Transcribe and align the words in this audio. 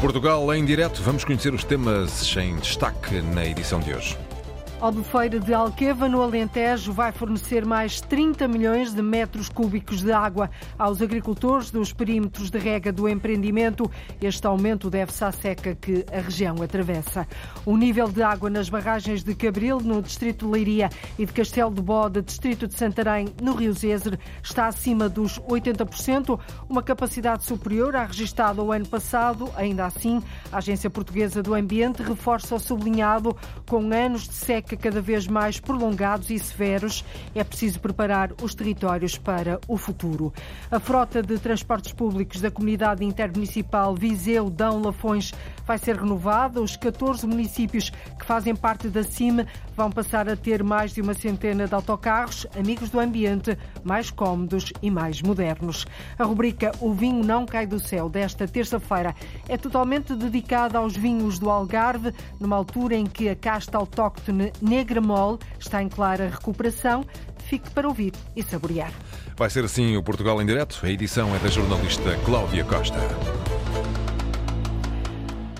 Portugal 0.00 0.54
em 0.54 0.64
direto, 0.64 1.02
vamos 1.02 1.24
conhecer 1.24 1.52
os 1.52 1.62
temas 1.62 2.34
em 2.34 2.56
destaque 2.56 3.20
na 3.20 3.44
edição 3.44 3.80
de 3.80 3.92
hoje. 3.92 4.16
Albufeira 4.80 5.38
de 5.38 5.52
Alqueva, 5.52 6.08
no 6.08 6.22
Alentejo, 6.22 6.90
vai 6.90 7.12
fornecer 7.12 7.66
mais 7.66 8.00
30 8.00 8.48
milhões 8.48 8.94
de 8.94 9.02
metros 9.02 9.50
cúbicos 9.50 10.00
de 10.00 10.10
água 10.10 10.50
aos 10.78 11.02
agricultores 11.02 11.70
dos 11.70 11.92
perímetros 11.92 12.48
de 12.48 12.58
rega 12.58 12.90
do 12.90 13.06
empreendimento. 13.06 13.90
Este 14.22 14.46
aumento 14.46 14.88
deve-se 14.88 15.22
à 15.22 15.30
seca 15.32 15.74
que 15.74 16.06
a 16.10 16.20
região 16.20 16.62
atravessa. 16.62 17.28
O 17.66 17.76
nível 17.76 18.08
de 18.08 18.22
água 18.22 18.48
nas 18.48 18.70
barragens 18.70 19.22
de 19.22 19.34
Cabril, 19.34 19.80
no 19.80 20.00
distrito 20.00 20.46
de 20.46 20.52
Leiria, 20.52 20.88
e 21.18 21.26
de 21.26 21.32
Castelo 21.34 21.74
de 21.74 21.82
Bode, 21.82 22.22
distrito 22.22 22.66
de 22.66 22.72
Santarém, 22.72 23.28
no 23.42 23.52
Rio 23.52 23.74
Zezer, 23.74 24.18
está 24.42 24.66
acima 24.66 25.10
dos 25.10 25.38
80%, 25.40 26.40
uma 26.70 26.82
capacidade 26.82 27.44
superior 27.44 27.94
à 27.94 28.06
registada 28.06 28.62
o 28.62 28.72
ano 28.72 28.88
passado. 28.88 29.50
Ainda 29.56 29.84
assim, 29.84 30.22
a 30.50 30.56
Agência 30.56 30.88
Portuguesa 30.88 31.42
do 31.42 31.52
Ambiente 31.52 32.02
reforça 32.02 32.54
o 32.54 32.58
sublinhado 32.58 33.36
com 33.66 33.92
anos 33.92 34.26
de 34.26 34.32
seca 34.32 34.69
seca 34.70 34.76
cada 34.76 35.00
vez 35.00 35.26
mais 35.26 35.58
prolongados 35.58 36.30
e 36.30 36.38
severos, 36.38 37.04
é 37.34 37.42
preciso 37.42 37.80
preparar 37.80 38.32
os 38.42 38.54
territórios 38.54 39.16
para 39.16 39.60
o 39.66 39.76
futuro. 39.76 40.32
A 40.70 40.78
frota 40.78 41.22
de 41.22 41.38
transportes 41.38 41.92
públicos 41.92 42.40
da 42.40 42.50
comunidade 42.50 43.04
intermunicipal 43.04 43.94
Viseu 43.94 44.48
Dão 44.48 44.80
Lafões 44.80 45.32
vai 45.66 45.78
ser 45.78 45.96
renovada. 45.96 46.60
Os 46.60 46.76
14 46.76 47.26
municípios 47.26 47.90
que 47.90 48.24
fazem 48.24 48.54
parte 48.54 48.88
da 48.88 49.02
CIM 49.02 49.44
vão 49.76 49.90
passar 49.90 50.28
a 50.28 50.36
ter 50.36 50.62
mais 50.62 50.92
de 50.92 51.00
uma 51.00 51.14
centena 51.14 51.66
de 51.66 51.74
autocarros, 51.74 52.46
amigos 52.58 52.90
do 52.90 53.00
ambiente, 53.00 53.56
mais 53.82 54.10
cómodos 54.10 54.72
e 54.82 54.90
mais 54.90 55.22
modernos. 55.22 55.86
A 56.18 56.24
rubrica 56.24 56.72
O 56.80 56.92
Vinho 56.92 57.24
Não 57.24 57.46
Cai 57.46 57.66
do 57.66 57.78
Céu 57.78 58.08
desta 58.08 58.46
terça-feira 58.46 59.14
é 59.48 59.56
totalmente 59.56 60.14
dedicada 60.14 60.78
aos 60.78 60.96
vinhos 60.96 61.38
do 61.38 61.48
Algarve, 61.48 62.12
numa 62.38 62.56
altura 62.56 62.94
em 62.96 63.06
que 63.06 63.28
a 63.28 63.36
casta 63.36 63.78
autóctone 63.78 64.52
Negra 64.60 65.00
Mole 65.00 65.38
está 65.58 65.82
em 65.82 65.88
clara 65.88 66.28
recuperação. 66.28 67.04
Fique 67.46 67.70
para 67.70 67.88
ouvir 67.88 68.12
e 68.36 68.42
saborear. 68.42 68.92
Vai 69.36 69.50
ser 69.50 69.64
assim 69.64 69.96
o 69.96 70.02
Portugal 70.02 70.40
em 70.40 70.46
Direto. 70.46 70.80
A 70.82 70.90
edição 70.90 71.34
é 71.34 71.38
da 71.38 71.48
jornalista 71.48 72.16
Cláudia 72.24 72.64
Costa. 72.64 72.98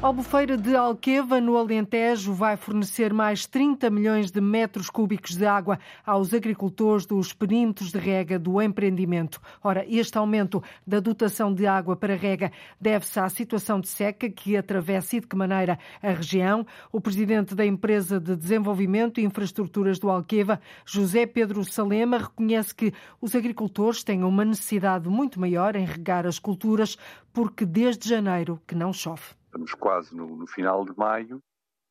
Albufeira 0.02 0.56
de 0.56 0.74
Alqueva, 0.74 1.42
no 1.42 1.58
Alentejo, 1.58 2.32
vai 2.32 2.56
fornecer 2.56 3.12
mais 3.12 3.44
30 3.44 3.90
milhões 3.90 4.30
de 4.30 4.40
metros 4.40 4.88
cúbicos 4.88 5.36
de 5.36 5.44
água 5.44 5.78
aos 6.06 6.32
agricultores 6.32 7.04
dos 7.04 7.34
perímetros 7.34 7.92
de 7.92 7.98
rega 7.98 8.38
do 8.38 8.62
empreendimento. 8.62 9.38
Ora, 9.62 9.84
este 9.86 10.16
aumento 10.16 10.62
da 10.86 11.00
dotação 11.00 11.52
de 11.52 11.66
água 11.66 11.96
para 11.96 12.16
rega 12.16 12.50
deve-se 12.80 13.20
à 13.20 13.28
situação 13.28 13.78
de 13.78 13.88
seca 13.88 14.30
que 14.30 14.56
atravessa 14.56 15.16
e 15.16 15.20
de 15.20 15.26
que 15.26 15.36
maneira 15.36 15.78
a 16.02 16.12
região. 16.12 16.66
O 16.90 16.98
presidente 16.98 17.54
da 17.54 17.66
empresa 17.66 18.18
de 18.18 18.34
desenvolvimento 18.34 19.20
e 19.20 19.24
infraestruturas 19.24 19.98
do 19.98 20.08
Alqueva, 20.08 20.62
José 20.86 21.26
Pedro 21.26 21.62
Salema, 21.62 22.16
reconhece 22.16 22.74
que 22.74 22.94
os 23.20 23.34
agricultores 23.34 24.02
têm 24.02 24.24
uma 24.24 24.46
necessidade 24.46 25.10
muito 25.10 25.38
maior 25.38 25.76
em 25.76 25.84
regar 25.84 26.26
as 26.26 26.38
culturas 26.38 26.96
porque 27.34 27.66
desde 27.66 28.08
janeiro 28.08 28.58
que 28.66 28.74
não 28.74 28.94
chove. 28.94 29.39
Estamos 29.50 29.74
quase 29.74 30.14
no, 30.14 30.36
no 30.36 30.46
final 30.46 30.84
de 30.84 30.96
maio 30.96 31.42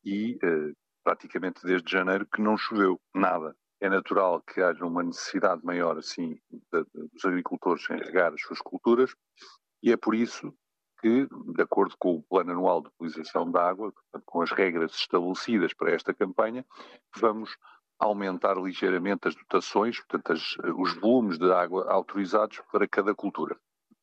e 0.05 0.35
uh, 0.35 0.73
praticamente 1.03 1.65
desde 1.65 1.91
janeiro 1.91 2.25
que 2.25 2.41
não 2.41 2.57
choveu 2.57 2.97
nada. 3.13 3.53
É 3.81 3.89
natural 3.89 4.41
que 4.41 4.61
haja 4.61 4.85
uma 4.85 5.03
necessidade 5.03 5.63
maior 5.65 5.97
assim 5.97 6.39
de, 6.49 6.83
de, 6.83 7.09
dos 7.11 7.25
agricultores 7.25 7.83
em 7.89 7.97
regar 7.97 8.33
as 8.33 8.41
suas 8.41 8.61
culturas 8.61 9.13
e 9.83 9.91
é 9.91 9.97
por 9.97 10.15
isso 10.15 10.53
que, 11.01 11.27
de 11.53 11.61
acordo 11.61 11.95
com 11.99 12.15
o 12.15 12.23
plano 12.23 12.51
anual 12.51 12.81
de 12.81 12.87
utilização 12.97 13.51
da 13.51 13.69
água, 13.69 13.91
portanto, 13.91 14.23
com 14.25 14.41
as 14.41 14.51
regras 14.51 14.93
estabelecidas 14.93 15.73
para 15.73 15.91
esta 15.91 16.13
campanha, 16.13 16.65
vamos 17.17 17.57
aumentar 17.99 18.55
ligeiramente 18.57 19.27
as 19.27 19.35
dotações, 19.35 19.97
portanto, 19.99 20.31
as, 20.31 20.55
os 20.77 20.93
volumes 20.95 21.37
de 21.37 21.51
água 21.51 21.91
autorizados 21.91 22.61
para 22.71 22.87
cada 22.87 23.13
cultura. 23.13 23.57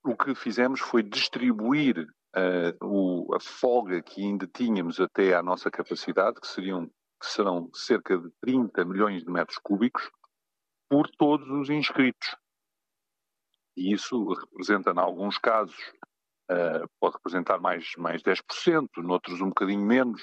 O 0.05 0.15
que 0.15 0.35
fizemos 0.35 0.81
foi 0.81 1.03
distribuir 1.03 2.07
uh, 2.37 2.85
o, 2.85 3.35
a 3.35 3.41
folga 3.41 4.03
que 4.03 4.23
ainda 4.23 4.47
tínhamos 4.47 5.01
até 5.01 5.35
à 5.35 5.43
nossa 5.43 5.71
capacidade, 5.71 6.41
que, 6.41 6.47
seriam, 6.47 6.87
que 6.87 7.27
serão 7.27 7.71
cerca 7.73 8.19
de 8.19 8.31
30 8.43 8.85
milhões 8.85 9.25
de 9.25 9.31
metros 9.31 9.59
cúbicos, 9.59 10.11
por 10.89 11.09
todos 11.19 11.49
os 11.51 11.71
inscritos. 11.71 12.37
E 13.77 13.93
isso 13.93 14.33
representa, 14.33 14.91
em 14.91 14.99
alguns 14.99 15.39
casos, 15.39 15.77
uh, 16.51 16.89
pode 17.01 17.17
representar 17.17 17.59
mais, 17.59 17.91
mais 17.97 18.23
10%, 18.23 18.89
noutros 18.99 19.41
um 19.41 19.49
bocadinho 19.49 19.85
menos, 19.85 20.23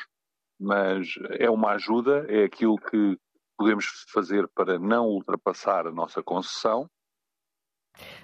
mas 0.60 1.08
é 1.40 1.50
uma 1.50 1.72
ajuda, 1.72 2.26
é 2.30 2.46
aquilo 2.46 2.78
que 2.78 3.18
podemos 3.58 3.86
fazer 4.12 4.48
para 4.56 4.80
não 4.80 5.08
ultrapassar 5.08 5.86
a 5.88 5.92
nossa 5.92 6.24
concessão 6.24 6.90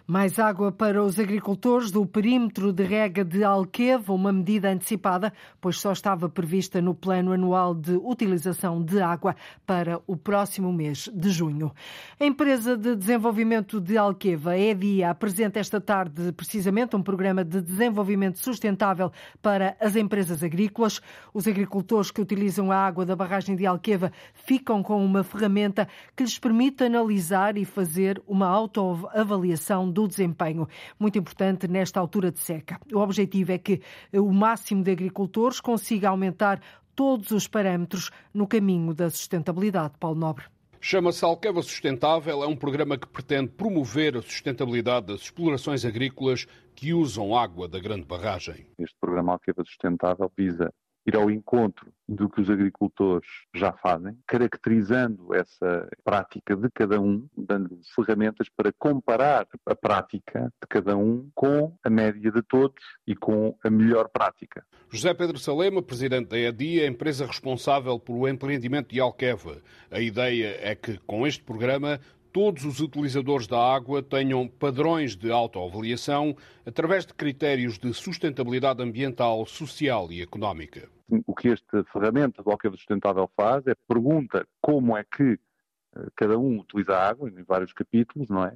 mais 0.07 0.39
água 0.39 0.71
para 0.71 1.03
os 1.03 1.19
agricultores 1.19 1.91
do 1.91 2.03
perímetro 2.03 2.73
de 2.73 2.83
rega 2.83 3.23
de 3.23 3.43
Alqueva, 3.43 4.11
uma 4.11 4.33
medida 4.33 4.71
antecipada, 4.71 5.31
pois 5.61 5.77
só 5.77 5.91
estava 5.91 6.27
prevista 6.27 6.81
no 6.81 6.95
plano 6.95 7.31
anual 7.31 7.75
de 7.75 7.91
utilização 7.91 8.83
de 8.83 8.99
água 8.99 9.35
para 9.67 10.01
o 10.07 10.17
próximo 10.17 10.73
mês 10.73 11.09
de 11.13 11.29
junho. 11.29 11.71
A 12.19 12.25
empresa 12.25 12.75
de 12.75 12.95
desenvolvimento 12.95 13.79
de 13.79 13.97
Alqueva, 13.97 14.57
EDIA, 14.57 15.11
apresenta 15.11 15.59
esta 15.59 15.79
tarde 15.79 16.31
precisamente 16.31 16.95
um 16.95 17.03
programa 17.03 17.43
de 17.43 17.61
desenvolvimento 17.61 18.39
sustentável 18.39 19.11
para 19.41 19.77
as 19.79 19.95
empresas 19.95 20.41
agrícolas. 20.41 20.99
Os 21.31 21.47
agricultores 21.47 22.09
que 22.09 22.21
utilizam 22.21 22.71
a 22.71 22.77
água 22.77 23.05
da 23.05 23.15
barragem 23.15 23.55
de 23.55 23.67
Alqueva 23.67 24.11
ficam 24.33 24.81
com 24.81 25.05
uma 25.05 25.23
ferramenta 25.23 25.87
que 26.15 26.23
lhes 26.23 26.39
permite 26.39 26.83
analisar 26.83 27.57
e 27.57 27.65
fazer 27.65 28.19
uma 28.27 28.47
autoavaliação 28.47 29.58
do 29.91 30.07
desempenho, 30.07 30.67
muito 30.99 31.17
importante 31.17 31.67
nesta 31.67 31.99
altura 31.99 32.31
de 32.31 32.39
seca. 32.39 32.79
O 32.93 32.99
objetivo 32.99 33.51
é 33.51 33.57
que 33.57 33.81
o 34.13 34.31
máximo 34.31 34.83
de 34.83 34.91
agricultores 34.91 35.59
consiga 35.59 36.09
aumentar 36.09 36.61
todos 36.95 37.31
os 37.31 37.47
parâmetros 37.47 38.11
no 38.33 38.47
caminho 38.47 38.93
da 38.93 39.09
sustentabilidade. 39.09 39.93
Paulo 39.99 40.19
Nobre. 40.19 40.45
Chama-se 40.81 41.25
Alqueva 41.25 41.61
Sustentável, 41.61 42.41
é 42.41 42.47
um 42.47 42.55
programa 42.55 42.97
que 42.97 43.07
pretende 43.07 43.49
promover 43.49 44.15
a 44.15 44.21
sustentabilidade 44.21 45.07
das 45.07 45.21
explorações 45.21 45.83
agrícolas 45.83 46.45
que 46.73 46.93
usam 46.93 47.35
água 47.35 47.67
da 47.67 47.79
grande 47.79 48.05
barragem. 48.05 48.65
Este 48.77 48.95
programa 48.99 49.33
Alqueva 49.33 49.61
Sustentável 49.65 50.31
visa 50.37 50.73
ir 51.05 51.15
ao 51.15 51.29
encontro 51.29 51.91
do 52.07 52.27
que 52.27 52.41
os 52.41 52.49
agricultores 52.49 53.27
já 53.53 53.71
fazem, 53.71 54.17
caracterizando 54.25 55.33
essa 55.33 55.87
prática 56.03 56.55
de 56.55 56.69
cada 56.71 56.99
um, 56.99 57.27
dando 57.37 57.79
ferramentas 57.95 58.47
para 58.49 58.73
comparar 58.73 59.47
a 59.65 59.75
prática 59.75 60.51
de 60.61 60.67
cada 60.67 60.97
um 60.97 61.29
com 61.35 61.75
a 61.83 61.89
média 61.89 62.31
de 62.31 62.41
todos 62.41 62.83
e 63.05 63.15
com 63.15 63.55
a 63.63 63.69
melhor 63.69 64.09
prática. 64.09 64.65
José 64.89 65.13
Pedro 65.13 65.37
Salema, 65.37 65.83
presidente 65.83 66.29
da 66.29 66.37
EDI, 66.37 66.81
a 66.81 66.87
empresa 66.87 67.25
responsável 67.25 67.99
pelo 67.99 68.27
empreendimento 68.27 68.89
de 68.89 68.99
Alqueva. 68.99 69.61
A 69.91 69.99
ideia 69.99 70.57
é 70.61 70.73
que, 70.73 70.97
com 71.05 71.27
este 71.27 71.43
programa, 71.43 71.99
todos 72.31 72.65
os 72.65 72.79
utilizadores 72.79 73.47
da 73.47 73.59
água 73.59 74.01
tenham 74.01 74.47
padrões 74.47 75.15
de 75.15 75.31
autoavaliação 75.31 76.35
através 76.65 77.05
de 77.05 77.13
critérios 77.13 77.77
de 77.77 77.93
sustentabilidade 77.93 78.81
ambiental, 78.81 79.45
social 79.45 80.11
e 80.11 80.21
económica. 80.21 80.89
O 81.25 81.33
que 81.33 81.49
esta 81.49 81.83
ferramenta 81.85 82.43
do 82.43 82.51
Alqueva 82.51 82.75
Sustentável 82.75 83.29
faz 83.35 83.65
é 83.65 83.73
pergunta 83.87 84.47
como 84.61 84.95
é 84.95 85.03
que 85.03 85.33
uh, 85.33 86.11
cada 86.15 86.37
um 86.37 86.59
utiliza 86.59 86.93
a 86.93 87.07
água, 87.09 87.29
em 87.29 87.43
vários 87.43 87.73
capítulos, 87.73 88.29
não 88.29 88.45
é? 88.45 88.53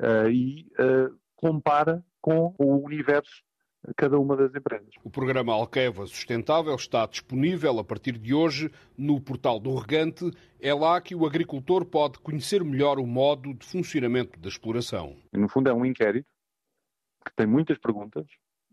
Uh, 0.00 0.30
e 0.30 0.66
uh, 0.78 1.14
compara 1.36 2.02
com 2.22 2.54
o 2.58 2.82
universo 2.84 3.42
cada 3.96 4.18
uma 4.18 4.36
das 4.36 4.54
empresas. 4.54 4.88
O 5.02 5.10
programa 5.10 5.52
Alqueva 5.52 6.06
Sustentável 6.06 6.74
está 6.74 7.06
disponível 7.06 7.78
a 7.78 7.84
partir 7.84 8.18
de 8.18 8.34
hoje 8.34 8.70
no 8.96 9.20
portal 9.20 9.58
do 9.58 9.74
Regante. 9.74 10.30
É 10.60 10.74
lá 10.74 11.00
que 11.00 11.14
o 11.14 11.26
agricultor 11.26 11.84
pode 11.84 12.18
conhecer 12.18 12.62
melhor 12.62 12.98
o 12.98 13.06
modo 13.06 13.54
de 13.54 13.64
funcionamento 13.64 14.38
da 14.38 14.48
exploração. 14.48 15.16
No 15.32 15.48
fundo, 15.48 15.70
é 15.70 15.72
um 15.72 15.84
inquérito 15.84 16.28
que 17.24 17.34
tem 17.34 17.46
muitas 17.46 17.78
perguntas 17.78 18.26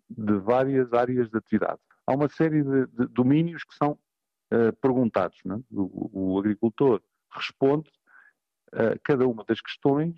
de 0.09 0.37
várias 0.39 0.91
áreas 0.93 1.29
de 1.29 1.37
atividade. 1.37 1.79
Há 2.05 2.13
uma 2.13 2.29
série 2.29 2.63
de, 2.63 2.87
de 2.87 3.07
domínios 3.07 3.63
que 3.63 3.75
são 3.75 3.91
uh, 3.91 4.73
perguntados. 4.81 5.37
É? 5.45 5.53
O, 5.71 6.35
o, 6.35 6.39
agricultor 6.39 7.01
responde 7.31 7.89
a 8.71 8.93
uh, 8.93 8.99
cada 9.03 9.27
uma 9.27 9.43
das 9.43 9.59
questões 9.59 10.15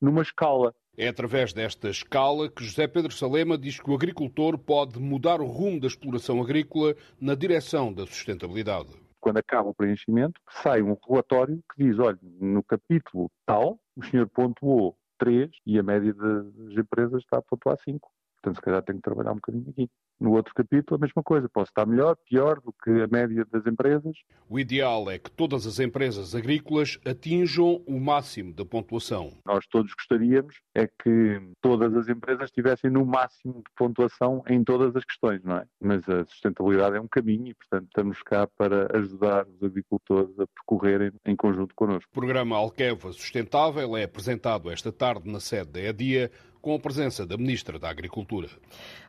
numa 0.00 0.22
escala 0.22 0.74
é 0.96 1.06
através 1.06 1.52
desta 1.52 1.88
escala 1.88 2.50
que 2.50 2.64
José 2.64 2.88
Pedro 2.88 3.12
Salema 3.12 3.56
diz 3.56 3.80
que 3.80 3.88
o 3.88 3.94
agricultor 3.94 4.58
pode 4.58 4.98
mudar 4.98 5.40
o 5.40 5.46
rumo 5.46 5.78
da 5.78 5.86
exploração 5.86 6.42
agrícola 6.42 6.96
na 7.20 7.36
direção 7.36 7.92
da 7.92 8.04
sustentabilidade. 8.04 8.88
Quando 9.20 9.38
acaba 9.38 9.68
o 9.68 9.74
preenchimento, 9.74 10.40
sai 10.62 10.82
um 10.82 10.96
relatório 11.08 11.62
que 11.72 11.84
diz: 11.84 11.98
olha, 12.00 12.18
no 12.40 12.64
capítulo 12.64 13.30
tal, 13.46 13.78
o 13.96 14.04
senhor 14.04 14.28
pontuou 14.28 14.96
3 15.18 15.50
e 15.64 15.78
a 15.78 15.82
média 15.82 16.12
das 16.12 16.76
empresas 16.76 17.22
está 17.22 17.38
a 17.38 17.42
pontuar 17.42 17.76
5. 17.84 18.08
Portanto, 18.36 18.56
se 18.56 18.62
calhar 18.62 18.82
tenho 18.82 18.98
que 18.98 19.02
trabalhar 19.02 19.32
um 19.32 19.36
bocadinho 19.36 19.70
aqui. 19.70 19.88
No 20.20 20.32
outro 20.32 20.52
capítulo, 20.54 20.96
a 20.96 21.00
mesma 21.06 21.22
coisa. 21.22 21.48
Posso 21.48 21.70
estar 21.70 21.86
melhor, 21.86 22.16
pior 22.28 22.60
do 22.60 22.72
que 22.72 22.90
a 22.90 23.06
média 23.06 23.46
das 23.50 23.66
empresas. 23.66 24.16
O 24.48 24.58
ideal 24.58 25.10
é 25.10 25.18
que 25.18 25.30
todas 25.30 25.66
as 25.66 25.78
empresas 25.78 26.34
agrícolas 26.34 26.98
atinjam 27.04 27.82
o 27.86 28.00
máximo 28.00 28.52
da 28.52 28.64
pontuação. 28.64 29.32
Nós 29.44 29.66
todos 29.66 29.92
gostaríamos 29.94 30.56
é 30.74 30.86
que 30.86 31.40
todas 31.60 31.94
as 31.94 32.08
empresas 32.08 32.50
tivessem 32.50 32.90
no 32.90 33.04
máximo 33.04 33.54
de 33.54 33.70
pontuação 33.76 34.42
em 34.48 34.62
todas 34.64 34.94
as 34.96 35.04
questões, 35.04 35.42
não 35.42 35.56
é? 35.56 35.64
Mas 35.80 36.08
a 36.08 36.24
sustentabilidade 36.24 36.96
é 36.96 37.00
um 37.00 37.08
caminho 37.08 37.48
e, 37.48 37.54
portanto, 37.54 37.86
estamos 37.86 38.22
cá 38.22 38.46
para 38.46 38.96
ajudar 38.98 39.46
os 39.46 39.62
agricultores 39.62 40.38
a 40.38 40.46
percorrerem 40.46 41.12
em 41.24 41.36
conjunto 41.36 41.74
connosco. 41.74 42.10
O 42.10 42.14
programa 42.14 42.56
Alqueva 42.56 43.12
Sustentável 43.12 43.96
é 43.96 44.04
apresentado 44.04 44.70
esta 44.70 44.92
tarde 44.92 45.30
na 45.30 45.40
sede 45.40 45.72
da 45.72 45.80
EDIA 45.80 46.30
com 46.60 46.74
a 46.74 46.78
presença 46.78 47.24
da 47.24 47.36
Ministra 47.36 47.78
da 47.78 47.88
Agricultura. 47.88 48.48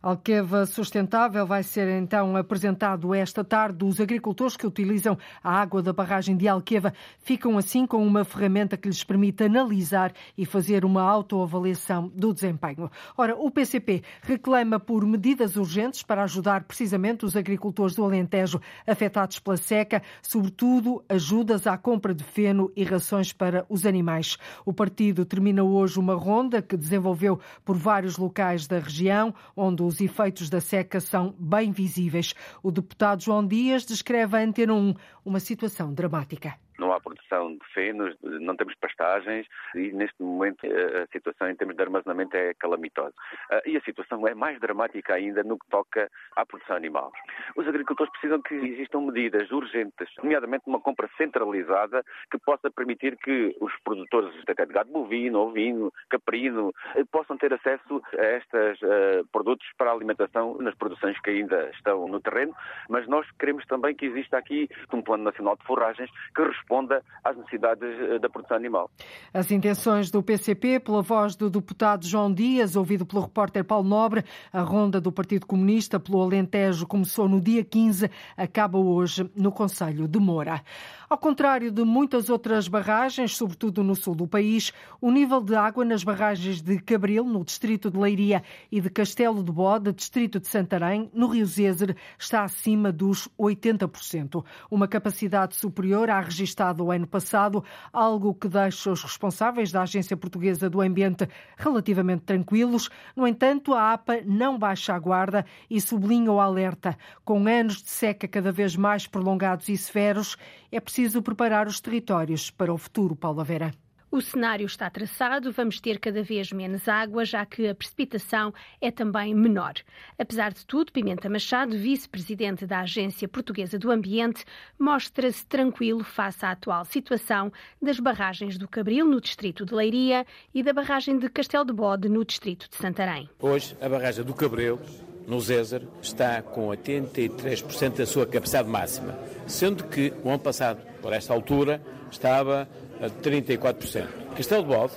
Alqueva 0.02 0.66
Sustentável 0.66 1.46
vai 1.46 1.64
ser 1.64 1.90
então 1.90 2.38
apresentado 2.38 3.14
esta 3.14 3.44
tarde. 3.44 3.84
Os 3.84 4.00
agricultores 4.00 4.56
que 4.56 4.68
utilizam 4.68 5.18
a 5.44 5.60
água 5.60 5.82
da 5.82 5.92
barragem 5.92 6.38
de 6.38 6.48
Alqueva 6.48 6.94
ficam 7.20 7.58
assim 7.58 7.86
com 7.86 8.06
uma 8.06 8.24
ferramenta 8.24 8.78
que 8.78 8.88
lhes 8.88 9.04
permite 9.04 9.44
analisar 9.44 10.14
e 10.38 10.46
fazer 10.46 10.86
uma 10.86 11.02
autoavaliação 11.02 12.08
do 12.16 12.34
desempenho. 12.34 12.90
Ora, 13.18 13.36
o 13.36 13.52
PCP 13.52 14.04
reclama 14.22 14.80
por 14.80 15.06
medidas 15.06 15.56
urgentes 15.56 16.04
para 16.04 16.24
ajudar 16.24 16.64
precisamente 16.64 17.26
os 17.26 17.36
agricultores 17.36 17.96
do 17.96 18.04
Alentejo 18.04 18.62
afetados 18.86 19.40
pela 19.40 19.58
seca, 19.58 20.02
sobretudo 20.22 21.04
ajudas 21.10 21.68
à 21.68 21.78
compra 21.78 22.14
de 22.14 22.24
feno 22.24 22.72
e 22.76 22.84
rações 22.84 23.34
para 23.34 23.66
os 23.68 23.86
animais. 23.86 24.38
O 24.66 24.74
partido 24.74 25.26
termina 25.26 25.64
hoje 25.64 26.00
uma 26.00 26.16
ronda 26.16 26.62
que 26.62 26.78
desenvolveu 26.78 27.40
por 27.64 27.78
vários 27.78 28.18
locais 28.18 28.68
da 28.68 28.80
região, 28.80 29.34
onde 29.56 29.84
os 29.84 30.00
efeitos 30.00 30.50
da 30.50 30.62
seca 30.62 31.00
são 31.00 31.36
bem 31.38 31.72
visíveis. 31.72 32.34
O 32.64 32.72
deputado 32.72 33.24
João 33.24 33.46
Dias 33.46 33.86
descreve 33.86 34.38
a 34.38 34.42
Antena 34.42 34.74
1 34.74 34.94
uma 35.26 35.40
situação 35.40 35.94
dramática 35.94 36.56
não 36.80 36.92
há 36.92 37.00
produção 37.00 37.54
de 37.54 37.66
fenos, 37.74 38.16
não 38.22 38.56
temos 38.56 38.76
pastagens 38.76 39.48
e 39.76 39.92
neste 39.92 40.22
momento 40.22 40.66
a 40.66 41.08
situação 41.12 41.50
em 41.50 41.56
termos 41.56 41.76
de 41.76 41.82
armazenamento 41.82 42.36
é 42.36 42.54
calamitosa. 42.54 43.14
Ah, 43.52 43.62
e 43.66 43.78
a 43.78 43.82
situação 43.82 44.28
é 44.28 44.34
mais 44.34 44.60
dramática 44.60 45.14
ainda 45.14 45.44
no 45.44 45.58
que 45.58 45.68
toca 45.70 46.10
à 46.36 46.46
produção 46.46 46.76
animal. 46.76 47.12
Os 47.56 47.68
agricultores 47.68 48.12
precisam 48.14 48.42
que 48.42 48.56
existam 48.56 49.02
medidas 49.02 49.52
urgentes, 49.52 50.10
nomeadamente 50.24 50.64
uma 50.68 50.80
compra 50.80 51.10
centralizada 51.18 52.04
que 52.32 52.38
possa 52.40 52.72
permitir 52.72 53.18
que 53.18 53.56
os 53.60 53.74
produtores 53.84 54.34
de 54.46 54.54
gado 54.66 54.92
bovino, 54.92 55.40
ovino, 55.40 55.92
caprino 56.10 56.74
eh, 56.96 57.04
possam 57.12 57.38
ter 57.38 57.54
acesso 57.54 58.02
a 58.18 58.26
estes 58.38 58.82
uh, 58.82 59.28
produtos 59.32 59.68
para 59.78 59.92
alimentação 59.92 60.58
nas 60.60 60.76
produções 60.76 61.20
que 61.22 61.30
ainda 61.30 61.70
estão 61.72 62.08
no 62.08 62.20
terreno, 62.20 62.56
mas 62.88 63.08
nós 63.08 63.26
queremos 63.40 63.66
também 63.66 63.96
que 63.96 64.06
exista 64.06 64.38
aqui 64.38 64.70
um 64.94 65.02
plano 65.02 65.24
nacional 65.24 65.56
de 65.56 65.66
forragens 65.66 66.10
que 66.36 66.42
responda 66.42 66.69
responda 66.70 67.04
às 67.24 67.36
necessidades 67.36 67.84
eh, 67.84 68.20
da 68.20 68.30
produção 68.30 68.56
animal. 68.56 68.90
As 69.34 69.50
intenções 69.50 70.12
do 70.12 70.22
PCP, 70.22 70.80
pela 70.80 71.02
voz 71.02 71.36
do 71.36 71.50
deputado 71.50 72.06
João 72.06 72.32
Dias, 72.32 72.76
ouvido 72.76 73.06
pelo 73.06 73.24
repórter 73.24 73.64
Paulo 73.64 73.88
Nobre, 73.88 74.24
a 74.54 74.62
ronda 74.62 75.02
do 75.02 75.12
Partido 75.12 75.48
Comunista 75.48 76.00
pelo 76.00 76.22
Alentejo 76.22 76.86
começou 76.86 77.28
no 77.28 77.42
dia 77.42 77.64
15, 77.64 78.10
acaba 78.38 78.78
hoje 78.78 79.30
no 79.36 79.52
Conselho 79.52 80.08
de 80.08 80.20
Moura. 80.20 80.62
Ao 81.10 81.18
contrário 81.18 81.72
de 81.72 81.84
muitas 81.84 82.30
outras 82.30 82.68
barragens, 82.68 83.36
sobretudo 83.36 83.84
no 83.84 83.96
sul 83.96 84.14
do 84.14 84.28
país, 84.28 84.72
o 85.02 85.10
nível 85.10 85.42
de 85.42 85.56
água 85.56 85.84
nas 85.84 86.04
barragens 86.04 86.62
de 86.62 86.80
Cabril, 86.80 87.24
no 87.24 87.44
distrito 87.44 87.90
de 87.90 87.98
Leiria, 87.98 88.44
e 88.72 88.80
de 88.80 88.92
Castelo 88.92 89.44
de 89.44 89.52
Bode, 89.52 89.92
distrito 89.92 90.40
de 90.40 90.48
Santarém, 90.48 91.10
no 91.12 91.26
Rio 91.26 91.48
Zezer, 91.48 91.96
está 92.16 92.44
acima 92.44 92.92
dos 92.92 93.28
80%, 93.40 94.46
uma 94.70 94.88
capacidade 94.88 95.56
superior 95.56 96.12
à 96.12 96.20
registada 96.20 96.84
o 96.84 96.92
ano 96.92 97.08
passado, 97.08 97.64
algo 97.92 98.36
que 98.36 98.48
deixa 98.48 98.92
os 98.92 99.02
responsáveis 99.02 99.72
da 99.72 99.82
Agência 99.82 100.16
Portuguesa 100.16 100.70
do 100.70 100.80
Ambiente 100.80 101.28
relativamente 101.58 102.22
tranquilos. 102.22 102.88
No 103.16 103.26
entanto, 103.26 103.74
a 103.74 103.94
APA 103.94 104.22
não 104.24 104.60
baixa 104.60 104.94
a 104.94 105.00
guarda 105.00 105.44
e 105.68 105.82
sublinha 105.82 106.32
o 106.32 106.40
alerta. 106.40 106.96
Com 107.26 107.48
anos 107.48 107.82
de 107.82 107.90
seca 107.90 108.28
cada 108.28 108.52
vez 108.52 108.76
mais 108.76 109.08
prolongados 109.08 109.68
e 109.70 109.76
severos, 109.76 110.38
é 110.72 110.80
preciso 110.80 110.99
preparar 111.22 111.68
os 111.68 111.80
territórios 111.80 112.52
para 112.52 112.74
o 112.74 112.78
futuro, 112.78 113.16
Paula 113.16 113.44
Vera. 113.44 113.72
O 114.12 114.22
cenário 114.22 114.66
está 114.66 114.90
traçado, 114.90 115.52
vamos 115.52 115.80
ter 115.80 116.00
cada 116.00 116.24
vez 116.24 116.52
menos 116.52 116.88
água, 116.88 117.24
já 117.24 117.46
que 117.46 117.68
a 117.68 117.76
precipitação 117.76 118.52
é 118.82 118.90
também 118.90 119.36
menor. 119.36 119.76
Apesar 120.18 120.52
de 120.52 120.66
tudo, 120.66 120.92
Pimenta 120.92 121.30
Machado, 121.30 121.78
vice-presidente 121.78 122.66
da 122.66 122.80
Agência 122.80 123.28
Portuguesa 123.28 123.78
do 123.78 123.92
Ambiente, 123.92 124.44
mostra-se 124.80 125.46
tranquilo 125.46 126.04
face 126.04 126.44
à 126.44 126.52
atual 126.52 126.86
situação 126.86 127.54
das 127.80 128.00
barragens 128.00 128.58
do 128.58 128.68
Cabril, 128.68 129.06
no 129.06 129.22
distrito 129.22 129.64
de 129.64 129.76
Leiria, 129.76 130.26
e 130.56 130.64
da 130.64 130.74
barragem 130.74 131.20
de 131.20 131.30
Castelo 131.30 131.66
de 131.66 131.74
Bode, 131.74 132.10
no 132.10 132.26
distrito 132.26 132.68
de 132.68 132.78
Santarém. 132.78 133.30
Hoje, 133.40 133.78
a 133.80 133.88
barragem 133.88 134.26
do 134.26 134.34
Cabril 134.34 134.80
no 135.28 135.40
Zézer 135.40 135.84
está 136.02 136.42
com 136.42 136.70
83% 136.70 137.98
da 137.98 138.06
sua 138.08 138.26
capacidade 138.26 138.68
máxima, 138.68 139.16
sendo 139.46 139.84
que 139.84 140.12
o 140.24 140.30
ano 140.30 140.40
passado, 140.40 140.89
por 141.02 141.14
esta 141.14 141.34
altura, 141.34 141.82
estava 142.12 142.68
a 143.02 143.10
34%. 143.10 144.08
Castelo 144.36 144.64
de 144.64 144.70
Bode, 144.70 144.94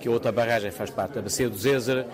que 0.00 0.08
a 0.08 0.10
outra 0.10 0.32
barragem 0.32 0.70
faz 0.70 0.90
parte 0.90 1.14
da 1.14 1.22
bacia 1.22 1.48
do 1.48 1.56
Zézer, 1.56 2.06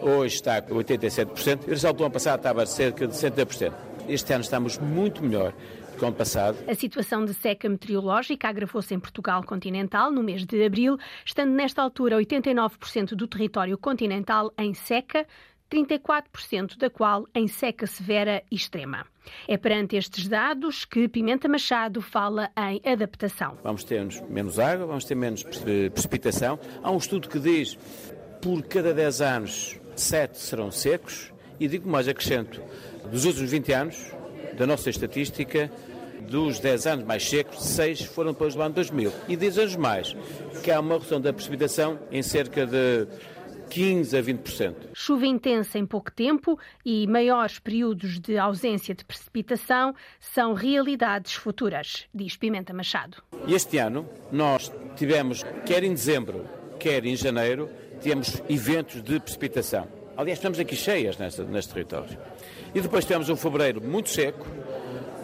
hoje 0.00 0.36
está 0.36 0.60
com 0.60 0.74
87%, 0.74 1.66
e 1.66 1.70
nesta 1.70 1.88
altura, 1.88 2.06
ano 2.06 2.12
passado 2.12 2.38
estava 2.38 2.66
cerca 2.66 3.06
de 3.06 3.14
60%. 3.14 3.72
Este 4.08 4.32
ano 4.32 4.42
estamos 4.42 4.78
muito 4.78 5.22
melhor 5.22 5.54
do 5.98 6.06
ano 6.06 6.14
passado. 6.14 6.58
A 6.68 6.74
situação 6.74 7.24
de 7.24 7.32
seca 7.34 7.68
meteorológica 7.68 8.48
agravou-se 8.48 8.92
em 8.94 9.00
Portugal 9.00 9.42
continental 9.44 10.10
no 10.10 10.22
mês 10.22 10.44
de 10.44 10.64
abril, 10.64 10.98
estando 11.24 11.52
nesta 11.52 11.82
altura 11.82 12.16
89% 12.18 13.14
do 13.14 13.26
território 13.26 13.78
continental 13.78 14.52
em 14.58 14.74
seca, 14.74 15.26
34% 15.70 16.76
da 16.76 16.90
qual 16.90 17.26
em 17.34 17.48
seca 17.48 17.86
severa 17.86 18.42
e 18.50 18.56
extrema. 18.56 19.06
É 19.48 19.56
perante 19.56 19.96
estes 19.96 20.28
dados 20.28 20.84
que 20.84 21.08
Pimenta 21.08 21.48
Machado 21.48 22.00
fala 22.00 22.50
em 22.56 22.80
adaptação. 22.90 23.58
Vamos 23.62 23.84
ter 23.84 24.06
menos 24.28 24.58
água, 24.58 24.86
vamos 24.86 25.04
ter 25.04 25.14
menos 25.14 25.42
precipitação. 25.42 26.58
Há 26.82 26.90
um 26.90 26.98
estudo 26.98 27.28
que 27.28 27.38
diz 27.38 27.78
por 28.42 28.62
cada 28.62 28.92
10 28.92 29.20
anos, 29.22 29.80
7 29.96 30.38
serão 30.38 30.70
secos. 30.70 31.32
E 31.58 31.68
digo 31.68 31.88
mais, 31.88 32.08
acrescento, 32.08 32.60
dos 33.10 33.24
últimos 33.24 33.50
20 33.50 33.72
anos, 33.72 34.12
da 34.56 34.66
nossa 34.66 34.90
estatística, 34.90 35.70
dos 36.28 36.58
10 36.58 36.86
anos 36.86 37.04
mais 37.06 37.28
secos, 37.28 37.62
6 37.62 38.02
foram 38.06 38.34
para 38.34 38.48
o 38.48 38.62
ano 38.62 38.74
2000. 38.74 39.12
E 39.28 39.36
10 39.36 39.58
anos 39.58 39.76
mais, 39.76 40.16
que 40.62 40.70
há 40.70 40.80
uma 40.80 40.94
redução 40.94 41.20
da 41.20 41.32
precipitação 41.32 41.98
em 42.10 42.22
cerca 42.22 42.66
de 42.66 43.06
15 43.70 44.16
a 44.16 44.22
20%. 44.22 44.74
Chuva 44.94 45.26
intensa 45.26 45.78
em 45.78 45.86
pouco 45.86 46.10
tempo 46.12 46.58
e 46.84 47.06
maiores 47.06 47.58
períodos 47.58 48.20
de 48.20 48.38
ausência 48.38 48.94
de 48.94 49.04
precipitação 49.04 49.94
são 50.20 50.54
realidades 50.54 51.34
futuras, 51.34 52.06
diz 52.14 52.36
Pimenta 52.36 52.72
Machado. 52.72 53.18
Este 53.48 53.78
ano 53.78 54.08
nós 54.30 54.72
tivemos, 54.96 55.44
quer 55.66 55.82
em 55.84 55.92
dezembro, 55.92 56.46
quer 56.78 57.04
em 57.04 57.16
janeiro, 57.16 57.68
tivemos 58.00 58.42
eventos 58.48 59.02
de 59.02 59.18
precipitação. 59.20 59.88
Aliás, 60.16 60.38
estamos 60.38 60.60
aqui 60.60 60.76
cheias 60.76 61.18
neste, 61.18 61.42
neste 61.42 61.72
território. 61.72 62.16
E 62.74 62.80
depois 62.80 63.04
tivemos 63.04 63.28
um 63.28 63.36
fevereiro 63.36 63.80
muito 63.82 64.10
seco, 64.10 64.46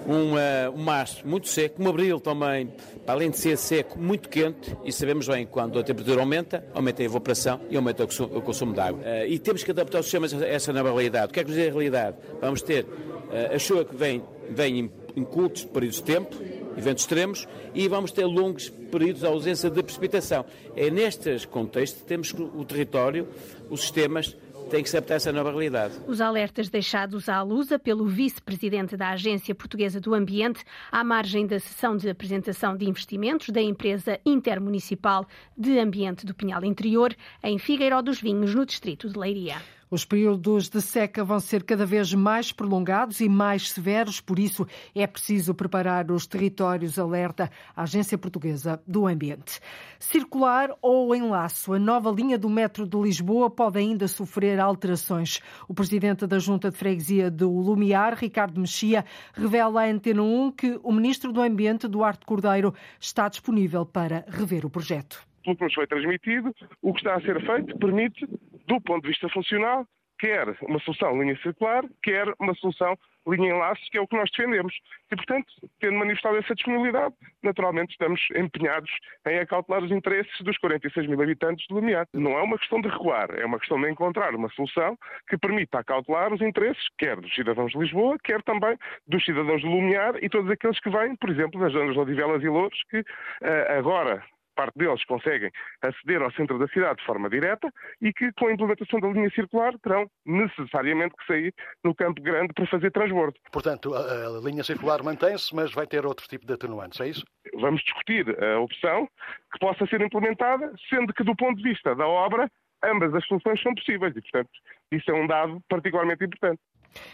um, 0.06 0.34
uh, 0.34 0.74
um 0.74 0.82
março 0.82 1.26
muito 1.26 1.48
seco, 1.48 1.82
um 1.82 1.88
abril 1.88 2.20
também, 2.20 2.72
para 3.04 3.14
além 3.14 3.30
de 3.30 3.38
ser 3.38 3.56
seco, 3.56 3.98
muito 3.98 4.28
quente, 4.28 4.76
e 4.84 4.92
sabemos 4.92 5.28
bem 5.28 5.46
quando 5.46 5.78
a 5.78 5.82
temperatura 5.82 6.20
aumenta, 6.20 6.64
aumenta 6.74 7.02
a 7.02 7.04
evaporação 7.04 7.60
e 7.70 7.76
aumenta 7.76 8.04
o 8.04 8.06
consumo, 8.06 8.38
o 8.38 8.42
consumo 8.42 8.72
de 8.72 8.80
água. 8.80 9.00
Uh, 9.00 9.26
e 9.26 9.38
temos 9.38 9.62
que 9.62 9.70
adaptar 9.70 10.00
os 10.00 10.06
sistemas 10.06 10.34
a 10.34 10.46
essa 10.46 10.72
nova 10.72 10.90
realidade. 10.90 11.30
O 11.30 11.34
que 11.34 11.40
é 11.40 11.44
que 11.44 11.50
nos 11.50 11.58
diz 11.58 11.68
a 11.68 11.70
realidade? 11.70 12.16
Vamos 12.40 12.62
ter 12.62 12.84
uh, 12.84 13.54
a 13.54 13.58
chuva 13.58 13.84
que 13.84 13.94
vem, 13.94 14.22
vem 14.48 14.78
em, 14.80 14.90
em 15.16 15.24
curtos 15.24 15.64
períodos 15.64 15.98
de 15.98 16.04
tempo, 16.04 16.36
eventos 16.76 17.02
extremos, 17.02 17.48
e 17.74 17.88
vamos 17.88 18.12
ter 18.12 18.24
longos 18.24 18.68
períodos 18.68 19.20
de 19.20 19.26
ausência 19.26 19.70
de 19.70 19.82
precipitação. 19.82 20.44
É 20.76 20.90
nestes 20.90 21.44
contextos 21.44 22.02
que 22.02 22.06
temos 22.06 22.32
o 22.32 22.64
território, 22.64 23.28
os 23.68 23.82
sistemas, 23.82 24.36
tem 24.70 24.82
que 24.84 24.88
se 24.88 24.96
adaptar 24.96 25.14
a 25.14 25.16
essa 25.16 25.32
nova 25.32 25.50
realidade. 25.50 25.94
Os 26.06 26.20
alertas 26.20 26.68
deixados 26.68 27.28
à 27.28 27.42
Lusa 27.42 27.78
pelo 27.78 28.06
vice-presidente 28.06 28.96
da 28.96 29.10
Agência 29.10 29.54
Portuguesa 29.54 30.00
do 30.00 30.14
Ambiente, 30.14 30.64
à 30.92 31.02
margem 31.02 31.46
da 31.46 31.58
sessão 31.58 31.96
de 31.96 32.08
apresentação 32.08 32.76
de 32.76 32.88
investimentos 32.88 33.48
da 33.50 33.60
empresa 33.60 34.18
intermunicipal 34.24 35.26
de 35.58 35.78
ambiente 35.78 36.24
do 36.24 36.32
Pinhal 36.32 36.64
Interior, 36.64 37.14
em 37.42 37.58
Figueiró 37.58 38.00
dos 38.00 38.20
Vinhos, 38.20 38.54
no 38.54 38.64
distrito 38.64 39.08
de 39.08 39.18
Leiria. 39.18 39.56
Os 39.90 40.04
períodos 40.04 40.68
de 40.68 40.80
seca 40.80 41.24
vão 41.24 41.40
ser 41.40 41.64
cada 41.64 41.84
vez 41.84 42.14
mais 42.14 42.52
prolongados 42.52 43.20
e 43.20 43.28
mais 43.28 43.72
severos, 43.72 44.20
por 44.20 44.38
isso 44.38 44.64
é 44.94 45.04
preciso 45.04 45.52
preparar 45.52 46.12
os 46.12 46.28
territórios, 46.28 46.96
alerta 46.96 47.50
a 47.74 47.82
Agência 47.82 48.16
Portuguesa 48.16 48.80
do 48.86 49.08
Ambiente. 49.08 49.58
Circular 49.98 50.70
ou 50.80 51.12
enlaço, 51.12 51.72
a 51.72 51.78
nova 51.80 52.08
linha 52.08 52.38
do 52.38 52.48
metro 52.48 52.86
de 52.86 52.96
Lisboa 52.96 53.50
pode 53.50 53.80
ainda 53.80 54.06
sofrer 54.06 54.60
alterações. 54.60 55.40
O 55.66 55.74
presidente 55.74 56.24
da 56.24 56.38
Junta 56.38 56.70
de 56.70 56.76
Freguesia 56.76 57.28
do 57.28 57.50
Lumiar, 57.50 58.14
Ricardo 58.14 58.60
Mexia, 58.60 59.04
revela 59.32 59.82
à 59.82 59.90
Antena 59.90 60.22
1 60.22 60.52
que 60.52 60.78
o 60.84 60.92
ministro 60.92 61.32
do 61.32 61.42
Ambiente, 61.42 61.88
Duarte 61.88 62.24
Cordeiro, 62.24 62.72
está 63.00 63.28
disponível 63.28 63.84
para 63.84 64.24
rever 64.28 64.64
o 64.64 64.70
projeto 64.70 65.29
pelo 65.44 65.56
que 65.56 65.64
nos 65.64 65.74
foi 65.74 65.86
transmitido, 65.86 66.54
o 66.82 66.92
que 66.92 67.00
está 67.00 67.14
a 67.14 67.20
ser 67.20 67.40
feito 67.44 67.78
permite 67.78 68.26
do 68.66 68.80
ponto 68.80 69.02
de 69.02 69.08
vista 69.08 69.28
funcional, 69.28 69.86
quer 70.20 70.54
uma 70.62 70.78
solução 70.80 71.20
linha 71.20 71.36
circular, 71.42 71.82
quer 72.02 72.26
uma 72.38 72.54
solução 72.54 72.96
linha 73.26 73.50
enlace, 73.50 73.80
que 73.90 73.98
é 73.98 74.00
o 74.00 74.06
que 74.06 74.16
nós 74.16 74.30
defendemos. 74.30 74.74
E, 75.10 75.16
portanto, 75.16 75.46
tendo 75.80 75.98
manifestado 75.98 76.36
essa 76.36 76.54
disponibilidade, 76.54 77.14
naturalmente 77.42 77.92
estamos 77.92 78.20
empenhados 78.36 78.90
em 79.26 79.38
acautelar 79.38 79.82
os 79.82 79.90
interesses 79.90 80.32
dos 80.42 80.56
46 80.58 81.08
mil 81.08 81.20
habitantes 81.20 81.66
de 81.66 81.74
Lumiar. 81.74 82.06
Não 82.12 82.38
é 82.38 82.42
uma 82.42 82.58
questão 82.58 82.80
de 82.80 82.88
recuar, 82.88 83.30
é 83.34 83.44
uma 83.44 83.58
questão 83.58 83.80
de 83.80 83.90
encontrar 83.90 84.34
uma 84.34 84.48
solução 84.50 84.96
que 85.28 85.38
permita 85.38 85.78
acautelar 85.78 86.32
os 86.32 86.40
interesses, 86.40 86.82
quer 86.98 87.16
dos 87.16 87.34
cidadãos 87.34 87.72
de 87.72 87.78
Lisboa, 87.78 88.16
quer 88.22 88.42
também 88.42 88.76
dos 89.06 89.24
cidadãos 89.24 89.60
de 89.60 89.66
Lumiar 89.66 90.14
e 90.22 90.28
todos 90.28 90.50
aqueles 90.50 90.78
que 90.80 90.90
vêm, 90.90 91.16
por 91.16 91.30
exemplo, 91.30 91.60
das 91.60 91.72
zonas 91.72 91.94
de 91.94 92.00
Odivelas 92.00 92.42
e 92.42 92.48
Louros, 92.48 92.78
que 92.90 93.00
uh, 93.00 93.78
agora 93.78 94.22
parte 94.60 94.76
deles 94.76 95.02
conseguem 95.04 95.50
aceder 95.80 96.20
ao 96.20 96.30
centro 96.32 96.58
da 96.58 96.68
cidade 96.68 96.98
de 96.98 97.06
forma 97.06 97.30
direta 97.30 97.72
e 98.02 98.12
que, 98.12 98.30
com 98.32 98.48
a 98.48 98.52
implementação 98.52 99.00
da 99.00 99.08
linha 99.08 99.30
circular, 99.30 99.72
terão 99.78 100.06
necessariamente 100.26 101.14
que 101.16 101.26
sair 101.26 101.54
no 101.82 101.94
Campo 101.94 102.20
Grande 102.20 102.52
para 102.52 102.66
fazer 102.66 102.90
transbordo. 102.90 103.34
Portanto, 103.50 103.94
a, 103.94 104.00
a 104.00 104.40
linha 104.44 104.62
circular 104.62 105.02
mantém-se, 105.02 105.54
mas 105.54 105.72
vai 105.72 105.86
ter 105.86 106.04
outro 106.04 106.28
tipo 106.28 106.46
de 106.46 106.52
atenuantes, 106.52 107.00
é 107.00 107.08
isso? 107.08 107.24
Vamos 107.54 107.82
discutir 107.82 108.26
a 108.42 108.60
opção 108.60 109.08
que 109.52 109.58
possa 109.58 109.86
ser 109.86 110.02
implementada, 110.02 110.72
sendo 110.90 111.14
que, 111.14 111.24
do 111.24 111.34
ponto 111.34 111.56
de 111.56 111.62
vista 111.62 111.94
da 111.94 112.06
obra, 112.06 112.50
ambas 112.84 113.14
as 113.14 113.24
soluções 113.26 113.62
são 113.62 113.74
possíveis 113.74 114.14
e, 114.14 114.20
portanto, 114.20 114.50
isso 114.92 115.10
é 115.10 115.14
um 115.14 115.26
dado 115.26 115.60
particularmente 115.68 116.24
importante. 116.24 116.60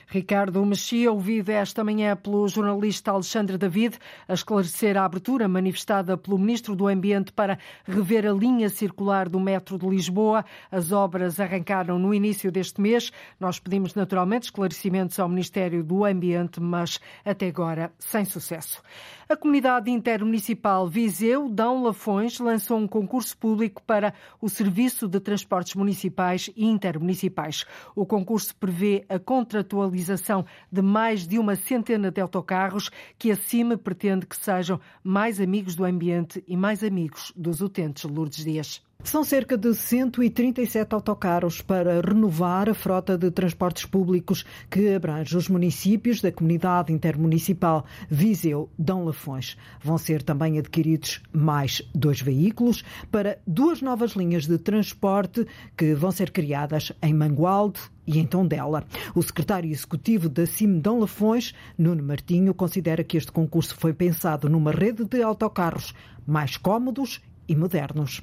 Ricardo 0.08 0.64
Mexia, 0.64 1.10
ouvido 1.10 1.50
esta 1.50 1.82
manhã 1.82 2.16
pelo 2.16 2.46
jornalista 2.48 3.10
Alexandre 3.10 3.58
David, 3.58 3.98
a 4.28 4.34
esclarecer 4.34 4.96
a 4.96 5.04
abertura 5.04 5.48
manifestada 5.48 6.16
pelo 6.16 6.38
Ministro 6.38 6.76
do 6.76 6.86
Ambiente 6.86 7.32
para 7.32 7.58
rever 7.84 8.26
a 8.26 8.32
linha 8.32 8.68
circular 8.68 9.28
do 9.28 9.40
metro 9.40 9.78
de 9.78 9.86
Lisboa. 9.88 10.44
As 10.70 10.92
obras 10.92 11.40
arrancaram 11.40 11.98
no 11.98 12.14
início 12.14 12.50
deste 12.52 12.80
mês. 12.80 13.10
Nós 13.38 13.58
pedimos 13.58 13.94
naturalmente 13.94 14.44
esclarecimentos 14.44 15.18
ao 15.18 15.28
Ministério 15.28 15.82
do 15.82 16.04
Ambiente, 16.04 16.60
mas 16.60 17.00
até 17.24 17.48
agora 17.48 17.92
sem 17.98 18.24
sucesso. 18.24 18.82
A 19.28 19.36
comunidade 19.36 19.90
intermunicipal 19.90 20.86
Viseu, 20.86 21.48
Dão 21.48 21.82
Lafões, 21.82 22.38
lançou 22.38 22.78
um 22.78 22.86
concurso 22.86 23.36
público 23.36 23.82
para 23.82 24.14
o 24.40 24.48
Serviço 24.48 25.08
de 25.08 25.18
Transportes 25.18 25.74
Municipais 25.74 26.48
e 26.54 26.64
Intermunicipais. 26.64 27.64
O 27.96 28.06
concurso 28.06 28.54
prevê 28.54 29.04
a 29.08 29.18
contratualização 29.18 30.46
de 30.70 30.80
mais 30.80 31.26
de 31.26 31.40
uma 31.40 31.56
centena 31.56 32.08
de 32.08 32.20
autocarros 32.20 32.88
que 33.18 33.32
acima 33.32 33.76
pretende 33.76 34.26
que 34.26 34.36
sejam 34.36 34.80
mais 35.02 35.40
amigos 35.40 35.74
do 35.74 35.84
ambiente 35.84 36.44
e 36.46 36.56
mais 36.56 36.84
amigos 36.84 37.32
dos 37.34 37.60
utentes. 37.60 38.04
Lourdes 38.04 38.44
Dias. 38.44 38.85
São 39.04 39.22
cerca 39.22 39.56
de 39.56 39.72
137 39.72 40.92
autocarros 40.92 41.62
para 41.62 42.00
renovar 42.00 42.68
a 42.68 42.74
frota 42.74 43.16
de 43.16 43.30
transportes 43.30 43.84
públicos 43.84 44.44
que 44.68 44.94
abrange 44.94 45.36
os 45.36 45.48
municípios 45.48 46.20
da 46.20 46.32
comunidade 46.32 46.92
intermunicipal 46.92 47.84
Viseu 48.10 48.68
Dão 48.76 49.04
Lafões. 49.04 49.56
Vão 49.80 49.96
ser 49.96 50.22
também 50.22 50.58
adquiridos 50.58 51.22
mais 51.32 51.82
dois 51.94 52.20
veículos 52.20 52.82
para 53.10 53.38
duas 53.46 53.80
novas 53.80 54.12
linhas 54.12 54.46
de 54.46 54.58
transporte 54.58 55.46
que 55.76 55.94
vão 55.94 56.10
ser 56.10 56.32
criadas 56.32 56.90
em 57.00 57.14
Mangualde 57.14 57.80
e 58.06 58.18
em 58.18 58.26
Tondela. 58.26 58.84
O 59.14 59.22
secretário 59.22 59.70
executivo 59.70 60.28
da 60.28 60.46
CIM 60.46 60.80
Dão 60.80 60.98
Lafões, 60.98 61.54
Nuno 61.78 62.02
Martinho, 62.02 62.52
considera 62.52 63.04
que 63.04 63.16
este 63.16 63.30
concurso 63.30 63.76
foi 63.76 63.92
pensado 63.92 64.48
numa 64.48 64.72
rede 64.72 65.04
de 65.04 65.22
autocarros 65.22 65.94
mais 66.26 66.56
cómodos 66.56 67.20
e 67.48 67.54
modernos 67.54 68.22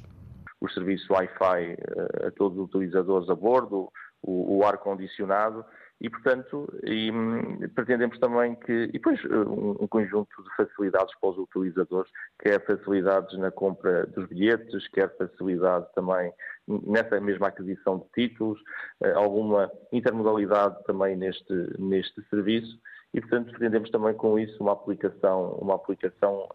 o 0.64 0.70
serviço 0.70 1.12
Wi-Fi 1.12 1.76
eh, 1.78 2.26
a 2.26 2.30
todos 2.30 2.58
os 2.58 2.64
utilizadores 2.68 3.28
a 3.28 3.34
bordo, 3.34 3.88
o, 4.22 4.58
o 4.58 4.64
ar-condicionado 4.64 5.64
e, 6.00 6.10
portanto, 6.10 6.68
e, 6.82 7.10
hum, 7.10 7.68
pretendemos 7.74 8.18
também 8.18 8.54
que, 8.56 8.72
e 8.72 8.92
depois 8.92 9.18
eh, 9.24 9.34
um, 9.34 9.70
um, 9.80 9.86
conjunto 9.86 10.42
de 10.42 10.56
facilidades 10.56 11.14
para 11.20 11.30
os 11.30 11.38
utilizadores, 11.38 12.10
quer 12.38 12.64
facilidades 12.66 13.38
na 13.38 13.50
compra 13.50 14.06
dos 14.06 14.28
bilhetes, 14.28 14.88
quer 14.88 15.16
facilidade 15.16 15.86
também 15.94 16.32
nessa 16.66 17.20
mesma 17.20 17.48
aquisição 17.48 17.98
de 17.98 18.28
títulos, 18.28 18.60
eh, 19.02 19.12
alguma 19.12 19.70
intermodalidade 19.92 20.82
também 20.84 21.16
neste, 21.16 21.54
neste 21.78 22.22
serviço 22.28 22.78
e, 23.14 23.20
portanto, 23.20 23.50
pretendemos 23.50 23.90
também 23.90 24.14
com 24.14 24.38
isso 24.38 24.60
uma 24.60 24.72
aplicação, 24.72 25.52
uma 25.60 25.76
aplicação 25.76 26.48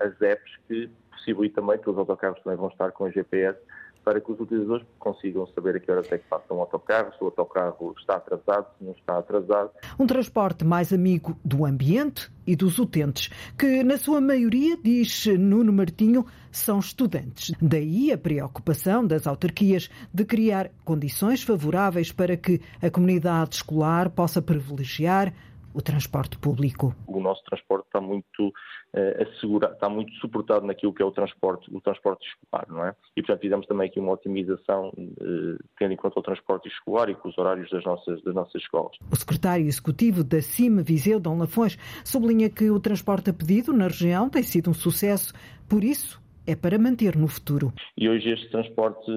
as 0.00 0.20
apps 0.22 0.56
que 0.66 0.90
possibilite 1.10 1.54
também 1.54 1.78
que 1.78 1.88
os 1.88 1.98
autocarros 1.98 2.40
também 2.42 2.58
vão 2.58 2.68
estar 2.68 2.90
com 2.92 3.10
GPS 3.10 3.58
para 4.04 4.20
que 4.20 4.32
os 4.32 4.40
utilizadores 4.40 4.86
consigam 4.98 5.46
saber 5.48 5.76
a 5.76 5.80
que 5.80 5.90
hora 5.90 6.02
é 6.10 6.18
que 6.18 6.28
passa 6.28 6.52
um 6.52 6.60
autocarro, 6.60 7.12
se 7.12 7.22
o 7.22 7.26
autocarro 7.26 7.94
está 7.98 8.16
atrasado, 8.16 8.66
se 8.78 8.84
não 8.84 8.92
está 8.92 9.18
atrasado. 9.18 9.70
Um 9.98 10.06
transporte 10.06 10.64
mais 10.64 10.92
amigo 10.92 11.38
do 11.44 11.64
ambiente 11.64 12.30
e 12.46 12.56
dos 12.56 12.78
utentes, 12.78 13.28
que 13.58 13.84
na 13.84 13.98
sua 13.98 14.20
maioria, 14.20 14.76
diz 14.82 15.26
Nuno 15.26 15.72
Martinho, 15.72 16.24
são 16.50 16.78
estudantes. 16.78 17.52
Daí 17.60 18.10
a 18.10 18.18
preocupação 18.18 19.06
das 19.06 19.26
autarquias 19.26 19.90
de 20.12 20.24
criar 20.24 20.70
condições 20.84 21.42
favoráveis 21.42 22.10
para 22.10 22.36
que 22.36 22.60
a 22.82 22.90
comunidade 22.90 23.56
escolar 23.56 24.10
possa 24.10 24.40
privilegiar 24.40 25.32
o 25.72 25.80
transporte 25.80 26.38
público? 26.38 26.94
O 27.06 27.20
nosso 27.20 27.42
transporte 27.44 27.86
está 27.86 28.00
muito 28.00 28.48
uh, 28.48 29.22
assegurado, 29.22 29.74
está 29.74 29.88
muito 29.88 30.12
suportado 30.14 30.66
naquilo 30.66 30.92
que 30.92 31.02
é 31.02 31.04
o 31.04 31.10
transporte, 31.10 31.72
o 31.74 31.80
transporte 31.80 32.26
escolar, 32.26 32.66
não 32.68 32.84
é? 32.84 32.94
E 33.16 33.22
portanto 33.22 33.40
fizemos 33.40 33.66
também 33.66 33.88
aqui 33.88 34.00
uma 34.00 34.12
otimização 34.12 34.88
uh, 34.88 35.64
tendo 35.78 35.92
em 35.92 35.96
conta 35.96 36.18
o 36.18 36.22
transporte 36.22 36.68
escolar 36.68 37.08
e 37.08 37.14
com 37.14 37.28
os 37.28 37.38
horários 37.38 37.70
das 37.70 37.84
nossas, 37.84 38.22
das 38.22 38.34
nossas 38.34 38.62
escolas. 38.62 38.96
O 39.10 39.16
secretário 39.16 39.66
executivo 39.66 40.24
da 40.24 40.40
CIM 40.40 40.82
Viseu, 40.82 41.20
Dom 41.20 41.38
Lafões, 41.38 41.76
sublinha 42.04 42.50
que 42.50 42.70
o 42.70 42.80
transporte 42.80 43.30
a 43.30 43.32
pedido 43.32 43.72
na 43.72 43.88
região 43.88 44.28
tem 44.28 44.42
sido 44.42 44.70
um 44.70 44.74
sucesso, 44.74 45.32
por 45.68 45.84
isso 45.84 46.20
é 46.46 46.56
para 46.56 46.78
manter 46.78 47.16
no 47.16 47.28
futuro. 47.28 47.72
E 47.96 48.08
hoje 48.08 48.30
este 48.30 48.50
transporte 48.50 49.10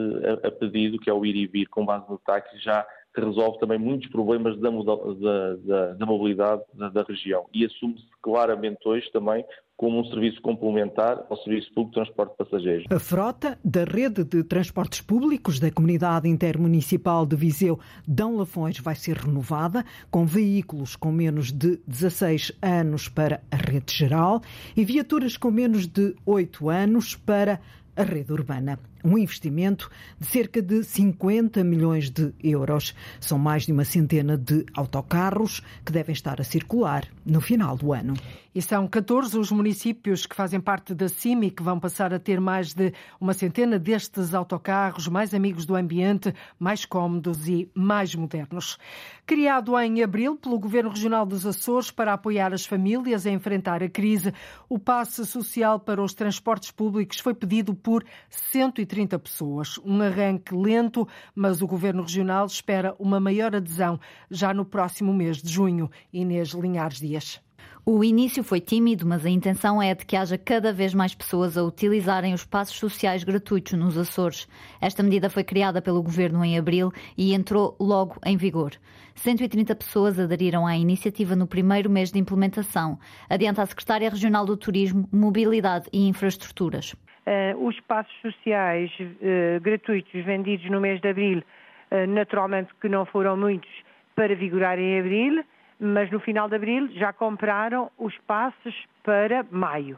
a, 0.44 0.48
a 0.48 0.52
pedido, 0.52 1.00
que 1.00 1.10
é 1.10 1.14
o 1.14 1.26
ir 1.26 1.36
e 1.36 1.48
vir 1.48 1.68
com 1.68 1.86
base 1.86 2.08
no 2.10 2.18
táxi, 2.20 2.60
já 2.60 2.86
que 3.14 3.22
resolve 3.22 3.60
também 3.60 3.78
muitos 3.78 4.10
problemas 4.10 4.60
da, 4.60 4.70
da, 4.70 5.56
da, 5.56 5.94
da 5.94 6.06
mobilidade 6.06 6.64
da, 6.74 7.04
região 7.04 7.46
e 7.54 7.66
assume-se 7.66 8.06
claramente 8.22 8.80
hoje 8.86 9.12
também 9.12 9.46
como 9.78 10.00
um 10.00 10.06
serviço 10.06 10.42
complementar 10.42 11.26
ao 11.30 11.38
Serviço 11.38 11.72
Público 11.74 11.90
de 11.90 12.06
Transporte 12.06 12.32
de 12.32 12.38
Passageiros. 12.38 12.86
A 12.90 13.00
frota 13.00 13.60
da 13.64 13.84
rede 13.84 14.24
de 14.24 14.44
transportes 14.44 15.02
públicos 15.02 15.60
da 15.60 15.70
Comunidade 15.72 16.28
Intermunicipal 16.28 17.26
de 17.26 17.36
Viseu 17.36 17.80
Dão 18.08 18.38
Lafões 18.38 18.80
vai 18.80 18.96
ser 18.96 19.18
renovada, 19.18 19.84
com 20.10 20.26
veículos 20.26 20.96
com 20.96 21.12
menos 21.12 21.52
de 21.52 21.78
16 21.88 22.54
anos 22.62 23.10
para 23.10 23.42
a 23.52 23.56
rede 23.56 23.94
geral 23.94 24.42
e 24.76 24.86
viaturas 24.86 25.38
com 25.38 25.52
menos 25.52 25.86
de 25.86 26.16
8 26.26 26.70
anos 26.70 27.16
para 27.16 27.60
a 27.96 28.04
rede 28.04 28.32
urbana 28.32 28.80
um 29.04 29.18
investimento 29.18 29.92
de 30.18 30.26
cerca 30.26 30.62
de 30.62 30.84
50 30.84 31.64
milhões 31.64 32.10
de 32.10 32.34
euros. 32.42 32.96
São 33.20 33.38
mais 33.38 33.66
de 33.66 33.74
uma 33.74 33.84
centena 33.84 34.38
de 34.38 34.66
autocarros 34.74 35.62
que 35.86 35.92
devem 35.92 36.14
estar 36.14 36.40
a 36.40 36.44
circular 36.44 37.06
no 37.26 37.42
final 37.42 37.76
do 37.76 37.92
ano. 37.92 38.14
E 38.56 38.62
são 38.62 38.88
14 38.88 39.36
os 39.38 39.52
municípios 39.52 40.28
que 40.28 40.36
fazem 40.36 40.62
parte 40.62 40.94
da 40.94 41.10
CIMI 41.10 41.50
que 41.50 41.64
vão 41.64 41.80
passar 41.80 42.14
a 42.14 42.20
ter 42.20 42.40
mais 42.40 42.72
de 42.72 42.94
uma 43.20 43.34
centena 43.34 43.80
destes 43.80 44.34
autocarros 44.34 45.08
mais 45.08 45.34
amigos 45.34 45.66
do 45.66 45.76
ambiente, 45.76 46.34
mais 46.60 46.86
cómodos 46.86 47.48
e 47.48 47.68
mais 47.74 48.14
modernos. 48.14 48.78
Criado 49.26 49.78
em 49.80 50.04
abril 50.04 50.36
pelo 50.36 50.60
Governo 50.60 50.92
Regional 50.92 51.26
dos 51.26 51.48
Açores 51.48 51.90
para 51.90 52.14
apoiar 52.14 52.54
as 52.54 52.64
famílias 52.64 53.26
a 53.26 53.32
enfrentar 53.32 53.82
a 53.82 53.90
crise, 53.90 54.32
o 54.70 54.78
passe 54.78 55.26
social 55.26 55.80
para 55.80 56.04
os 56.04 56.14
transportes 56.14 56.70
públicos 56.70 57.20
foi 57.20 57.34
pedido 57.34 57.74
por 57.74 58.06
130 58.30 58.93
30 58.94 59.18
pessoas. 59.18 59.80
Um 59.84 60.04
arranque 60.04 60.54
lento, 60.54 61.08
mas 61.34 61.64
o 61.64 61.68
Governo 61.68 62.04
Regional 62.04 62.46
espera 62.46 62.96
uma 63.00 63.20
maior 63.20 63.56
adesão 63.56 64.00
já 64.30 64.54
no 64.54 64.64
próximo 64.64 65.12
mês 65.12 65.42
de 65.42 65.52
junho. 65.52 65.90
Inês 66.14 66.50
Linhares 66.50 67.00
Dias. 67.00 67.42
O 67.84 68.04
início 68.04 68.44
foi 68.44 68.62
tímido, 68.62 69.04
mas 69.04 69.26
a 69.26 69.30
intenção 69.32 69.82
é 69.82 69.96
de 69.96 70.06
que 70.06 70.16
haja 70.16 70.38
cada 70.38 70.72
vez 70.72 70.94
mais 70.94 71.16
pessoas 71.16 71.58
a 71.58 71.64
utilizarem 71.64 72.36
os 72.36 72.46
passos 72.46 72.78
sociais 72.78 73.24
gratuitos 73.24 73.74
nos 73.74 73.98
Açores. 73.98 74.48
Esta 74.80 75.02
medida 75.02 75.28
foi 75.28 75.44
criada 75.44 75.82
pelo 75.82 76.04
governo 76.04 76.46
em 76.46 76.56
abril 76.56 76.94
e 77.18 77.34
entrou 77.34 77.76
logo 77.80 78.18
em 78.24 78.38
vigor. 78.38 78.74
130 79.16 79.76
pessoas 79.76 80.20
aderiram 80.20 80.68
à 80.68 80.78
iniciativa 80.78 81.36
no 81.36 81.48
primeiro 81.48 81.90
mês 81.90 82.12
de 82.12 82.20
implementação, 82.20 83.00
adianta 83.28 83.64
a 83.64 83.66
secretária 83.66 84.10
regional 84.10 84.46
do 84.46 84.56
Turismo, 84.56 85.10
Mobilidade 85.12 85.90
e 85.92 86.08
Infraestruturas. 86.08 86.96
Uh, 87.26 87.68
os 87.68 87.80
passos 87.82 88.14
sociais 88.22 88.92
uh, 89.00 89.62
gratuitos 89.62 90.12
vendidos 90.26 90.70
no 90.70 90.82
mês 90.82 91.00
de 91.00 91.08
abril, 91.08 91.40
uh, 91.40 92.06
naturalmente 92.06 92.74
que 92.82 92.90
não 92.90 93.06
foram 93.06 93.38
muitos 93.38 93.70
para 94.14 94.36
vigorar 94.36 94.78
em 94.78 95.00
abril, 95.00 95.42
mas 95.80 96.12
no 96.12 96.20
final 96.20 96.50
de 96.50 96.56
abril 96.58 96.90
já 96.96 97.14
compraram 97.14 97.90
os 97.98 98.18
passos 98.28 98.76
para 99.04 99.46
maio. 99.50 99.98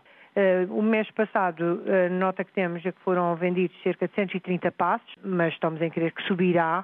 O 0.70 0.82
mês 0.82 1.10
passado, 1.12 1.82
nota 2.12 2.44
que 2.44 2.51
temos 2.51 2.86
é 2.86 2.91
que 2.91 3.00
foram 3.01 3.36
vendidos 3.36 3.75
cerca 3.82 4.05
de 4.05 4.13
130 4.15 4.70
passos, 4.74 5.15
mas 5.24 5.53
estamos 5.53 5.82
em 5.82 5.89
crer 5.89 6.12
que 6.12 6.22
subirá 6.24 6.84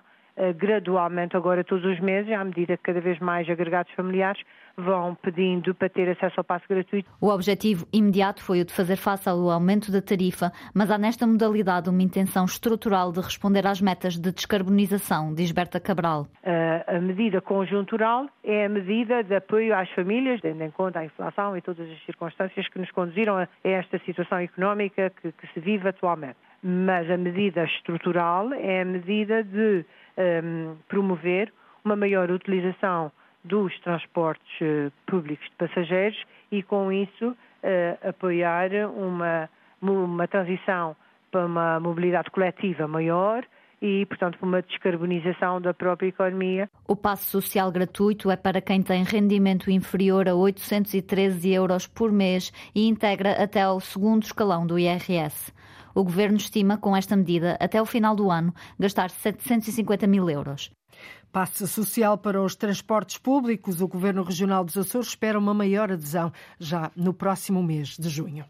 gradualmente 0.55 1.35
agora 1.35 1.61
todos 1.63 1.83
os 1.83 1.99
meses, 1.99 2.31
à 2.31 2.43
medida 2.45 2.77
que 2.77 2.83
cada 2.83 3.01
vez 3.01 3.19
mais 3.19 3.49
agregados 3.49 3.91
familiares 3.93 4.41
vão 4.81 5.15
pedindo 5.15 5.73
para 5.75 5.89
ter 5.89 6.09
acesso 6.09 6.35
ao 6.39 6.43
passo 6.43 6.65
gratuito. 6.67 7.09
O 7.19 7.29
objetivo 7.29 7.85
imediato 7.93 8.43
foi 8.43 8.61
o 8.61 8.65
de 8.65 8.73
fazer 8.73 8.95
face 8.95 9.29
ao 9.29 9.49
aumento 9.49 9.91
da 9.91 10.01
tarifa, 10.01 10.51
mas 10.73 10.91
há 10.91 10.97
nesta 10.97 11.25
modalidade 11.25 11.89
uma 11.89 12.01
intenção 12.01 12.45
estrutural 12.45 13.11
de 13.11 13.19
responder 13.21 13.65
às 13.65 13.81
metas 13.81 14.17
de 14.17 14.31
descarbonização, 14.31 15.33
diz 15.33 15.51
Berta 15.51 15.79
Cabral. 15.79 16.27
A 16.87 16.99
medida 16.99 17.41
conjuntural 17.41 18.27
é 18.43 18.65
a 18.65 18.69
medida 18.69 19.23
de 19.23 19.35
apoio 19.35 19.75
às 19.75 19.89
famílias, 19.91 20.41
tendo 20.41 20.63
em 20.63 20.71
conta 20.71 20.99
a 20.99 21.05
inflação 21.05 21.55
e 21.55 21.61
todas 21.61 21.89
as 21.89 22.05
circunstâncias 22.05 22.67
que 22.67 22.79
nos 22.79 22.91
conduziram 22.91 23.37
a 23.37 23.47
esta 23.63 23.99
situação 23.99 24.39
económica 24.39 25.11
que, 25.21 25.31
que 25.31 25.47
se 25.53 25.59
vive 25.59 25.87
atualmente. 25.87 26.37
Mas 26.63 27.09
a 27.09 27.17
medida 27.17 27.63
estrutural 27.63 28.53
é 28.53 28.81
a 28.81 28.85
medida 28.85 29.43
de 29.43 29.85
um, 30.17 30.75
promover 30.87 31.51
uma 31.83 31.95
maior 31.95 32.29
utilização 32.29 33.11
dos 33.43 33.77
transportes 33.79 34.61
eh, 34.61 34.91
públicos 35.05 35.45
de 35.49 35.55
passageiros 35.55 36.17
e, 36.51 36.61
com 36.63 36.91
isso, 36.91 37.35
eh, 37.63 37.97
apoiar 38.03 38.69
uma, 38.95 39.49
uma 39.81 40.27
transição 40.27 40.95
para 41.31 41.45
uma 41.45 41.79
mobilidade 41.79 42.29
coletiva 42.29 42.87
maior 42.87 43.45
e, 43.81 44.05
portanto, 44.05 44.37
para 44.37 44.47
uma 44.47 44.61
descarbonização 44.61 45.59
da 45.59 45.73
própria 45.73 46.07
economia. 46.07 46.69
O 46.87 46.95
passo 46.95 47.25
social 47.25 47.71
gratuito 47.71 48.29
é 48.29 48.35
para 48.35 48.61
quem 48.61 48.81
tem 48.83 49.03
rendimento 49.03 49.71
inferior 49.71 50.29
a 50.29 50.35
813 50.35 51.51
euros 51.51 51.87
por 51.87 52.11
mês 52.11 52.51
e 52.75 52.87
integra 52.87 53.41
até 53.43 53.61
ao 53.61 53.79
segundo 53.79 54.23
escalão 54.23 54.67
do 54.67 54.77
IRS. 54.77 55.51
O 55.95 56.03
governo 56.03 56.37
estima, 56.37 56.77
com 56.77 56.95
esta 56.95 57.15
medida, 57.15 57.57
até 57.59 57.81
o 57.81 57.85
final 57.85 58.15
do 58.15 58.29
ano, 58.29 58.53
gastar 58.79 59.09
750 59.09 60.07
mil 60.07 60.29
euros. 60.29 60.71
Passe 61.31 61.65
social 61.65 62.17
para 62.17 62.41
os 62.41 62.55
transportes 62.55 63.17
públicos. 63.17 63.79
O 63.79 63.87
Governo 63.87 64.23
Regional 64.23 64.65
dos 64.65 64.77
Açores 64.77 65.07
espera 65.09 65.39
uma 65.39 65.53
maior 65.53 65.91
adesão 65.91 66.31
já 66.59 66.91
no 66.95 67.13
próximo 67.13 67.63
mês 67.63 67.95
de 67.97 68.09
junho. 68.09 68.43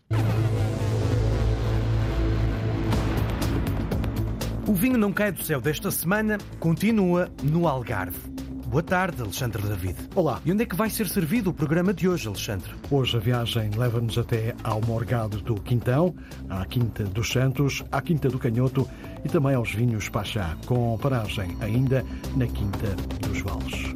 O 4.67 4.73
vinho 4.73 4.97
não 4.97 5.11
cai 5.11 5.31
do 5.31 5.43
céu 5.43 5.59
desta 5.61 5.91
semana 5.91 6.37
continua 6.59 7.29
no 7.43 7.67
Algarve. 7.67 8.30
Boa 8.71 8.81
tarde, 8.81 9.21
Alexandre 9.21 9.61
David. 9.61 9.97
Olá. 10.15 10.39
E 10.45 10.51
onde 10.51 10.63
é 10.63 10.65
que 10.65 10.77
vai 10.77 10.89
ser 10.89 11.05
servido 11.09 11.49
o 11.49 11.53
programa 11.53 11.93
de 11.93 12.07
hoje, 12.07 12.29
Alexandre? 12.29 12.71
Hoje 12.89 13.17
a 13.17 13.19
viagem 13.19 13.69
leva-nos 13.71 14.17
até 14.17 14.55
ao 14.63 14.79
Morgado 14.79 15.41
do 15.41 15.55
Quintão, 15.55 16.15
à 16.49 16.65
Quinta 16.65 17.03
dos 17.03 17.29
Santos, 17.29 17.83
à 17.91 18.01
Quinta 18.01 18.29
do 18.29 18.39
Canhoto 18.39 18.87
e 19.25 19.27
também 19.27 19.55
aos 19.55 19.73
Vinhos 19.73 20.07
Pachá, 20.07 20.55
com 20.65 20.97
paragem 20.99 21.53
ainda 21.59 22.05
na 22.37 22.47
Quinta 22.47 22.95
dos 23.27 23.41
Vales. 23.41 23.93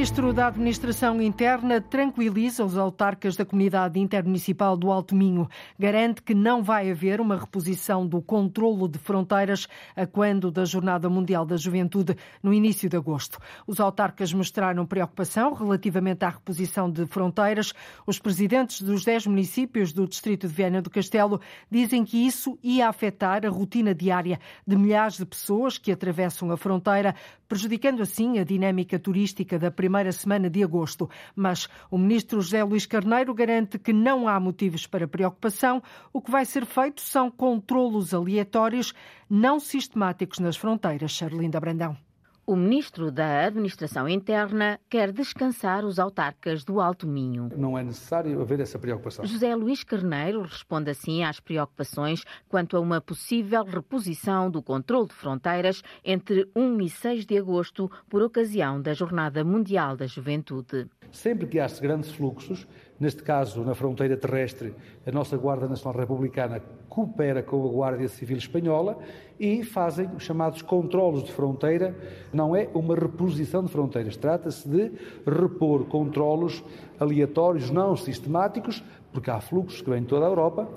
Ministro 0.00 0.32
da 0.32 0.46
Administração 0.46 1.20
Interna 1.20 1.78
tranquiliza 1.78 2.64
os 2.64 2.78
autarcas 2.78 3.36
da 3.36 3.44
Comunidade 3.44 4.00
Intermunicipal 4.00 4.74
do 4.74 4.90
Alto 4.90 5.14
Minho. 5.14 5.46
Garante 5.78 6.22
que 6.22 6.34
não 6.34 6.62
vai 6.62 6.90
haver 6.90 7.20
uma 7.20 7.36
reposição 7.36 8.06
do 8.06 8.22
controlo 8.22 8.88
de 8.88 8.98
fronteiras 8.98 9.68
a 9.94 10.06
quando 10.06 10.50
da 10.50 10.64
Jornada 10.64 11.10
Mundial 11.10 11.44
da 11.44 11.54
Juventude, 11.58 12.16
no 12.42 12.54
início 12.54 12.88
de 12.88 12.96
agosto. 12.96 13.38
Os 13.66 13.78
autarcas 13.78 14.32
mostraram 14.32 14.86
preocupação 14.86 15.52
relativamente 15.52 16.24
à 16.24 16.30
reposição 16.30 16.90
de 16.90 17.04
fronteiras. 17.04 17.74
Os 18.06 18.18
presidentes 18.18 18.80
dos 18.80 19.04
10 19.04 19.26
municípios 19.26 19.92
do 19.92 20.08
Distrito 20.08 20.48
de 20.48 20.54
Viana 20.54 20.80
do 20.80 20.88
Castelo 20.88 21.42
dizem 21.70 22.06
que 22.06 22.26
isso 22.26 22.58
ia 22.62 22.88
afetar 22.88 23.44
a 23.44 23.50
rotina 23.50 23.94
diária 23.94 24.40
de 24.66 24.76
milhares 24.76 25.18
de 25.18 25.26
pessoas 25.26 25.76
que 25.76 25.92
atravessam 25.92 26.50
a 26.50 26.56
fronteira, 26.56 27.14
prejudicando 27.46 28.00
assim 28.00 28.38
a 28.38 28.44
dinâmica 28.44 28.98
turística 28.98 29.58
da 29.58 29.70
primeira 29.70 29.89
primeira 29.90 30.12
semana 30.12 30.48
de 30.48 30.62
agosto. 30.62 31.10
Mas 31.34 31.68
o 31.90 31.98
ministro 31.98 32.40
José 32.40 32.62
Luís 32.62 32.86
Carneiro 32.86 33.34
garante 33.34 33.76
que 33.76 33.92
não 33.92 34.28
há 34.28 34.38
motivos 34.38 34.86
para 34.86 35.08
preocupação. 35.08 35.82
O 36.12 36.22
que 36.22 36.30
vai 36.30 36.44
ser 36.44 36.64
feito 36.64 37.00
são 37.00 37.28
controlos 37.28 38.14
aleatórios, 38.14 38.94
não 39.28 39.58
sistemáticos 39.58 40.38
nas 40.38 40.56
fronteiras. 40.56 41.10
Charlinda 41.10 41.58
Brandão. 41.58 42.09
O 42.50 42.56
ministro 42.56 43.12
da 43.12 43.46
Administração 43.46 44.08
Interna 44.08 44.80
quer 44.88 45.12
descansar 45.12 45.84
os 45.84 46.00
autarcas 46.00 46.64
do 46.64 46.80
Alto 46.80 47.06
Minho. 47.06 47.48
Não 47.56 47.78
é 47.78 47.84
necessário 47.84 48.40
haver 48.40 48.58
essa 48.58 48.76
preocupação. 48.76 49.24
José 49.24 49.54
Luís 49.54 49.84
Carneiro 49.84 50.42
responde 50.42 50.90
assim 50.90 51.22
às 51.22 51.38
preocupações 51.38 52.24
quanto 52.48 52.76
a 52.76 52.80
uma 52.80 53.00
possível 53.00 53.62
reposição 53.62 54.50
do 54.50 54.60
controle 54.60 55.06
de 55.06 55.14
fronteiras 55.14 55.80
entre 56.04 56.50
1 56.56 56.80
e 56.80 56.90
6 56.90 57.24
de 57.24 57.38
agosto 57.38 57.88
por 58.08 58.20
ocasião 58.20 58.82
da 58.82 58.94
Jornada 58.94 59.44
Mundial 59.44 59.96
da 59.96 60.08
Juventude. 60.08 60.88
Sempre 61.12 61.46
que 61.46 61.60
há 61.60 61.68
grandes 61.80 62.10
fluxos, 62.10 62.66
Neste 63.00 63.22
caso, 63.22 63.64
na 63.64 63.74
fronteira 63.74 64.14
terrestre, 64.14 64.74
a 65.06 65.10
nossa 65.10 65.34
Guarda 65.34 65.66
Nacional 65.66 65.98
Republicana 65.98 66.62
coopera 66.86 67.42
com 67.42 67.66
a 67.66 67.72
Guarda 67.72 68.06
Civil 68.08 68.36
Espanhola 68.36 68.98
e 69.38 69.64
fazem 69.64 70.06
os 70.14 70.22
chamados 70.22 70.60
controlos 70.60 71.24
de 71.24 71.32
fronteira. 71.32 71.96
Não 72.30 72.54
é 72.54 72.68
uma 72.74 72.94
reposição 72.94 73.64
de 73.64 73.72
fronteiras, 73.72 74.18
trata-se 74.18 74.68
de 74.68 74.92
repor 75.26 75.86
controlos 75.86 76.62
aleatórios, 76.98 77.70
não 77.70 77.96
sistemáticos, 77.96 78.84
porque 79.14 79.30
há 79.30 79.40
fluxos 79.40 79.80
que 79.80 79.88
vêm 79.88 80.02
de 80.02 80.08
toda 80.08 80.26
a 80.26 80.28
Europa 80.28 80.68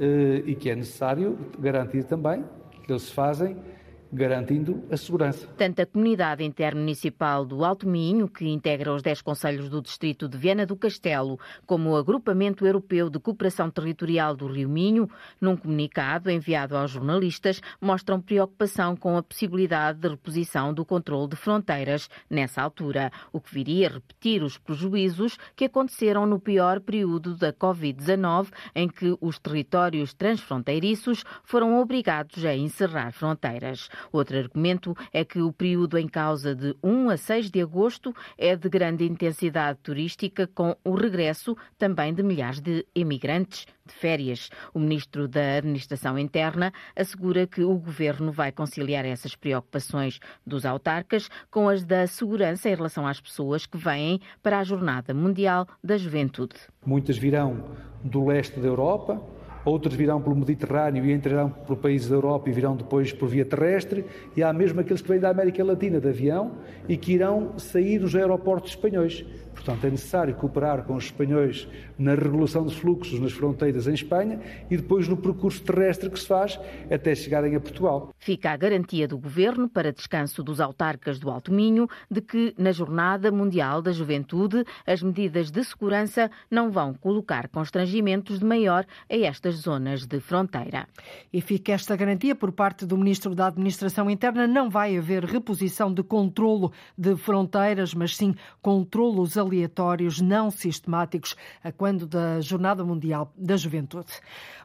eh, 0.00 0.42
e 0.46 0.56
que 0.56 0.70
é 0.70 0.74
necessário 0.74 1.38
garantir 1.60 2.02
também 2.02 2.44
que 2.82 2.90
eles 2.90 3.02
se 3.02 3.12
fazem 3.12 3.56
garantindo 4.12 4.84
a 4.90 4.96
segurança. 4.96 5.46
Tanto 5.56 5.82
a 5.82 5.86
comunidade 5.86 6.44
intermunicipal 6.44 7.44
do 7.44 7.64
Alto 7.64 7.88
Minho, 7.88 8.28
que 8.28 8.48
integra 8.48 8.92
os 8.92 9.02
10 9.02 9.22
conselhos 9.22 9.68
do 9.68 9.82
distrito 9.82 10.28
de 10.28 10.38
Viana 10.38 10.64
do 10.64 10.76
Castelo, 10.76 11.38
como 11.66 11.90
o 11.90 11.96
Agrupamento 11.96 12.66
Europeu 12.66 13.10
de 13.10 13.18
Cooperação 13.18 13.70
Territorial 13.70 14.34
do 14.34 14.46
Rio 14.46 14.68
Minho, 14.68 15.08
num 15.40 15.56
comunicado 15.56 16.30
enviado 16.30 16.76
aos 16.76 16.90
jornalistas, 16.90 17.60
mostram 17.80 18.20
preocupação 18.20 18.96
com 18.96 19.16
a 19.16 19.22
possibilidade 19.22 19.98
de 19.98 20.08
reposição 20.08 20.72
do 20.72 20.84
controle 20.84 21.28
de 21.28 21.36
fronteiras 21.36 22.08
nessa 22.28 22.62
altura, 22.62 23.10
o 23.32 23.40
que 23.40 23.52
viria 23.52 23.88
a 23.88 23.92
repetir 23.92 24.42
os 24.42 24.56
prejuízos 24.56 25.38
que 25.54 25.64
aconteceram 25.64 26.26
no 26.26 26.40
pior 26.40 26.80
período 26.80 27.36
da 27.36 27.52
Covid-19, 27.52 28.48
em 28.74 28.88
que 28.88 29.16
os 29.20 29.38
territórios 29.38 30.14
transfronteiriços 30.14 31.24
foram 31.44 31.80
obrigados 31.80 32.44
a 32.44 32.54
encerrar 32.54 33.12
fronteiras. 33.12 33.88
Outro 34.12 34.38
argumento 34.38 34.96
é 35.12 35.24
que 35.24 35.40
o 35.40 35.52
período 35.52 35.98
em 35.98 36.08
causa 36.08 36.54
de 36.54 36.74
1 36.82 37.10
a 37.10 37.16
6 37.16 37.50
de 37.50 37.60
agosto 37.60 38.14
é 38.36 38.56
de 38.56 38.68
grande 38.68 39.04
intensidade 39.04 39.78
turística, 39.82 40.46
com 40.46 40.76
o 40.84 40.94
regresso 40.94 41.56
também 41.76 42.12
de 42.12 42.22
milhares 42.22 42.60
de 42.60 42.86
emigrantes 42.94 43.66
de 43.86 43.94
férias. 43.94 44.50
O 44.72 44.78
ministro 44.78 45.26
da 45.26 45.56
Administração 45.56 46.18
Interna 46.18 46.72
assegura 46.94 47.46
que 47.46 47.62
o 47.62 47.76
governo 47.78 48.30
vai 48.30 48.52
conciliar 48.52 49.04
essas 49.04 49.34
preocupações 49.34 50.20
dos 50.46 50.64
autarcas 50.64 51.28
com 51.50 51.68
as 51.68 51.84
da 51.84 52.06
segurança 52.06 52.68
em 52.68 52.74
relação 52.74 53.06
às 53.06 53.20
pessoas 53.20 53.66
que 53.66 53.78
vêm 53.78 54.20
para 54.42 54.58
a 54.58 54.64
Jornada 54.64 55.14
Mundial 55.14 55.66
da 55.82 55.96
Juventude. 55.96 56.54
Muitas 56.84 57.16
virão 57.16 57.64
do 58.04 58.26
leste 58.26 58.60
da 58.60 58.68
Europa, 58.68 59.20
outros 59.68 59.94
virão 59.94 60.20
pelo 60.20 60.34
Mediterrâneo 60.34 61.04
e 61.04 61.12
entrarão 61.12 61.50
por 61.50 61.76
países 61.76 62.08
da 62.08 62.16
Europa 62.16 62.48
e 62.48 62.52
virão 62.52 62.74
depois 62.74 63.12
por 63.12 63.28
via 63.28 63.44
terrestre, 63.44 64.04
e 64.36 64.42
há 64.42 64.52
mesmo 64.52 64.80
aqueles 64.80 65.02
que 65.02 65.08
vêm 65.08 65.20
da 65.20 65.30
América 65.30 65.62
Latina 65.62 66.00
de 66.00 66.08
avião 66.08 66.52
e 66.88 66.96
que 66.96 67.12
irão 67.12 67.58
sair 67.58 67.98
dos 67.98 68.14
aeroportos 68.14 68.70
espanhóis. 68.70 69.24
Portanto, 69.58 69.84
é 69.86 69.90
necessário 69.90 70.36
cooperar 70.36 70.84
com 70.84 70.94
os 70.94 71.06
espanhóis 71.06 71.66
na 71.98 72.14
regulação 72.14 72.64
de 72.64 72.76
fluxos 72.76 73.18
nas 73.18 73.32
fronteiras 73.32 73.88
em 73.88 73.94
Espanha 73.94 74.40
e 74.70 74.76
depois 74.76 75.08
no 75.08 75.16
percurso 75.16 75.62
terrestre 75.64 76.08
que 76.08 76.18
se 76.18 76.28
faz 76.28 76.60
até 76.88 77.12
chegarem 77.12 77.56
a 77.56 77.60
Portugal. 77.60 78.14
Fica 78.18 78.52
a 78.52 78.56
garantia 78.56 79.08
do 79.08 79.18
governo 79.18 79.68
para 79.68 79.92
descanso 79.92 80.44
dos 80.44 80.60
autarcas 80.60 81.18
do 81.18 81.28
Alto 81.28 81.52
Minho 81.52 81.88
de 82.08 82.20
que 82.20 82.54
na 82.56 82.70
Jornada 82.70 83.32
Mundial 83.32 83.82
da 83.82 83.90
Juventude 83.90 84.64
as 84.86 85.02
medidas 85.02 85.50
de 85.50 85.64
segurança 85.64 86.30
não 86.48 86.70
vão 86.70 86.94
colocar 86.94 87.48
constrangimentos 87.48 88.38
de 88.38 88.44
maior 88.44 88.86
a 89.10 89.16
estas 89.16 89.56
zonas 89.56 90.06
de 90.06 90.20
fronteira. 90.20 90.86
E 91.32 91.40
fica 91.40 91.72
esta 91.72 91.96
garantia 91.96 92.36
por 92.36 92.52
parte 92.52 92.86
do 92.86 92.96
Ministro 92.96 93.34
da 93.34 93.48
Administração 93.48 94.08
Interna, 94.08 94.46
não 94.46 94.70
vai 94.70 94.96
haver 94.96 95.24
reposição 95.24 95.92
de 95.92 96.04
controlo 96.04 96.72
de 96.96 97.16
fronteiras, 97.16 97.92
mas 97.92 98.16
sim 98.16 98.36
controlos 98.62 99.36
aleatórios 99.48 100.20
não 100.20 100.50
sistemáticos 100.50 101.34
a 101.64 101.72
quando 101.72 102.06
da 102.06 102.40
Jornada 102.40 102.84
Mundial 102.84 103.32
da 103.36 103.56
Juventude. 103.56 104.12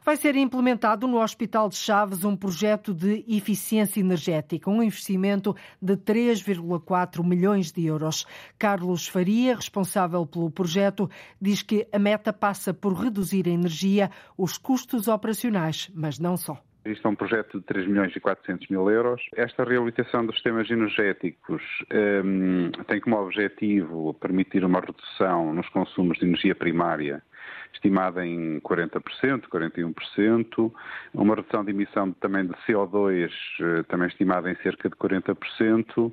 Vai 0.04 0.16
ser 0.16 0.36
implementado 0.36 1.06
no 1.06 1.20
Hospital 1.20 1.68
de 1.68 1.76
Chaves 1.76 2.24
um 2.24 2.36
projeto 2.36 2.92
de 2.92 3.24
eficiência 3.26 4.00
energética, 4.00 4.70
um 4.70 4.82
investimento 4.82 5.56
de 5.80 5.96
3,4 5.96 7.24
milhões 7.24 7.72
de 7.72 7.86
euros. 7.86 8.26
Carlos 8.58 9.08
Faria, 9.08 9.56
responsável 9.56 10.26
pelo 10.26 10.50
projeto, 10.50 11.08
diz 11.40 11.62
que 11.62 11.88
a 11.90 11.98
meta 11.98 12.32
passa 12.32 12.74
por 12.74 12.92
reduzir 12.92 13.48
a 13.48 13.52
energia, 13.52 14.10
os 14.36 14.58
custos 14.58 15.08
operacionais, 15.08 15.90
mas 15.94 16.18
não 16.18 16.36
só. 16.36 16.62
Isto 16.84 17.08
é 17.08 17.10
um 17.10 17.14
projeto 17.14 17.58
de 17.58 17.64
3 17.64 17.86
milhões 17.86 18.14
e 18.14 18.20
400 18.20 18.68
mil 18.68 18.90
euros. 18.90 19.22
Esta 19.34 19.64
reabilitação 19.64 20.26
dos 20.26 20.34
sistemas 20.34 20.70
energéticos 20.70 21.62
um, 22.24 22.70
tem 22.86 23.00
como 23.00 23.16
objetivo 23.16 24.12
permitir 24.14 24.64
uma 24.64 24.80
redução 24.80 25.54
nos 25.54 25.68
consumos 25.70 26.18
de 26.18 26.26
energia 26.26 26.54
primária 26.54 27.22
estimada 27.74 28.24
em 28.24 28.60
40%, 28.60 29.44
41%, 29.48 30.72
uma 31.12 31.34
redução 31.34 31.64
de 31.64 31.70
emissão 31.70 32.12
também 32.12 32.46
de 32.46 32.54
CO2 32.66 33.30
eh, 33.60 33.82
também 33.88 34.08
estimada 34.08 34.50
em 34.50 34.56
cerca 34.56 34.88
de 34.88 34.96
40%. 34.96 36.12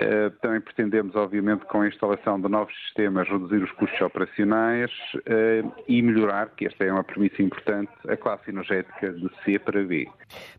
Eh, 0.00 0.30
também 0.40 0.60
pretendemos, 0.60 1.14
obviamente, 1.14 1.64
com 1.66 1.82
a 1.82 1.88
instalação 1.88 2.40
de 2.40 2.48
novos 2.48 2.74
sistemas, 2.84 3.28
reduzir 3.28 3.62
os 3.62 3.70
custos 3.72 4.00
operacionais 4.00 4.90
eh, 5.26 5.62
e 5.86 6.02
melhorar, 6.02 6.50
que 6.50 6.66
esta 6.66 6.84
é 6.84 6.92
uma 6.92 7.04
premissa 7.04 7.42
importante, 7.42 7.92
a 8.08 8.16
classe 8.16 8.50
energética 8.50 9.12
de 9.12 9.30
C 9.44 9.58
para 9.58 9.82
B. 9.84 10.08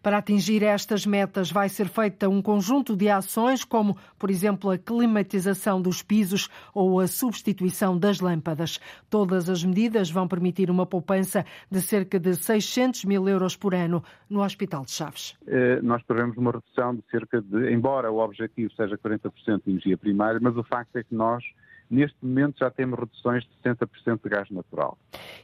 Para 0.02 0.18
atingir 0.18 0.64
estas 0.64 1.06
metas 1.06 1.52
vai 1.52 1.70
ser 1.70 1.88
feita 1.88 2.30
um 2.30 2.42
conjunto 2.42 2.96
de 2.96 3.10
ações, 3.10 3.64
como, 3.64 3.98
por 4.18 4.30
exemplo, 4.30 4.72
a 4.72 4.78
climatização 4.78 5.82
dos 5.82 6.02
pisos 6.02 6.50
ou 6.74 7.00
a 7.00 7.08
substituição 7.08 7.98
das 7.98 8.20
lâmpadas. 8.20 8.80
Todas 9.10 9.50
as 9.50 9.64
medidas 9.64 10.10
vão 10.10 10.27
permitir 10.28 10.70
uma 10.70 10.86
poupança 10.86 11.46
de 11.70 11.82
cerca 11.82 12.20
de 12.20 12.36
600 12.36 13.06
mil 13.06 13.28
euros 13.28 13.56
por 13.56 13.74
ano 13.74 14.04
no 14.30 14.42
Hospital 14.42 14.84
de 14.86 14.92
Chaves. 14.92 15.36
Eh, 15.48 15.80
nós 15.82 16.02
prevemos 16.04 16.38
uma 16.38 16.52
redução 16.52 16.96
de 16.96 17.04
cerca 17.10 17.42
de, 17.42 17.72
embora 17.72 18.12
o 18.12 18.20
objetivo 18.20 18.72
seja 18.74 18.98
40% 18.98 19.64
de 19.64 19.72
energia 19.72 19.98
primária, 19.98 20.40
mas 20.42 20.56
o 20.58 20.64
facto 20.64 20.96
é 20.96 21.04
que 21.04 21.14
nós 21.14 21.44
Neste 21.90 22.18
momento 22.22 22.60
já 22.60 22.70
temos 22.70 23.00
reduções 23.00 23.44
de 23.44 23.70
60% 23.70 24.22
de 24.24 24.30
gás 24.30 24.50
natural. 24.50 24.98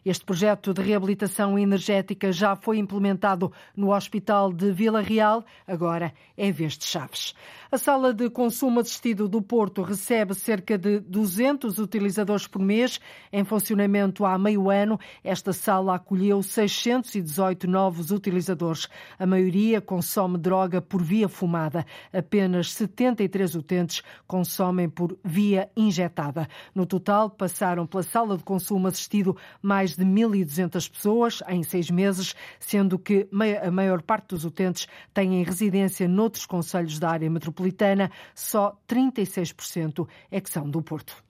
Este 0.05 0.25
projeto 0.25 0.73
de 0.73 0.81
reabilitação 0.81 1.57
energética 1.57 2.31
já 2.31 2.55
foi 2.55 2.77
implementado 2.77 3.51
no 3.75 3.93
Hospital 3.93 4.51
de 4.51 4.71
Vila 4.71 5.01
Real, 5.01 5.43
agora 5.65 6.13
é 6.35 6.51
vez 6.51 6.77
de 6.77 6.85
Chaves. 6.85 7.33
A 7.71 7.77
sala 7.77 8.13
de 8.13 8.29
consumo 8.29 8.79
assistido 8.81 9.27
do 9.27 9.41
Porto 9.41 9.81
recebe 9.81 10.35
cerca 10.35 10.77
de 10.77 10.99
200 10.99 11.79
utilizadores 11.79 12.45
por 12.45 12.61
mês. 12.61 12.99
Em 13.31 13.43
funcionamento 13.43 14.25
há 14.25 14.37
meio 14.37 14.69
ano, 14.69 14.99
esta 15.23 15.51
sala 15.51 15.95
acolheu 15.95 16.43
618 16.43 17.67
novos 17.67 18.11
utilizadores. 18.11 18.87
A 19.17 19.25
maioria 19.25 19.81
consome 19.81 20.37
droga 20.37 20.81
por 20.81 21.01
via 21.01 21.27
fumada. 21.27 21.85
Apenas 22.13 22.71
73 22.73 23.55
utentes 23.55 24.03
consomem 24.27 24.87
por 24.87 25.17
via 25.23 25.67
injetada. 25.75 26.32
No 26.73 26.85
total, 26.85 27.29
passaram 27.29 27.85
pela 27.85 28.03
sala 28.03 28.37
de 28.37 28.43
consumo 28.43 28.87
assistido 28.87 29.37
mais 29.61 29.95
de 29.95 30.03
1.200 30.05 30.91
pessoas 30.91 31.43
em 31.47 31.63
seis 31.63 31.89
meses, 31.89 32.35
sendo 32.59 32.97
que 32.99 33.27
a 33.61 33.71
maior 33.71 34.01
parte 34.01 34.29
dos 34.29 34.45
utentes 34.45 34.87
têm 35.13 35.43
residência 35.43 36.07
noutros 36.07 36.45
conselhos 36.45 36.99
da 36.99 37.09
área 37.09 37.29
metropolitana, 37.29 38.11
só 38.33 38.77
36% 38.87 40.07
é 40.31 40.41
que 40.41 40.49
são 40.49 40.69
do 40.69 40.81
Porto. 40.81 41.23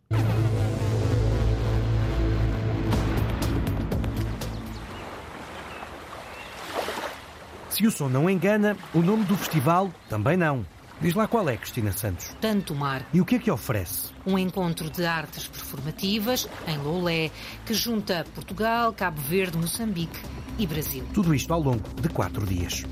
Se 7.70 7.88
o 7.88 7.92
som 7.92 8.08
não 8.08 8.30
engana, 8.30 8.78
o 8.94 9.02
nome 9.02 9.24
do 9.26 9.36
festival 9.36 9.92
também 10.08 10.38
não. 10.38 10.64
Diz 11.04 11.16
lá 11.16 11.28
qual 11.28 11.50
é, 11.50 11.58
Cristina 11.58 11.92
Santos. 11.92 12.34
Tanto 12.40 12.74
Mar. 12.74 13.06
E 13.14 13.20
o 13.20 13.26
que 13.26 13.36
é 13.36 13.40
que 13.40 13.52
oferece? 13.52 14.10
Um 14.26 14.40
encontro 14.40 14.90
de 14.90 15.06
artes 15.06 15.50
performativas 15.50 16.48
em 16.66 16.78
Loulé, 16.78 17.30
que 17.66 17.74
junta 17.74 18.26
Portugal, 18.34 18.94
Cabo 18.94 19.20
Verde, 19.20 19.58
Moçambique 19.58 20.18
e 20.58 20.66
Brasil. 20.66 21.04
Tudo 21.14 21.36
isto 21.36 21.54
ao 21.54 21.60
longo 21.60 21.84
de 22.02 22.08
quatro 22.08 22.46
dias. 22.46 22.86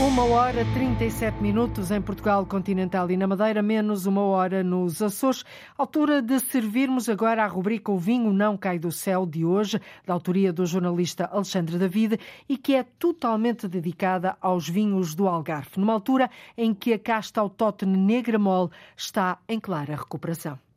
Uma 0.00 0.24
hora 0.24 0.64
37 0.72 1.42
minutos 1.42 1.90
em 1.90 2.00
Portugal 2.00 2.46
continental 2.46 3.10
e 3.10 3.18
na 3.18 3.26
Madeira, 3.26 3.60
menos 3.60 4.06
uma 4.06 4.22
hora 4.22 4.64
nos 4.64 5.02
Açores. 5.02 5.44
Altura 5.76 6.22
de 6.22 6.40
servirmos 6.40 7.06
agora 7.06 7.44
a 7.44 7.46
rubrica 7.46 7.92
O 7.92 7.98
Vinho 7.98 8.32
Não 8.32 8.56
Cai 8.56 8.78
do 8.78 8.90
Céu 8.90 9.26
de 9.26 9.44
hoje, 9.44 9.78
da 10.06 10.14
autoria 10.14 10.54
do 10.54 10.64
jornalista 10.64 11.26
Alexandre 11.26 11.76
David 11.76 12.18
e 12.48 12.56
que 12.56 12.74
é 12.74 12.82
totalmente 12.82 13.68
dedicada 13.68 14.38
aos 14.40 14.66
vinhos 14.66 15.14
do 15.14 15.28
Algarve, 15.28 15.72
numa 15.76 15.92
altura 15.92 16.30
em 16.56 16.72
que 16.72 16.94
a 16.94 16.98
casta 16.98 17.38
autóctone 17.38 17.98
negra 17.98 18.38
mole 18.38 18.70
está 18.96 19.36
em 19.46 19.60
clara 19.60 19.96
recuperação. 19.96 20.69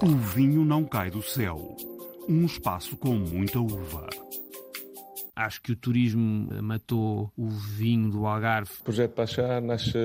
O 0.00 0.06
vinho 0.06 0.64
não 0.64 0.84
cai 0.84 1.10
do 1.10 1.20
céu. 1.20 1.76
Um 2.28 2.46
espaço 2.46 2.96
com 2.96 3.14
muita 3.14 3.58
uva. 3.58 4.07
Acho 5.38 5.62
que 5.62 5.70
o 5.70 5.76
turismo 5.76 6.48
matou 6.60 7.30
o 7.36 7.46
vinho 7.48 8.10
do 8.10 8.26
Algarve. 8.26 8.72
O 8.80 8.82
projeto 8.82 9.12
Pachá 9.12 9.60
nasce 9.60 9.96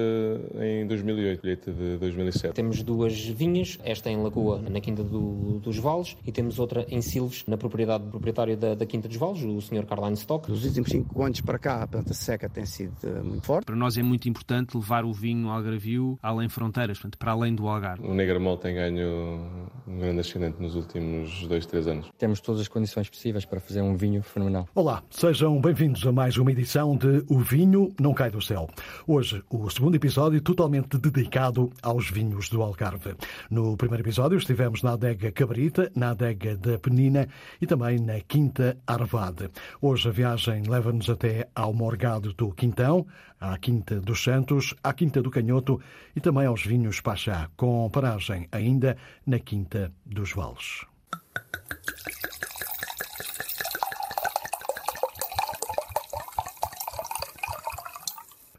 em 0.62 0.86
2008, 0.86 1.42
colheita 1.42 1.72
de 1.72 1.98
2007. 1.98 2.54
Temos 2.54 2.84
duas 2.84 3.18
vinhas, 3.26 3.80
esta 3.84 4.12
em 4.12 4.22
Lagoa, 4.22 4.62
na 4.62 4.80
Quinta 4.80 5.04
do, 5.04 5.60
dos 5.60 5.80
Vales, 5.80 6.16
e 6.24 6.32
temos 6.32 6.60
outra 6.60 6.86
em 6.88 7.02
Silves, 7.02 7.46
na 7.48 7.58
propriedade 7.58 8.04
do 8.04 8.12
proprietário 8.12 8.56
da, 8.56 8.76
da 8.76 8.86
Quinta 8.86 9.08
dos 9.08 9.18
Vales, 9.18 9.42
o 9.42 9.60
Sr. 9.60 9.88
Carline 9.88 10.14
Stock. 10.14 10.48
Nos 10.52 10.64
últimos 10.66 10.92
cinco 10.92 11.24
anos 11.24 11.42
para 11.42 11.58
cá, 11.58 11.82
a 11.82 11.88
planta 11.88 12.14
seca 12.14 12.48
tem 12.48 12.68
sido 12.68 12.94
eh, 13.04 13.24
muito 13.24 13.44
forte. 13.44 13.66
Para 13.66 13.76
nós 13.76 13.98
é 13.98 14.04
muito 14.04 14.30
importante 14.30 14.78
levar 14.78 15.04
o 15.04 15.12
vinho 15.12 15.50
algarvio 15.50 16.20
além 16.22 16.48
fronteiras, 16.48 17.00
portanto, 17.00 17.18
para 17.18 17.32
além 17.32 17.56
do 17.56 17.68
Algarve. 17.68 18.06
O 18.06 18.14
Negramol 18.14 18.58
tem 18.58 18.76
ganho 18.76 19.74
um 19.88 19.98
grande 19.98 20.20
ascendente 20.20 20.62
nos 20.62 20.76
últimos 20.76 21.48
dois, 21.48 21.66
três 21.66 21.88
anos. 21.88 22.08
Temos 22.20 22.40
todas 22.40 22.62
as 22.62 22.68
condições 22.68 23.10
possíveis 23.10 23.46
para 23.46 23.60
fazer 23.60 23.82
um 23.82 23.98
vinho 23.98 24.22
fenomenal. 24.22 24.68
Olá, 24.76 25.02
Sejam 25.24 25.62
bem-vindos 25.62 26.06
a 26.06 26.12
mais 26.12 26.36
uma 26.36 26.52
edição 26.52 26.98
de 26.98 27.24
O 27.30 27.40
Vinho 27.40 27.96
Não 27.98 28.14
Cai 28.14 28.30
do 28.30 28.42
Céu. 28.42 28.70
Hoje, 29.08 29.42
o 29.50 29.70
segundo 29.70 29.96
episódio 29.96 30.42
totalmente 30.42 30.98
dedicado 30.98 31.72
aos 31.82 32.10
vinhos 32.10 32.50
do 32.50 32.62
Algarve. 32.62 33.16
No 33.50 33.78
primeiro 33.78 34.04
episódio 34.04 34.38
estivemos 34.38 34.84
na 34.84 34.92
adega 34.92 35.32
Cabrita, 35.32 35.90
na 35.96 36.10
adega 36.10 36.58
da 36.58 36.78
Penina 36.78 37.30
e 37.62 37.66
também 37.66 38.00
na 38.00 38.20
Quinta 38.20 38.78
Arvade. 38.86 39.50
Hoje 39.82 40.10
a 40.10 40.12
viagem 40.12 40.64
leva-nos 40.64 41.10
até 41.10 41.48
ao 41.56 41.74
Morgado 41.74 42.34
do 42.34 42.52
Quintão, 42.52 43.08
à 43.40 43.58
Quinta 43.58 44.02
dos 44.02 44.22
Santos, 44.22 44.76
à 44.84 44.92
Quinta 44.92 45.22
do 45.22 45.32
Canhoto 45.32 45.80
e 46.14 46.20
também 46.20 46.48
aos 46.48 46.66
vinhos 46.66 47.00
Pachá, 47.00 47.50
com 47.56 47.90
paragem 47.90 48.50
ainda 48.52 48.98
na 49.26 49.40
Quinta 49.40 49.90
dos 50.06 50.34
Vales. 50.34 50.82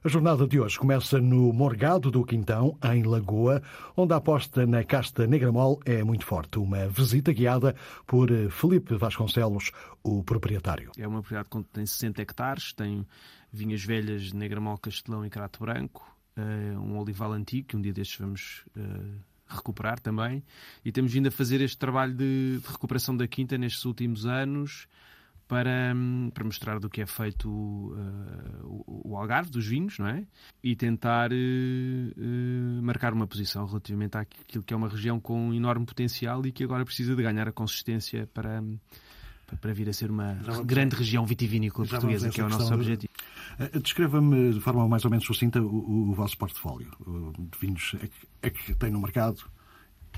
A 0.04 0.08
jornada 0.10 0.46
de 0.46 0.60
hoje 0.60 0.78
começa 0.78 1.18
no 1.18 1.50
Morgado 1.50 2.10
do 2.10 2.26
Quintão, 2.26 2.76
em 2.92 3.04
Lagoa, 3.04 3.62
onde 3.96 4.12
a 4.12 4.16
aposta 4.16 4.66
na 4.66 4.84
casta 4.84 5.26
Negramol 5.26 5.80
é 5.86 6.04
muito 6.04 6.26
forte. 6.26 6.58
Uma 6.58 6.86
visita 6.88 7.32
guiada 7.32 7.74
por 8.06 8.28
Felipe 8.50 8.96
Vasconcelos, 8.96 9.70
o 10.02 10.22
proprietário. 10.22 10.92
É 10.98 11.08
uma 11.08 11.22
propriedade 11.22 11.48
que 11.48 11.72
tem 11.72 11.86
60 11.86 12.20
hectares, 12.20 12.74
tem 12.74 13.06
vinhas 13.50 13.82
velhas 13.82 14.24
de 14.24 14.36
Negramol, 14.36 14.76
Castelão 14.76 15.24
e 15.24 15.30
Crato 15.30 15.60
Branco, 15.60 16.06
eh, 16.36 16.76
um 16.76 16.98
olival 16.98 17.32
antigo, 17.32 17.68
que 17.68 17.74
um 17.74 17.80
dia 17.80 17.94
destes 17.94 18.18
vamos 18.18 18.62
eh, 18.76 18.80
recuperar 19.48 19.98
também. 19.98 20.44
E 20.84 20.92
temos 20.92 21.14
vindo 21.14 21.28
a 21.28 21.30
fazer 21.30 21.62
este 21.62 21.78
trabalho 21.78 22.12
de 22.12 22.60
recuperação 22.70 23.16
da 23.16 23.26
quinta 23.26 23.56
nestes 23.56 23.86
últimos 23.86 24.26
anos 24.26 24.86
para, 25.46 25.94
para 26.32 26.44
mostrar 26.44 26.78
do 26.78 26.88
que 26.88 27.02
é 27.02 27.06
feito 27.06 27.48
uh, 27.48 28.84
o, 28.86 29.12
o, 29.12 29.16
Algarve, 29.16 29.50
dos 29.50 29.66
vinhos, 29.66 29.98
não 29.98 30.08
é? 30.08 30.24
E 30.62 30.74
tentar 30.74 31.30
uh, 31.32 31.34
uh, 31.34 32.82
marcar 32.82 33.12
uma 33.12 33.26
posição 33.26 33.66
relativamente 33.66 34.16
àquilo 34.16 34.64
que 34.64 34.72
é 34.72 34.76
uma 34.76 34.88
região 34.88 35.20
com 35.20 35.52
enorme 35.52 35.84
potencial 35.84 36.44
e 36.46 36.52
que 36.52 36.64
agora 36.64 36.84
precisa 36.84 37.14
de 37.14 37.22
ganhar 37.22 37.46
a 37.46 37.52
consistência 37.52 38.26
para, 38.32 38.62
para 39.60 39.72
vir 39.74 39.88
a 39.88 39.92
ser 39.92 40.10
uma 40.10 40.34
grande 40.64 40.96
região 40.96 41.26
vitivinícola 41.26 41.86
portuguesa, 41.86 42.30
que 42.30 42.40
é 42.40 42.44
o 42.44 42.48
nosso 42.48 42.72
objetivo. 42.72 43.12
Descreva-me 43.82 44.54
de 44.54 44.60
forma 44.60 44.88
mais 44.88 45.04
ou 45.04 45.10
menos 45.10 45.26
sucinta 45.26 45.60
o, 45.60 45.66
o, 45.66 46.10
o 46.10 46.14
vosso 46.14 46.36
portfólio 46.38 46.90
de 47.38 47.58
vinhos 47.58 47.94
é 48.02 48.08
que, 48.08 48.28
é 48.42 48.50
que 48.50 48.74
tem 48.74 48.90
no 48.90 49.00
mercado 49.00 49.44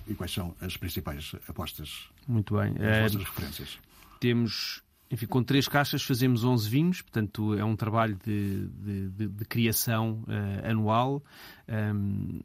e 0.07 0.15
quais 0.15 0.33
são 0.33 0.55
as 0.61 0.77
principais 0.77 1.35
apostas? 1.49 2.09
Muito 2.29 2.57
bem. 2.57 2.75
As 2.79 3.13
vossas 3.13 3.29
referências. 3.29 3.79
Temos 4.21 4.86
enfim, 5.11 5.27
com 5.27 5.43
três 5.43 5.69
caixas 5.69 6.03
fazemos 6.03 6.45
11 6.45 6.69
vinhos, 6.69 7.03
portanto 7.03 7.55
é 7.55 7.65
um 7.65 7.77
trabalho 7.77 8.19
de, 8.25 8.67
de, 8.67 9.09
de, 9.11 9.29
de 9.29 9.45
criação 9.45 10.25
uh, 10.27 10.69
anual. 10.69 11.23
Um, 11.69 12.41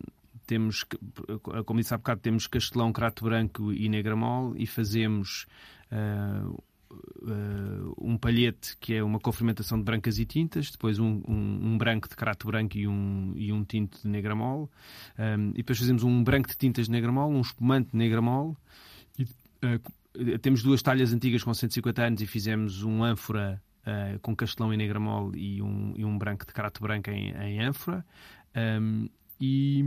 temos, 0.45 0.85
como 1.65 1.79
disse 1.79 1.93
há 1.93 1.97
bocado, 1.97 2.21
temos 2.21 2.45
Castelão, 2.45 2.91
Crato 2.91 3.23
Branco 3.23 3.71
e 3.71 3.87
Negramol 3.87 4.53
e 4.57 4.67
fazemos 4.67 5.45
uh, 5.91 6.61
uh, 7.21 7.95
um 7.97 8.17
palhete 8.17 8.75
que 8.77 8.95
é 8.95 9.03
uma 9.03 9.19
confermentação 9.19 9.77
de 9.77 9.83
brancas 9.83 10.19
e 10.19 10.25
tintas, 10.25 10.69
depois 10.71 10.99
um, 10.99 11.21
um, 11.27 11.59
um 11.63 11.77
branco 11.77 12.09
de 12.09 12.15
Crato 12.15 12.47
Branco 12.47 12.77
e 12.77 12.87
um, 12.87 13.33
e 13.35 13.51
um 13.51 13.63
tinto 13.63 14.01
de 14.01 14.07
Negramol, 14.07 14.69
um, 15.17 15.49
e 15.51 15.57
depois 15.57 15.79
fazemos 15.79 16.03
um 16.03 16.23
branco 16.23 16.49
de 16.49 16.57
tintas 16.57 16.85
de 16.85 16.91
Negramol, 16.91 17.31
um 17.31 17.41
espumante 17.41 17.91
de 17.91 17.97
Negramol 17.97 18.57
e 19.17 19.25
eh, 19.61 19.79
temos 20.41 20.61
duas 20.63 20.81
talhas 20.81 21.13
antigas 21.13 21.43
com 21.43 21.53
150 21.53 22.01
anos 22.01 22.21
e 22.21 22.27
fizemos 22.27 22.83
um 22.83 23.03
ânfora 23.03 23.61
uh, 23.85 24.19
com 24.19 24.35
castelão 24.35 24.73
e 24.73 24.77
negramol 24.77 25.31
e 25.35 25.61
um, 25.61 25.93
e 25.95 26.05
um 26.05 26.17
branco 26.17 26.45
de 26.45 26.53
carato 26.53 26.81
branco 26.81 27.09
em, 27.09 27.31
em 27.31 27.61
ânfora. 27.61 28.05
Um, 28.55 29.07
e, 29.39 29.79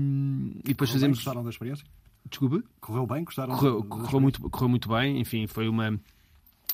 e 0.64 0.68
depois 0.68 0.90
correu 0.90 1.00
fazemos. 1.00 1.18
Bem, 1.18 1.24
gostaram 1.24 1.44
da 1.44 1.50
experiência? 1.50 1.87
Desculpe? 2.28 2.64
Correu 2.80 3.06
bem? 3.06 3.24
Gostaram 3.24 3.54
correu, 3.56 3.82
da 3.82 3.88
correu, 3.88 4.20
muito, 4.20 4.50
correu 4.50 4.68
muito 4.68 4.88
bem. 4.88 5.20
Enfim, 5.20 5.46
foi 5.46 5.68
uma. 5.68 5.98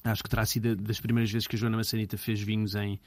Acho 0.04 0.22
que 0.22 0.30
terá 0.30 0.46
sido 0.46 0.76
das 0.76 1.00
primeiras 1.00 1.30
vezes 1.30 1.46
que 1.46 1.56
a 1.56 1.58
Joana 1.58 1.76
Massanita 1.76 2.16
fez 2.16 2.40
vinhos 2.40 2.74
em, 2.74 2.98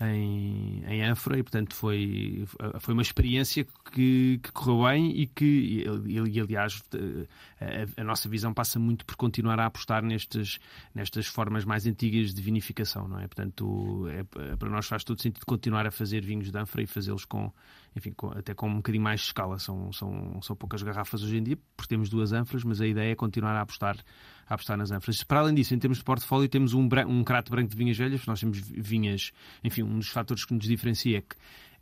em, 0.00 0.84
em 0.86 1.02
Anfra 1.02 1.38
e, 1.38 1.42
portanto, 1.42 1.74
foi, 1.74 2.44
foi 2.80 2.92
uma 2.92 3.02
experiência 3.02 3.66
que, 3.92 4.38
que 4.42 4.52
correu 4.52 4.84
bem 4.84 5.10
e 5.18 5.26
que, 5.26 5.86
e, 6.06 6.18
e 6.18 6.40
aliás, 6.40 6.82
a, 7.60 8.00
a, 8.00 8.04
nossa 8.04 8.28
visão 8.28 8.52
passa 8.52 8.78
muito 8.78 9.06
por 9.06 9.16
continuar 9.16 9.58
a 9.58 9.66
apostar 9.66 10.02
nestas, 10.02 10.58
nestas 10.94 11.26
formas 11.26 11.64
mais 11.64 11.86
antigas 11.86 12.34
de 12.34 12.42
vinificação, 12.42 13.08
não 13.08 13.18
é? 13.18 13.26
Portanto, 13.26 14.06
é, 14.08 14.56
para 14.56 14.68
nós 14.68 14.86
faz 14.86 15.02
todo 15.02 15.20
sentido 15.20 15.46
continuar 15.46 15.86
a 15.86 15.90
fazer 15.90 16.22
vinhos 16.22 16.50
de 16.50 16.58
Anfra 16.58 16.82
e 16.82 16.86
fazê-los 16.86 17.24
com, 17.24 17.50
enfim, 17.96 18.12
com, 18.12 18.28
até 18.28 18.54
com 18.54 18.68
um 18.68 18.76
bocadinho 18.76 19.02
mais 19.02 19.20
de 19.20 19.26
escala. 19.26 19.58
São, 19.58 19.90
são, 19.92 20.40
são 20.42 20.54
poucas 20.54 20.82
garrafas 20.82 21.22
hoje 21.22 21.38
em 21.38 21.42
dia, 21.42 21.58
porque 21.76 21.88
temos 21.88 22.08
duas 22.10 22.32
Anfras, 22.32 22.62
mas 22.62 22.80
a 22.80 22.86
ideia 22.86 23.12
é 23.12 23.14
continuar 23.14 23.56
a 23.56 23.62
apostar 23.62 23.96
a 24.48 24.54
apostar 24.54 24.76
nas 24.76 24.92
ânforas. 24.92 25.24
Para 25.24 25.40
além 25.40 25.54
disso, 25.54 25.74
em 25.74 25.78
termos 25.78 25.98
de 25.98 26.04
portfólio, 26.04 26.48
temos 26.48 26.72
um, 26.72 26.88
um 27.08 27.24
crato 27.24 27.50
branco 27.50 27.68
de 27.68 27.76
vinhas 27.76 27.96
velhas, 27.96 28.24
nós 28.26 28.38
temos 28.38 28.60
vinhas, 28.60 29.32
enfim, 29.64 29.82
um 29.82 29.98
dos 29.98 30.08
fatores 30.08 30.44
que 30.44 30.54
nos 30.54 30.66
diferencia 30.66 31.18
é 31.18 31.20
que 31.20 31.34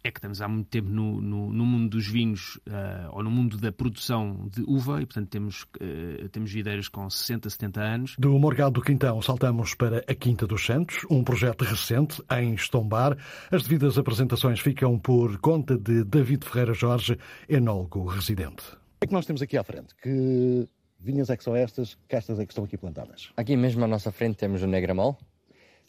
é 0.04 0.10
que 0.10 0.18
estamos 0.18 0.42
há 0.42 0.46
muito 0.46 0.68
tempo 0.68 0.90
no, 0.90 1.18
no, 1.18 1.50
no 1.50 1.64
mundo 1.64 1.96
dos 1.96 2.06
vinhos 2.06 2.56
uh, 2.68 3.08
ou 3.12 3.22
no 3.22 3.30
mundo 3.30 3.56
da 3.56 3.72
produção 3.72 4.46
de 4.52 4.62
uva 4.62 5.00
e, 5.00 5.06
portanto, 5.06 5.30
temos, 5.30 5.62
uh, 5.62 6.28
temos 6.28 6.52
videiras 6.52 6.88
com 6.88 7.08
60, 7.08 7.48
70 7.48 7.80
anos. 7.80 8.16
Do 8.18 8.38
Morgado 8.38 8.72
do 8.72 8.82
Quintão 8.82 9.22
saltamos 9.22 9.74
para 9.74 10.04
a 10.06 10.14
Quinta 10.14 10.46
dos 10.46 10.64
Santos, 10.64 11.06
um 11.10 11.24
projeto 11.24 11.64
recente 11.64 12.22
em 12.32 12.52
Estombar. 12.52 13.16
As 13.50 13.62
devidas 13.62 13.96
apresentações 13.96 14.60
ficam 14.60 14.98
por 14.98 15.38
conta 15.38 15.78
de 15.78 16.04
David 16.04 16.44
Ferreira 16.44 16.74
Jorge, 16.74 17.18
enólogo 17.48 18.04
residente. 18.04 18.62
O 18.72 19.00
que 19.00 19.04
é 19.04 19.06
que 19.06 19.14
nós 19.14 19.24
temos 19.24 19.40
aqui 19.40 19.56
à 19.56 19.64
frente? 19.64 19.94
Que 20.02 20.68
vinhas 21.00 21.30
é 21.30 21.36
que 21.36 21.44
são 21.44 21.56
estas, 21.56 21.96
castas 22.06 22.38
é 22.38 22.44
que 22.44 22.52
estão 22.52 22.64
aqui 22.64 22.76
plantadas? 22.76 23.30
Aqui 23.38 23.56
mesmo 23.56 23.82
à 23.82 23.88
nossa 23.88 24.12
frente 24.12 24.36
temos 24.36 24.62
o 24.62 24.66
Negramol, 24.66 25.16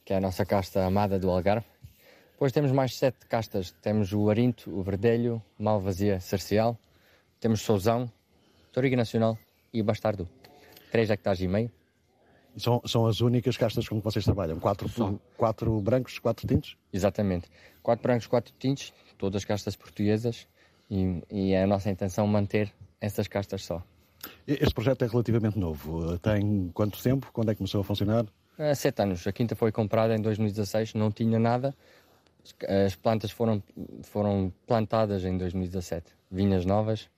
que 0.06 0.14
é 0.14 0.18
a 0.18 0.22
nossa 0.22 0.46
casta 0.46 0.86
amada 0.86 1.20
do 1.20 1.30
Algarve. 1.30 1.66
Depois 2.36 2.52
temos 2.52 2.74
mais 2.74 2.98
sete 2.98 3.26
castas. 3.28 3.72
Temos 3.82 4.12
o 4.12 4.30
Arinto, 4.30 4.70
o 4.70 4.84
Verdelho, 4.84 5.42
Malvazia, 5.58 6.20
Cercial. 6.20 6.78
Temos 7.40 7.62
Souzão, 7.62 8.12
Toriga 8.74 8.98
Nacional 8.98 9.38
e 9.74 9.82
Bastardo. 9.82 10.28
Três 10.92 11.10
hectares 11.10 11.40
e 11.40 11.48
meio. 11.48 11.72
São, 12.58 12.82
são 12.86 13.08
as 13.08 13.22
únicas 13.22 13.56
castas 13.56 13.88
com 13.88 14.00
que 14.00 14.04
vocês 14.04 14.26
trabalham? 14.26 14.60
Quatro, 14.60 14.90
quatro 15.38 15.80
brancos, 15.80 16.20
quatro 16.20 16.46
tintos? 16.46 16.78
Exatamente. 16.92 17.50
Quatro 17.82 18.04
brancos, 18.04 18.28
quatro 18.28 18.54
tintos, 18.60 18.94
todas 19.18 19.46
castas 19.46 19.78
portuguesas. 19.78 20.46
E, 20.92 21.24
e 21.32 21.54
é 21.54 21.64
a 21.64 21.68
nossa 21.68 21.90
intenção 21.90 22.28
manter 22.28 22.70
essas 23.00 23.30
castas 23.30 23.64
só. 23.64 23.82
Este 24.46 24.74
projeto 24.74 25.06
é 25.06 25.08
relativamente 25.08 25.58
novo. 25.58 26.20
Tem 26.20 26.70
quanto 26.74 27.02
tempo? 27.02 27.30
Quando 27.32 27.52
é 27.52 27.54
que 27.54 27.60
começou 27.60 27.80
a 27.80 27.84
funcionar? 27.86 28.26
Há 28.60 28.76
sete 28.76 29.02
anos. 29.02 29.26
A 29.26 29.32
quinta 29.32 29.56
foi 29.56 29.72
comprada 29.72 30.14
em 30.14 30.22
2016, 30.22 30.96
não 30.96 31.12
tinha 31.12 31.40
nada. 31.40 31.74
As 32.86 32.96
plantas 32.96 33.32
foram, 33.32 33.64
foram 34.04 34.54
plantadas 34.68 35.24
em 35.26 35.38
2017. 35.38 36.12
Vinhas 36.32 36.66
novas. 36.66 37.10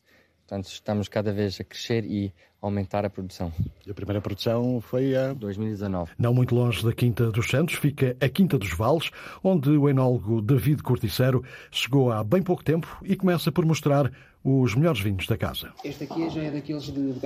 Portanto, 0.48 0.68
estamos 0.68 1.10
cada 1.10 1.34
vez 1.34 1.60
a 1.60 1.64
crescer 1.64 2.06
e 2.06 2.34
aumentar 2.62 3.06
a 3.06 3.10
produção. 3.10 3.52
E 3.86 3.92
a 3.92 3.94
primeira 3.94 4.22
produção 4.22 4.80
foi 4.80 5.14
a 5.14 5.34
2019. 5.34 6.14
Não 6.18 6.34
muito 6.34 6.56
longe 6.56 6.86
da 6.86 6.94
Quinta 6.94 7.30
dos 7.32 7.50
Santos 7.50 7.76
fica 7.76 8.16
a 8.22 8.30
Quinta 8.30 8.58
dos 8.58 8.72
Vales, 8.74 9.12
onde 9.44 9.70
o 9.72 9.90
enólogo 9.90 10.42
David 10.42 10.82
Corticeiro 10.84 11.44
chegou 11.70 12.12
há 12.12 12.24
bem 12.24 12.42
pouco 12.42 12.64
tempo 12.64 12.98
e 13.04 13.16
começa 13.16 13.52
por 13.52 13.66
mostrar 13.66 14.10
os 14.44 14.74
melhores 14.74 15.02
vinhos 15.02 15.28
da 15.28 15.38
casa. 15.38 15.74
Este 15.84 16.06
aqui 16.06 16.30
já 16.30 16.44
é 16.44 16.52
daqueles 16.52 16.84
de, 16.84 17.12
de 17.12 17.20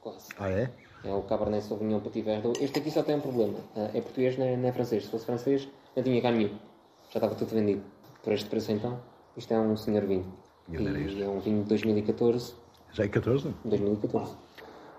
quase. 0.00 0.28
Ah, 0.38 0.50
é? 0.50 0.70
É 1.04 1.12
o 1.12 1.22
Cabernet 1.22 1.64
Sauvignon 1.64 2.00
Petit 2.00 2.22
Verdot. 2.22 2.62
Este 2.62 2.78
aqui 2.78 2.90
só 2.90 3.02
tem 3.02 3.16
um 3.16 3.20
problema. 3.20 3.58
É 3.94 4.00
português, 4.00 4.36
não 4.38 4.44
é, 4.44 4.56
não 4.56 4.68
é 4.68 4.72
francês. 4.72 5.04
Se 5.04 5.10
fosse 5.10 5.24
francês, 5.24 5.68
não 5.96 6.02
tinha 6.02 6.20
cá 6.20 6.30
nenhum. 6.30 6.50
Já 7.12 7.18
estava 7.18 7.34
tudo 7.34 7.50
vendido. 7.54 7.82
Por 8.22 8.32
este 8.32 8.48
preço, 8.48 8.72
então, 8.72 8.98
isto 9.36 9.52
é 9.52 9.60
um 9.60 9.76
senhor 9.76 10.06
vinho. 10.06 10.32
E, 10.66 10.76
e 10.76 11.22
é 11.22 11.28
um 11.28 11.40
vinho 11.40 11.62
de 11.62 11.68
2014. 11.68 12.54
Já 12.90 13.04
é 13.04 13.08
14? 13.08 13.54
2014. 13.66 14.34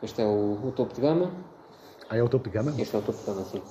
Este 0.03 0.21
é 0.21 0.25
o, 0.25 0.59
o 0.63 0.71
topo 0.71 0.93
de 0.93 1.01
gama. 1.01 1.31
Ah, 2.07 2.17
é 2.17 2.21
o 2.21 2.29
topo 2.29 2.49
de 2.49 2.53
gama? 2.53 2.79
Este 2.79 2.95
é 2.95 2.99
o 2.99 3.01
topo 3.01 3.17
de 3.17 3.25
gama, 3.25 3.43
sim. 3.45 3.61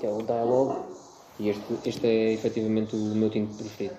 Que 0.00 0.06
é 0.06 0.10
o 0.10 0.22
Dialogue. 0.22 0.95
E 1.38 1.50
este, 1.50 1.64
este 1.84 2.06
é 2.06 2.32
efetivamente 2.32 2.96
o 2.96 3.14
meu 3.14 3.28
tinto 3.28 3.54
preferido. 3.56 3.96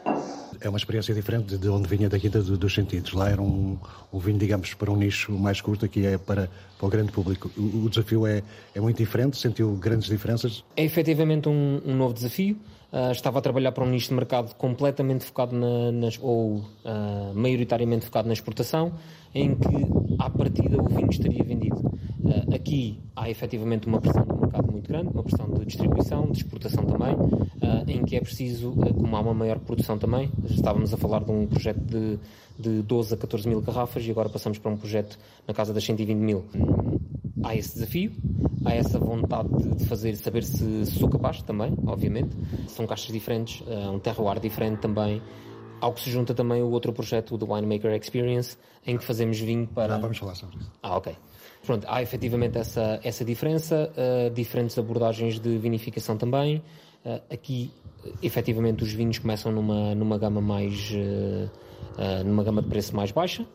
É 0.60 0.68
uma 0.68 0.78
experiência 0.78 1.14
diferente 1.14 1.56
de 1.56 1.70
onde 1.70 1.88
vinha 1.88 2.10
da 2.10 2.18
Quinta 2.18 2.42
dos 2.42 2.74
Sentidos. 2.74 3.14
Lá 3.14 3.30
era 3.30 3.42
um, 3.42 3.78
um 4.12 4.20
vinho, 4.20 4.40
digamos, 4.40 4.74
para 4.74 4.92
um 4.92 4.96
nicho 4.96 5.32
mais 5.32 5.62
curto, 5.62 5.86
aqui 5.86 6.06
é 6.06 6.18
para, 6.18 6.50
para 6.78 6.88
o 6.88 6.90
grande 6.90 7.12
público. 7.12 7.52
O, 7.56 7.86
o 7.86 7.90
desafio 7.90 8.26
é, 8.26 8.42
é 8.74 8.82
muito 8.82 8.98
diferente? 8.98 9.38
Sentiu 9.38 9.76
grandes 9.76 10.10
diferenças? 10.10 10.64
É 10.76 10.84
efetivamente 10.84 11.48
um, 11.48 11.82
um 11.86 11.96
novo 11.96 12.14
desafio. 12.14 12.58
Uh, 12.92 13.12
estava 13.12 13.38
a 13.40 13.42
trabalhar 13.42 13.72
para 13.74 13.84
um 13.84 13.90
nicho 13.90 14.08
de 14.08 14.16
mercado 14.16 14.56
completamente 14.56 15.26
focado 15.26 15.56
na, 15.56 15.92
nas, 15.92 16.18
ou 16.22 16.56
uh, 16.56 17.34
maioritariamente 17.36 18.06
focado 18.06 18.28
na 18.28 18.34
exportação, 18.34 18.94
em 19.36 19.54
que 19.56 19.76
à 20.18 20.30
partida 20.30 20.82
o 20.82 20.88
vinho 20.88 21.10
estaria 21.10 21.44
vendido. 21.44 21.87
Uh, 22.28 22.56
aqui 22.56 23.00
há 23.16 23.30
efetivamente 23.30 23.88
uma 23.88 24.00
pressão 24.02 24.24
do 24.26 24.36
mercado 24.36 24.72
muito 24.72 24.88
grande, 24.88 25.10
uma 25.10 25.24
pressão 25.24 25.50
de 25.50 25.66
distribuição, 25.66 26.32
de 26.32 26.38
exportação 26.38 26.86
também, 26.86 27.16
em 27.88 28.04
que 28.04 28.16
é 28.16 28.22
preciso, 28.22 28.72
como 28.72 29.16
há 29.16 29.20
uma 29.20 29.34
maior 29.34 29.60
produção 29.60 29.98
também, 29.98 30.30
estávamos 30.50 30.94
a 30.94 30.98
falar 30.98 31.24
de 31.24 31.32
um 31.32 31.48
projeto 31.48 31.80
de, 31.80 32.20
de 32.58 32.82
12 32.82 33.14
a 33.14 33.18
14 33.18 33.48
mil 33.48 33.62
garrafas 33.62 34.06
e 34.06 34.12
agora 34.12 34.30
passamos 34.30 34.58
para 34.58 34.72
um 34.72 34.78
projeto 34.78 35.18
na 35.48 35.54
casa 35.54 35.74
das 35.74 35.84
120 35.84 36.18
mil. 36.18 36.46
Há 37.44 37.56
esse 37.56 37.76
desafio, 37.76 38.12
há 38.66 38.74
essa 38.74 39.00
vontade 39.00 39.50
de 39.76 39.86
fazer, 39.86 40.16
saber 40.16 40.44
se, 40.44 40.86
sou 40.88 41.10
capaz 41.10 41.42
também, 41.42 41.74
obviamente. 41.86 42.36
São 42.68 42.86
caixas 42.86 43.12
diferentes, 43.12 43.62
uh, 43.62 43.92
um 43.92 44.00
terroir 44.00 44.40
diferente 44.40 44.80
também. 44.80 45.22
Ao 45.80 45.94
que 45.94 46.02
se 46.02 46.10
junta 46.10 46.34
também 46.34 46.62
o 46.64 46.70
outro 46.72 46.92
projeto, 46.92 47.36
o 47.36 47.38
The 47.38 47.46
Winemaker 47.46 47.92
Experience, 47.94 48.58
em 48.86 48.98
que 48.98 49.04
fazemos 49.04 49.40
vinho 49.40 49.68
para. 49.68 49.94
Já 49.94 50.00
vamos 50.00 50.18
falar 50.18 50.36
sobre 50.36 50.58
isso. 50.58 50.72
Ah, 50.82 50.98
ok. 50.98 51.16
Pronto, 51.68 51.86
há 51.88 52.02
efetivamente 52.02 52.58
essa, 52.58 53.00
essa 53.04 53.24
diferença, 53.24 53.92
uh, 53.92 54.34
diferentes 54.34 54.78
abordagens 54.80 55.40
de 55.40 55.58
vinificação 55.58 56.18
também. 56.18 56.64
Uh, 57.06 57.22
aqui, 57.30 57.72
efetivamente, 58.24 58.84
os 58.84 58.92
vinhos 58.92 59.20
começam 59.20 59.52
numa, 59.52 59.94
numa 59.94 60.18
gama 60.18 60.42
mais. 60.42 60.92
numa 62.26 62.44
gama 62.44 62.62
de 62.62 62.70
preço 62.70 62.96
mais 62.96 63.12
baixa. 63.12 63.46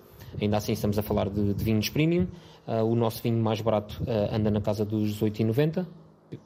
Ainda 0.40 0.56
assim, 0.56 0.72
estamos 0.72 0.98
a 0.98 1.02
falar 1.02 1.28
de, 1.28 1.54
de 1.54 1.64
vinhos 1.64 1.88
premium. 1.88 2.26
Uh, 2.66 2.84
o 2.84 2.94
nosso 2.94 3.22
vinho 3.22 3.42
mais 3.42 3.60
barato 3.60 4.00
uh, 4.04 4.34
anda 4.34 4.50
na 4.50 4.60
casa 4.60 4.84
dos 4.84 5.20
18,90, 5.20 5.84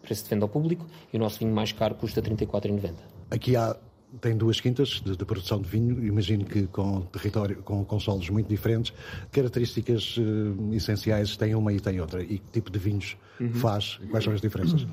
preço 0.00 0.24
de 0.24 0.31
venda 0.31 0.44
ao 0.44 0.48
público, 0.48 0.87
e 1.12 1.16
o 1.16 1.20
nosso 1.20 1.38
vinho 1.38 1.55
mais 1.55 1.72
caro 1.72 1.94
custa 1.94 2.22
34,90. 2.22 2.94
Aqui 3.31 3.55
há 3.55 3.76
tem 4.21 4.37
duas 4.37 4.61
quintas 4.61 5.01
de, 5.05 5.16
de, 5.16 5.25
produção 5.25 5.61
de 5.61 5.69
vinho, 5.69 6.05
imagino 6.05 6.45
que 6.45 6.66
com 6.66 7.03
território, 7.03 7.57
com, 7.62 7.85
com 7.85 8.01
solos 8.01 8.29
muito 8.31 8.49
diferentes, 8.49 8.92
características 9.31 10.16
uh, 10.16 10.75
essenciais 10.75 11.37
tem 11.37 11.55
uma 11.55 11.73
e 11.73 11.81
tem 11.81 12.01
outra. 12.01 12.23
E 12.23 12.38
que 12.38 12.51
tipo 12.53 12.71
de 12.71 12.79
vinhos 12.79 13.16
uhum. 13.40 13.53
faz? 13.55 13.99
Quais 14.11 14.25
são 14.25 14.33
as 14.33 14.40
diferenças? 14.40 14.87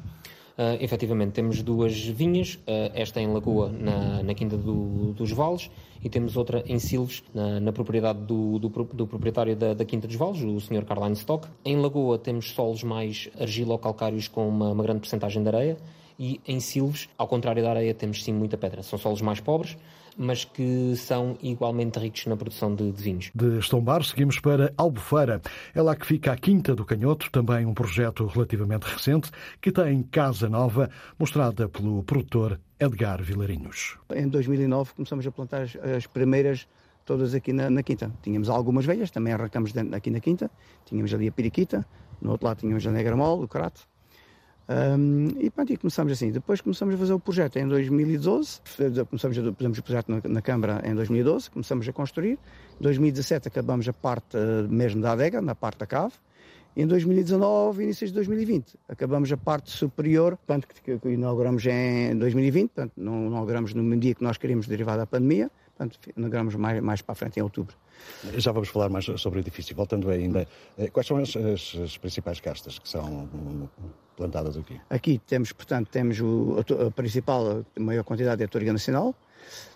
Uh, 0.53 0.77
efetivamente, 0.79 1.31
temos 1.31 1.63
duas 1.63 1.97
vinhas, 2.05 2.55
uh, 2.67 2.91
esta 2.93 3.19
em 3.19 3.27
Lagoa, 3.27 3.71
na, 3.71 4.21
na 4.21 4.33
Quinta 4.35 4.55
do, 4.55 5.13
dos 5.13 5.31
Vales, 5.31 5.71
e 6.03 6.09
temos 6.09 6.37
outra 6.37 6.63
em 6.67 6.77
Silves, 6.77 7.23
na, 7.33 7.59
na 7.59 7.71
propriedade 7.71 8.19
do, 8.19 8.59
do, 8.59 8.69
do 8.69 9.07
proprietário 9.07 9.55
da, 9.55 9.73
da, 9.73 9.83
Quinta 9.83 10.05
dos 10.07 10.15
Vales, 10.15 10.43
o 10.43 10.59
Sr. 10.59 10.85
Carline 10.85 11.13
Stock. 11.13 11.47
Em 11.65 11.77
Lagoa 11.77 12.19
temos 12.19 12.51
solos 12.51 12.83
mais 12.83 13.29
argilo-calcários 13.39 14.27
com 14.27 14.47
uma, 14.47 14.71
uma 14.71 14.83
grande 14.83 14.99
porcentagem 14.99 15.41
de 15.41 15.47
areia, 15.47 15.77
e 16.17 16.39
em 16.47 16.59
Silves, 16.59 17.09
ao 17.17 17.27
contrário 17.27 17.61
da 17.61 17.69
areia, 17.69 17.93
temos 17.93 18.23
sim 18.23 18.33
muita 18.33 18.57
pedra. 18.57 18.83
São 18.83 18.97
solos 18.99 19.21
mais 19.21 19.39
pobres, 19.39 19.77
mas 20.17 20.45
que 20.45 20.95
são 20.95 21.37
igualmente 21.41 21.99
ricos 21.99 22.25
na 22.25 22.35
produção 22.37 22.73
de, 22.75 22.91
de 22.91 23.01
vinhos. 23.01 23.31
De 23.33 23.59
Estombar 23.59 24.03
seguimos 24.03 24.39
para 24.39 24.73
Albufeira. 24.77 25.41
É 25.73 25.81
lá 25.81 25.95
que 25.95 26.05
fica 26.05 26.31
a 26.31 26.37
Quinta 26.37 26.75
do 26.75 26.85
Canhoto, 26.85 27.29
também 27.31 27.65
um 27.65 27.73
projeto 27.73 28.25
relativamente 28.25 28.83
recente, 28.83 29.31
que 29.61 29.71
tem 29.71 30.03
casa 30.03 30.49
nova, 30.49 30.89
mostrada 31.17 31.67
pelo 31.67 32.03
produtor 32.03 32.59
Edgar 32.79 33.21
Vilarinhos. 33.23 33.97
Em 34.13 34.27
2009 34.27 34.93
começamos 34.93 35.25
a 35.25 35.31
plantar 35.31 35.63
as, 35.63 35.75
as 35.75 36.07
primeiras 36.07 36.67
todas 37.05 37.33
aqui 37.33 37.51
na, 37.51 37.69
na, 37.69 37.83
quinta. 37.83 38.11
Tínhamos 38.21 38.49
algumas 38.49 38.85
velhas, 38.85 39.11
também 39.11 39.33
arrancamos 39.33 39.73
aqui 39.91 40.09
na 40.09 40.19
quinta. 40.19 40.49
Tínhamos 40.85 41.13
ali 41.13 41.27
a 41.27 41.31
periquita, 41.31 41.85
no 42.21 42.31
outro 42.31 42.47
lado 42.47 42.59
tínhamos 42.59 42.85
a 42.85 42.91
negra 42.91 43.15
mole, 43.15 43.43
o 43.43 43.47
crato. 43.47 43.87
Um, 44.69 45.27
e 45.39 45.49
pronto, 45.49 45.73
e 45.73 45.77
começamos 45.77 46.13
assim. 46.13 46.31
Depois 46.31 46.61
começamos 46.61 46.95
a 46.95 46.97
fazer 46.97 47.13
o 47.13 47.19
projeto 47.19 47.57
em 47.57 47.67
2012. 47.67 48.61
Começamos 49.09 49.37
a, 49.37 49.53
fizemos 49.53 49.77
o 49.77 49.83
projeto 49.83 50.09
na, 50.09 50.21
na, 50.29 50.41
Câmara 50.41 50.81
em 50.85 50.95
2012, 50.95 51.51
começamos 51.51 51.87
a 51.87 51.93
construir. 51.93 52.39
Em 52.79 52.83
2017 52.83 53.47
acabamos 53.47 53.87
a 53.87 53.93
parte 53.93 54.37
uh, 54.37 54.67
mesmo 54.69 55.01
da 55.01 55.11
adega, 55.11 55.41
na 55.41 55.55
parte 55.55 55.79
da 55.79 55.85
cave. 55.85 56.13
Em 56.75 56.87
2019, 56.87 57.83
início 57.83 58.07
de 58.07 58.13
2020, 58.13 58.75
acabamos 58.89 59.31
a 59.31 59.37
parte 59.37 59.69
superior, 59.69 60.35
portanto, 60.37 60.67
que, 60.67 60.97
que 60.97 61.09
inauguramos 61.09 61.63
em 61.67 62.17
2020, 62.17 62.71
portanto, 62.71 62.93
não 62.97 63.27
inauguramos 63.27 63.75
no 63.75 63.95
dia 63.97 64.15
que 64.15 64.23
nós 64.23 64.37
queríamos, 64.37 64.65
derivado 64.65 64.97
da 64.97 65.05
pandemia, 65.05 65.51
portanto, 65.77 65.99
inauguramos 66.17 66.55
mais, 66.55 66.81
mais 66.81 67.01
para 67.03 67.13
a 67.13 67.15
frente, 67.15 67.39
em 67.39 67.43
outubro. 67.43 67.75
Já 68.37 68.51
vamos 68.51 68.69
falar 68.69 68.89
mais 68.89 69.05
sobre 69.05 69.37
o 69.37 69.41
edifício. 69.41 69.75
Voltando 69.75 70.09
ainda, 70.09 70.47
eh, 70.75 70.87
quais 70.87 71.05
são 71.05 71.17
as, 71.17 71.35
as, 71.35 71.75
as 71.79 71.97
principais 71.97 72.39
castas 72.39 72.79
que 72.79 72.89
são 72.89 73.29
plantadas 74.15 74.57
aqui? 74.57 74.79
Aqui 74.89 75.21
temos, 75.25 75.51
portanto, 75.51 75.89
temos 75.89 76.19
o, 76.19 76.57
a, 76.57 76.87
a 76.87 76.91
principal, 76.91 77.63
a 77.75 77.79
maior 77.79 78.03
quantidade 78.03 78.41
é 78.41 78.45
a 78.45 78.47
Toriga 78.47 78.73
Nacional, 78.73 79.15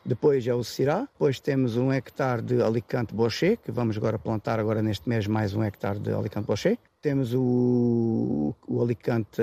depois 0.06 0.48
é 0.48 0.54
o 0.54 0.64
Cirá, 0.64 1.02
depois 1.02 1.40
temos 1.40 1.76
um 1.76 1.92
hectare 1.92 2.42
de 2.42 2.62
Alicante 2.62 3.14
Bochet, 3.14 3.58
que 3.58 3.72
vamos 3.72 3.98
agora 3.98 4.18
plantar 4.18 4.60
agora 4.60 4.82
neste 4.82 5.08
mês 5.10 5.28
mais 5.28 5.54
um 5.54 5.64
hectare 5.64 6.00
de 6.00 6.14
Alicante 6.14 6.46
Bochet. 6.46 6.80
Temos 7.02 7.34
o, 7.34 8.56
o 8.68 8.82
Alicante, 8.82 9.42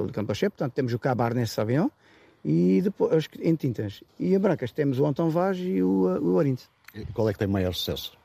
Alicante 0.00 0.26
Bochet, 0.26 0.50
portanto 0.50 0.72
temos 0.72 0.92
o 0.92 0.98
Cabernet 0.98 1.48
Sauvignon 1.48 1.88
e 2.44 2.80
depois 2.82 3.28
em 3.40 3.54
tintas. 3.54 4.02
E 4.18 4.34
em 4.34 4.38
brancas 4.38 4.72
temos 4.72 4.98
o 4.98 5.06
Anton 5.06 5.28
Vaz 5.28 5.58
e 5.58 5.82
o, 5.82 6.06
o 6.20 6.34
Orinto. 6.34 6.64
Qual 7.12 7.28
é 7.28 7.32
que 7.32 7.38
tem 7.38 7.48
maior 7.48 7.74
sucesso? 7.74 8.16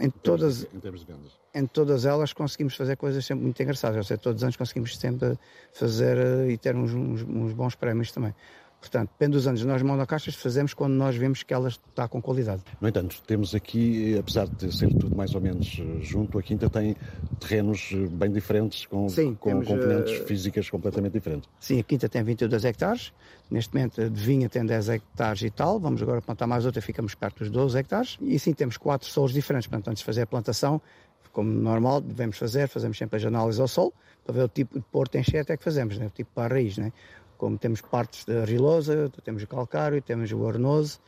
Em, 0.00 0.10
todas, 0.10 0.66
em 0.72 0.80
termos 0.80 1.00
de 1.00 1.06
vendas? 1.06 1.32
Em 1.54 1.66
todas 1.66 2.04
elas 2.06 2.32
conseguimos 2.32 2.76
fazer 2.76 2.96
coisas 2.96 3.24
sempre 3.24 3.44
muito 3.44 3.62
engraçadas. 3.62 3.96
Ou 3.96 4.04
seja, 4.04 4.18
todos 4.18 4.40
os 4.40 4.44
anos 4.44 4.56
conseguimos 4.56 4.96
sempre 4.96 5.38
fazer 5.72 6.16
eh, 6.16 6.52
e 6.52 6.58
ter 6.58 6.74
uns, 6.76 6.92
uns, 6.92 7.22
uns 7.22 7.52
bons 7.52 7.74
prémios 7.74 8.12
também. 8.12 8.34
Portanto, 8.82 9.10
depende 9.10 9.36
dos 9.36 9.46
anos. 9.46 9.64
Nós 9.64 9.80
monocaixas 9.80 10.34
fazemos 10.34 10.74
quando 10.74 10.94
nós 10.94 11.14
vemos 11.14 11.44
que 11.44 11.54
ela 11.54 11.68
está 11.68 12.08
com 12.08 12.20
qualidade. 12.20 12.62
No 12.80 12.88
entanto, 12.88 13.22
temos 13.24 13.54
aqui, 13.54 14.18
apesar 14.18 14.48
de 14.48 14.76
ser 14.76 14.88
tudo 14.88 15.16
mais 15.16 15.32
ou 15.36 15.40
menos 15.40 15.80
eh, 15.80 16.02
junto, 16.02 16.36
a 16.36 16.42
Quinta 16.42 16.68
tem 16.68 16.96
terrenos 17.38 17.90
eh, 17.92 18.08
bem 18.10 18.32
diferentes, 18.32 18.84
com, 18.84 19.08
Sim, 19.08 19.36
com 19.36 19.50
temos, 19.50 19.68
componentes 19.68 20.18
uh... 20.18 20.24
físicas 20.24 20.68
completamente 20.68 21.12
diferentes. 21.12 21.48
Sim, 21.60 21.78
a 21.78 21.84
Quinta 21.84 22.08
tem 22.08 22.24
22 22.24 22.64
hectares. 22.64 23.12
Neste 23.48 23.72
momento, 23.72 24.10
de 24.10 24.20
vinha 24.20 24.48
tem 24.48 24.66
10 24.66 24.88
hectares 24.88 25.42
e 25.42 25.50
tal. 25.50 25.78
Vamos 25.78 26.02
agora 26.02 26.20
plantar 26.20 26.48
mais 26.48 26.66
outra, 26.66 26.82
ficamos 26.82 27.14
perto 27.14 27.38
dos 27.38 27.50
12 27.50 27.78
hectares. 27.78 28.18
E 28.20 28.36
sim, 28.36 28.52
temos 28.52 28.76
quatro 28.76 29.06
solos 29.06 29.32
diferentes. 29.32 29.68
Portanto, 29.68 29.88
antes 29.88 30.00
de 30.00 30.06
fazer 30.06 30.22
a 30.22 30.26
plantação, 30.26 30.82
como 31.32 31.50
normal, 31.50 32.00
devemos 32.00 32.36
fazer, 32.36 32.68
fazemos 32.68 32.98
sempre 32.98 33.16
as 33.16 33.24
análises 33.24 33.60
ao 33.60 33.68
solo, 33.68 33.92
para 34.24 34.34
ver 34.34 34.42
o 34.42 34.48
tipo 34.48 34.78
de 34.78 34.84
porto 34.90 35.16
enxerto 35.16 35.50
é 35.50 35.56
que 35.56 35.64
fazemos, 35.64 35.98
né? 35.98 36.06
o 36.06 36.10
tipo 36.10 36.30
para 36.34 36.44
a 36.44 36.48
raiz. 36.56 36.78
Né? 36.78 36.92
Como 37.42 37.58
temos 37.58 37.80
partes 37.80 38.24
da 38.24 38.44
rilosa, 38.44 39.10
temos 39.24 39.42
o 39.42 39.48
calcário, 39.48 40.00
temos 40.00 40.30
o 40.30 40.46
arnoso, 40.46 41.00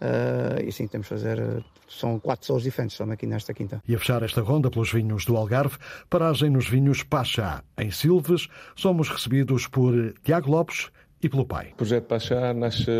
uh, 0.00 0.60
e 0.60 0.72
sim, 0.72 0.88
temos 0.88 1.06
que 1.06 1.14
fazer, 1.14 1.64
são 1.88 2.18
quatro 2.18 2.44
solos 2.44 2.64
diferentes, 2.64 2.94
estamos 2.94 3.12
aqui 3.12 3.24
nesta 3.24 3.54
quinta. 3.54 3.80
E 3.86 3.94
a 3.94 3.98
fechar 4.00 4.20
esta 4.24 4.40
ronda 4.40 4.68
pelos 4.68 4.92
vinhos 4.92 5.24
do 5.24 5.36
Algarve, 5.36 5.76
paragem 6.10 6.50
nos 6.50 6.68
vinhos 6.68 7.04
Pachá. 7.04 7.62
Em 7.78 7.92
Silves, 7.92 8.48
somos 8.74 9.08
recebidos 9.08 9.68
por 9.68 10.12
Tiago 10.24 10.50
Lopes 10.50 10.90
e 11.22 11.28
pelo 11.28 11.46
pai. 11.46 11.70
O 11.74 11.76
projeto 11.76 12.06
Pachá 12.06 12.52
nasce 12.52 12.90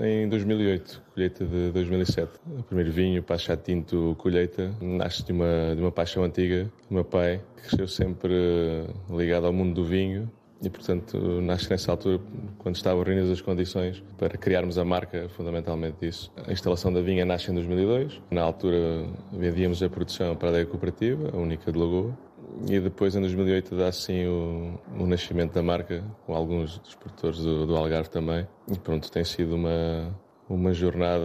em 0.00 0.28
2008, 0.28 1.02
colheita 1.12 1.44
de 1.44 1.72
2007. 1.72 2.30
O 2.46 2.62
primeiro 2.62 2.92
vinho, 2.92 3.24
Pachá 3.24 3.56
Tinto 3.56 4.14
Colheita, 4.20 4.72
nasce 4.80 5.24
de 5.24 5.32
uma, 5.32 5.74
de 5.74 5.82
uma 5.82 5.90
paixão 5.90 6.22
antiga 6.22 6.70
do 6.88 6.94
meu 6.94 7.04
pai, 7.04 7.40
que 7.56 7.62
cresceu 7.62 7.88
sempre 7.88 8.32
ligado 9.10 9.46
ao 9.46 9.52
mundo 9.52 9.74
do 9.74 9.84
vinho 9.84 10.30
e, 10.62 10.68
portanto, 10.68 11.18
nasce 11.40 11.70
nessa 11.70 11.90
altura, 11.90 12.20
quando 12.58 12.76
estavam 12.76 13.02
reunidas 13.02 13.30
as 13.30 13.40
condições 13.40 14.02
para 14.18 14.36
criarmos 14.36 14.76
a 14.76 14.84
marca, 14.84 15.28
fundamentalmente 15.30 15.96
disso. 16.00 16.30
A 16.46 16.52
instalação 16.52 16.92
da 16.92 17.00
vinha 17.00 17.24
nasce 17.24 17.50
em 17.50 17.54
2002. 17.54 18.20
Na 18.30 18.42
altura, 18.42 19.06
vendíamos 19.32 19.82
a 19.82 19.88
produção 19.88 20.36
para 20.36 20.48
a 20.48 20.50
adega 20.50 20.70
cooperativa, 20.70 21.30
a 21.32 21.36
única 21.36 21.72
de 21.72 21.78
Lagoa. 21.78 22.16
E 22.68 22.78
depois, 22.78 23.14
em 23.16 23.20
2008, 23.20 23.74
dá 23.74 23.88
assim 23.88 24.26
o, 24.26 24.78
o 24.98 25.06
nascimento 25.06 25.54
da 25.54 25.62
marca, 25.62 26.04
com 26.26 26.34
alguns 26.34 26.78
dos 26.78 26.94
produtores 26.94 27.38
do, 27.38 27.66
do, 27.66 27.76
Algarve 27.76 28.10
também. 28.10 28.46
E 28.70 28.78
pronto, 28.78 29.10
tem 29.10 29.24
sido 29.24 29.54
uma, 29.54 30.14
uma 30.48 30.74
jornada 30.74 31.24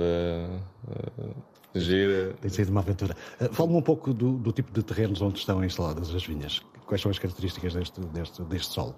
uh, 0.87 1.35
gira. 1.79 2.33
Tem 2.41 2.49
sido 2.49 2.69
uma 2.69 2.81
aventura. 2.81 3.15
Uh, 3.39 3.53
Fala-me 3.53 3.77
um 3.77 3.81
pouco 3.81 4.13
do, 4.13 4.33
do 4.33 4.51
tipo 4.51 4.71
de 4.71 4.83
terrenos 4.83 5.21
onde 5.21 5.39
estão 5.39 5.63
instaladas 5.63 6.13
as 6.13 6.25
vinhas. 6.25 6.61
Quais 6.85 7.01
são 7.01 7.09
as 7.09 7.19
características 7.19 7.73
deste, 7.73 7.99
deste, 8.01 8.41
deste 8.43 8.73
solo? 8.73 8.95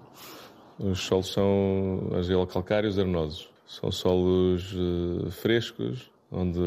Os 0.78 1.00
solos 1.00 1.32
são 1.32 2.10
argilo-calcários 2.14 2.98
arenosos. 2.98 3.50
São 3.66 3.90
solos 3.90 4.72
uh, 4.74 5.30
frescos, 5.30 6.10
onde, 6.30 6.60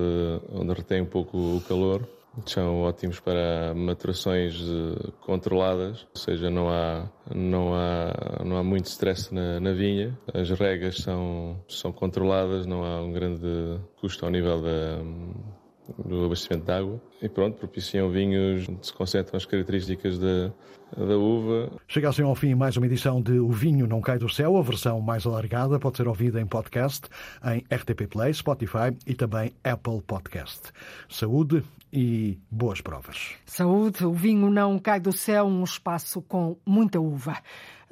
onde 0.52 0.74
retém 0.74 1.02
um 1.02 1.06
pouco 1.06 1.38
o 1.38 1.62
calor. 1.68 2.08
São 2.46 2.84
ótimos 2.84 3.20
para 3.20 3.74
maturações 3.74 4.58
uh, 4.62 5.12
controladas, 5.22 6.08
ou 6.16 6.22
seja, 6.22 6.50
não 6.50 6.70
há, 6.70 7.10
não 7.34 7.74
há, 7.74 8.44
não 8.46 8.58
há 8.58 8.64
muito 8.64 8.86
stress 8.86 9.34
na, 9.34 9.60
na, 9.60 9.74
vinha. 9.74 10.18
As 10.34 10.50
regas 10.50 10.98
são, 10.98 11.62
são 11.68 11.92
controladas, 11.92 12.66
não 12.66 12.86
há 12.86 13.02
um 13.02 13.12
grande 13.12 13.80
custo 14.00 14.24
ao 14.24 14.32
nível 14.32 14.62
da, 14.62 15.00
do 15.98 16.26
abastecimento 16.26 16.66
de 16.66 16.72
água 16.72 17.02
e 17.22 17.30
pronto, 17.30 17.58
propiciam 17.58 18.10
vinhos 18.10 18.68
onde 18.68 18.86
se 18.86 18.94
concentram 18.94 19.38
as 19.38 19.46
características 19.46 20.18
da, 20.18 20.52
da 20.98 21.18
uva. 21.18 21.72
Chega 21.88 22.10
assim 22.10 22.24
ao 22.24 22.36
fim 22.36 22.56
mais 22.56 22.78
uma 22.78 22.86
edição 22.86 23.22
de 23.22 23.40
O 23.40 23.50
Vinho 23.50 23.88
Não 23.88 24.02
Cai 24.02 24.18
do 24.18 24.30
Céu. 24.30 24.58
A 24.58 24.62
versão 24.62 25.00
mais 25.02 25.26
alargada 25.26 25.80
pode 25.80 25.98
ser 25.98 26.08
ouvida 26.08 26.42
em 26.42 26.46
podcast, 26.46 27.08
em 27.46 27.60
RTP 27.74 28.08
Play, 28.10 28.34
Spotify 28.34 28.96
e 29.06 29.14
também 29.14 29.52
Apple 29.64 30.02
Podcast. 30.02 30.72
Saúde 31.10 31.64
e 31.94 32.40
boas 32.50 32.82
provas. 32.82 33.36
Saúde, 33.46 34.06
o 34.06 34.14
vinho 34.14 34.50
não 34.50 34.80
cai 34.80 35.00
do 35.00 35.12
céu, 35.12 35.46
um 35.46 35.64
espaço 35.64 36.22
com 36.22 36.58
muita 36.66 37.00
uva. 37.00 37.38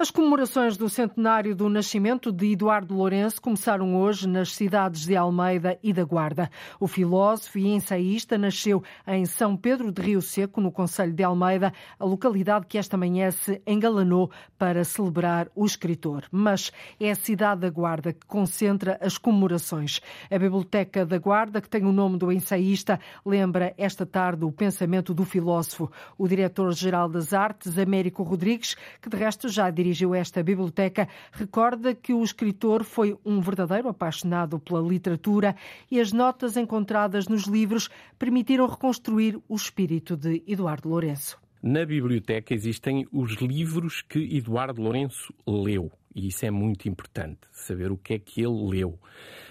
As 0.00 0.10
comemorações 0.10 0.78
do 0.78 0.88
centenário 0.88 1.54
do 1.54 1.68
nascimento 1.68 2.32
de 2.32 2.52
Eduardo 2.52 2.94
Lourenço 2.94 3.38
começaram 3.38 3.94
hoje 4.00 4.26
nas 4.26 4.54
cidades 4.54 5.04
de 5.04 5.14
Almeida 5.14 5.78
e 5.82 5.92
da 5.92 6.04
Guarda. 6.04 6.50
O 6.80 6.88
filósofo 6.88 7.58
e 7.58 7.66
ensaísta 7.66 8.38
nasceu 8.38 8.82
em 9.06 9.26
São 9.26 9.54
Pedro 9.54 9.92
de 9.92 10.00
Rio 10.00 10.22
Seco, 10.22 10.58
no 10.58 10.72
Conselho 10.72 11.12
de 11.12 11.22
Almeida, 11.22 11.70
a 11.98 12.04
localidade 12.06 12.64
que 12.64 12.78
esta 12.78 12.96
manhã 12.96 13.30
se 13.30 13.60
engalanou 13.66 14.30
para 14.56 14.84
celebrar 14.84 15.50
o 15.54 15.66
escritor. 15.66 16.24
Mas 16.32 16.72
é 16.98 17.10
a 17.10 17.14
cidade 17.14 17.60
da 17.60 17.68
Guarda 17.68 18.14
que 18.14 18.26
concentra 18.26 18.98
as 19.02 19.18
comemorações. 19.18 20.00
A 20.30 20.38
Biblioteca 20.38 21.04
da 21.04 21.18
Guarda, 21.18 21.60
que 21.60 21.68
tem 21.68 21.84
o 21.84 21.92
nome 21.92 22.16
do 22.16 22.32
ensaísta, 22.32 22.98
lembra 23.22 23.74
esta 23.76 24.06
tarde 24.06 24.46
o 24.46 24.50
pensamento 24.50 25.12
do 25.12 25.26
filósofo. 25.26 25.92
O 26.16 26.26
diretor-geral 26.26 27.06
das 27.06 27.34
artes, 27.34 27.76
Américo 27.76 28.22
Rodrigues, 28.22 28.74
que 28.98 29.10
de 29.10 29.16
resto 29.18 29.46
já 29.46 29.68
dirigiu 29.68 29.89
dirigiu 29.90 30.14
esta 30.14 30.42
biblioteca, 30.42 31.08
recorda 31.32 31.94
que 31.94 32.12
o 32.12 32.22
escritor 32.22 32.84
foi 32.84 33.16
um 33.24 33.40
verdadeiro 33.40 33.88
apaixonado 33.88 34.58
pela 34.58 34.80
literatura 34.80 35.56
e 35.90 36.00
as 36.00 36.12
notas 36.12 36.56
encontradas 36.56 37.26
nos 37.26 37.44
livros 37.44 37.88
permitiram 38.18 38.66
reconstruir 38.66 39.38
o 39.48 39.56
espírito 39.56 40.16
de 40.16 40.42
Eduardo 40.46 40.88
Lourenço. 40.88 41.38
Na 41.62 41.84
biblioteca 41.84 42.54
existem 42.54 43.06
os 43.12 43.32
livros 43.34 44.02
que 44.02 44.36
Eduardo 44.36 44.80
Lourenço 44.80 45.34
leu. 45.46 45.90
E 46.14 46.26
isso 46.26 46.44
é 46.44 46.50
muito 46.50 46.88
importante, 46.88 47.40
saber 47.52 47.92
o 47.92 47.96
que 47.96 48.14
é 48.14 48.18
que 48.18 48.40
ele 48.40 48.68
leu. 48.68 48.98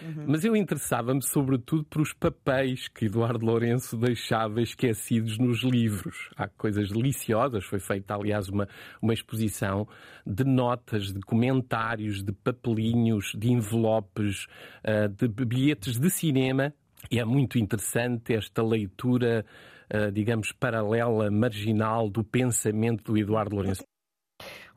Uhum. 0.02 0.26
Mas 0.28 0.44
eu 0.44 0.56
interessava-me 0.56 1.22
sobretudo 1.22 1.86
por 1.86 2.02
os 2.02 2.12
papéis 2.12 2.88
que 2.90 3.06
Eduardo 3.06 3.46
Lourenço 3.46 3.96
deixava 3.96 4.62
esquecidos 4.62 5.38
nos 5.38 5.64
livros. 5.64 6.30
Há 6.36 6.48
coisas 6.50 6.90
deliciosas, 6.90 7.64
foi 7.64 7.80
feita 7.80 8.14
aliás 8.14 8.50
uma, 8.50 8.68
uma 9.02 9.14
exposição 9.14 9.88
de 10.26 10.44
notas, 10.44 11.14
de 11.14 11.22
comentários, 11.22 12.22
de 12.22 12.34
papelinhos, 12.34 13.34
de 13.38 13.52
envelopes, 13.52 14.46
uh, 14.84 15.08
de 15.08 15.28
bilhetes 15.46 15.98
de 15.98 16.10
cinema, 16.10 16.74
e 17.10 17.20
é 17.20 17.24
muito 17.24 17.58
interessante 17.58 18.34
esta 18.34 18.62
leitura, 18.62 19.46
uh, 19.94 20.12
digamos, 20.12 20.52
paralela, 20.52 21.32
marginal 21.32 22.10
do 22.10 22.22
pensamento 22.22 23.14
do 23.14 23.18
Eduardo 23.18 23.56
Lourenço 23.56 23.84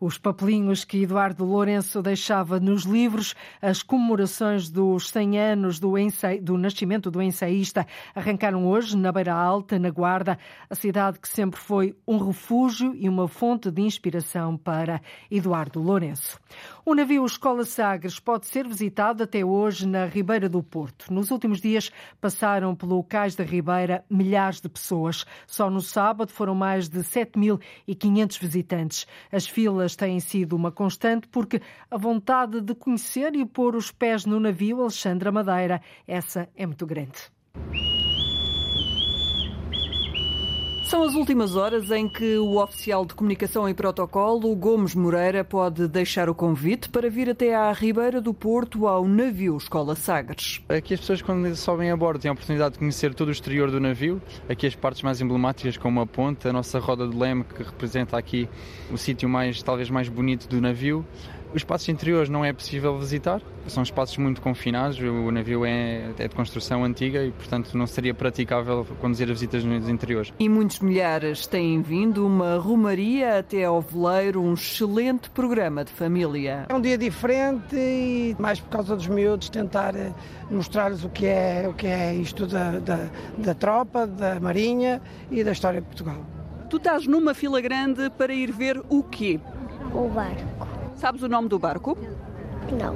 os 0.02 0.18
papelinhos 0.18 0.82
que 0.82 1.04
Eduardo 1.04 1.44
Lourenço 1.44 2.02
deixava 2.02 2.58
nos 2.58 2.82
livros, 2.82 3.36
as 3.60 3.84
comemorações 3.84 4.68
dos 4.68 5.08
100 5.10 5.38
anos 5.38 5.78
do, 5.78 5.92
do 6.42 6.58
nascimento 6.58 7.08
do 7.08 7.22
ensaísta 7.22 7.86
arrancaram 8.12 8.66
hoje 8.66 8.96
na 8.96 9.12
Beira 9.12 9.32
Alta, 9.32 9.78
na 9.78 9.90
Guarda, 9.90 10.36
a 10.68 10.74
cidade 10.74 11.20
que 11.20 11.28
sempre 11.28 11.60
foi 11.60 11.94
um 12.04 12.18
refúgio 12.18 12.92
e 12.96 13.08
uma 13.08 13.28
fonte 13.28 13.70
de 13.70 13.80
inspiração 13.80 14.56
para 14.56 15.00
Eduardo 15.30 15.80
Lourenço. 15.80 16.40
O 16.84 16.96
navio 16.96 17.24
Escola 17.24 17.64
Sagres 17.64 18.18
pode 18.18 18.46
ser 18.46 18.66
visitado 18.66 19.22
até 19.22 19.44
hoje 19.44 19.86
na 19.86 20.06
Ribeira 20.06 20.48
do 20.48 20.64
Porto. 20.64 21.14
Nos 21.14 21.30
últimos 21.30 21.60
dias 21.60 21.92
passaram 22.20 22.74
pelo 22.74 23.04
Cais 23.04 23.36
da 23.36 23.44
Ribeira 23.44 24.04
milhares 24.10 24.60
de 24.60 24.68
pessoas. 24.68 25.24
Só 25.46 25.70
no 25.70 25.80
sábado 25.80 26.32
foram 26.32 26.56
mais 26.56 26.88
de 26.88 26.98
7.500 26.98 28.40
visitantes. 28.40 29.06
As 29.30 29.46
filas 29.46 29.91
têm 29.96 30.20
sido 30.20 30.54
uma 30.54 30.70
constante 30.70 31.28
porque 31.28 31.60
a 31.90 31.96
vontade 31.96 32.60
de 32.60 32.74
conhecer 32.74 33.34
e 33.34 33.44
pôr 33.44 33.76
os 33.76 33.90
pés 33.90 34.24
no 34.24 34.40
navio 34.40 34.80
Alexandra 34.80 35.30
Madeira, 35.30 35.80
essa 36.06 36.48
é 36.56 36.66
muito 36.66 36.86
grande. 36.86 37.30
São 40.92 41.04
as 41.04 41.14
últimas 41.14 41.56
horas 41.56 41.90
em 41.90 42.06
que 42.06 42.36
o 42.36 42.62
oficial 42.62 43.06
de 43.06 43.14
comunicação 43.14 43.66
e 43.66 43.72
protocolo, 43.72 44.54
Gomes 44.54 44.94
Moreira, 44.94 45.42
pode 45.42 45.88
deixar 45.88 46.28
o 46.28 46.34
convite 46.34 46.90
para 46.90 47.08
vir 47.08 47.30
até 47.30 47.54
à 47.54 47.72
Ribeira 47.72 48.20
do 48.20 48.34
Porto 48.34 48.86
ao 48.86 49.08
navio 49.08 49.56
Escola 49.56 49.96
Sagres. 49.96 50.60
Aqui 50.68 50.92
as 50.92 51.00
pessoas, 51.00 51.22
quando 51.22 51.56
sobem 51.56 51.90
a 51.90 51.96
bordo, 51.96 52.20
têm 52.20 52.28
a 52.28 52.32
oportunidade 52.32 52.74
de 52.74 52.78
conhecer 52.78 53.14
todo 53.14 53.28
o 53.28 53.32
exterior 53.32 53.70
do 53.70 53.80
navio. 53.80 54.20
Aqui 54.50 54.66
as 54.66 54.74
partes 54.74 55.00
mais 55.00 55.18
emblemáticas, 55.22 55.78
como 55.78 55.98
a 55.98 56.06
ponte, 56.06 56.46
a 56.46 56.52
nossa 56.52 56.78
roda 56.78 57.08
de 57.08 57.16
leme, 57.16 57.42
que 57.44 57.62
representa 57.62 58.18
aqui 58.18 58.46
o 58.92 58.98
sítio 58.98 59.30
mais, 59.30 59.62
talvez 59.62 59.88
mais 59.88 60.10
bonito 60.10 60.46
do 60.46 60.60
navio. 60.60 61.06
Os 61.54 61.60
espaços 61.60 61.86
interiores 61.90 62.30
não 62.30 62.42
é 62.42 62.50
possível 62.50 62.98
visitar, 62.98 63.42
são 63.66 63.82
espaços 63.82 64.16
muito 64.16 64.40
confinados, 64.40 64.98
o 64.98 65.30
navio 65.30 65.66
é, 65.66 66.10
é, 66.18 66.26
de 66.26 66.34
construção 66.34 66.82
antiga 66.82 67.22
e, 67.22 67.30
portanto, 67.30 67.76
não 67.76 67.86
seria 67.86 68.14
praticável 68.14 68.86
conduzir 69.00 69.24
as 69.30 69.32
visitas 69.32 69.62
nos 69.62 69.86
interiores. 69.86 70.32
E 70.38 70.48
muitos 70.48 70.80
milhares 70.80 71.46
têm 71.46 71.82
vindo, 71.82 72.26
uma 72.26 72.56
romaria 72.56 73.38
até 73.38 73.64
ao 73.64 73.82
veleiro, 73.82 74.42
um 74.42 74.54
excelente 74.54 75.28
programa 75.28 75.84
de 75.84 75.92
família. 75.92 76.64
É 76.70 76.74
um 76.74 76.80
dia 76.80 76.96
diferente 76.96 77.76
e, 77.76 78.34
mais 78.38 78.58
por 78.58 78.70
causa 78.70 78.96
dos 78.96 79.06
miúdos, 79.06 79.50
tentar 79.50 79.94
eh, 79.94 80.10
mostrar-lhes 80.50 81.04
o 81.04 81.10
que 81.10 81.26
é, 81.26 81.66
o 81.68 81.74
que 81.74 81.86
é 81.86 82.14
isto 82.14 82.46
da, 82.46 82.78
da, 82.78 83.10
da 83.36 83.54
tropa, 83.54 84.06
da 84.06 84.40
marinha 84.40 85.02
e 85.30 85.44
da 85.44 85.52
história 85.52 85.82
de 85.82 85.86
Portugal. 85.86 86.24
Tu 86.70 86.78
estás 86.78 87.06
numa 87.06 87.34
fila 87.34 87.60
grande 87.60 88.08
para 88.10 88.32
ir 88.32 88.50
ver 88.50 88.82
o 88.88 89.02
quê? 89.02 89.38
O 89.92 90.08
barco. 90.08 90.71
Sabes 91.02 91.20
o 91.24 91.28
nome 91.28 91.48
do 91.48 91.58
barco? 91.58 91.98
Não. 92.80 92.94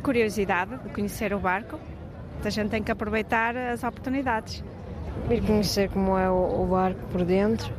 Curiosidade 0.00 0.78
de 0.78 0.90
conhecer 0.90 1.34
o 1.34 1.40
barco. 1.40 1.76
A 2.44 2.48
gente 2.48 2.70
tem 2.70 2.80
que 2.80 2.92
aproveitar 2.92 3.56
as 3.56 3.82
oportunidades. 3.82 4.62
Vir 5.28 5.44
conhecer 5.44 5.90
como 5.90 6.16
é 6.16 6.30
o 6.30 6.64
barco 6.70 7.00
por 7.10 7.24
dentro 7.24 7.74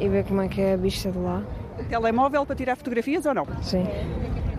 e 0.00 0.08
ver 0.08 0.24
como 0.24 0.40
é 0.40 0.48
que 0.48 0.62
é 0.62 0.72
a 0.72 0.76
vista 0.78 1.12
de 1.12 1.18
lá. 1.18 1.42
Telemóvel 1.90 2.46
para 2.46 2.56
tirar 2.56 2.74
fotografias 2.74 3.26
ou 3.26 3.34
não? 3.34 3.44
Sim. 3.60 3.84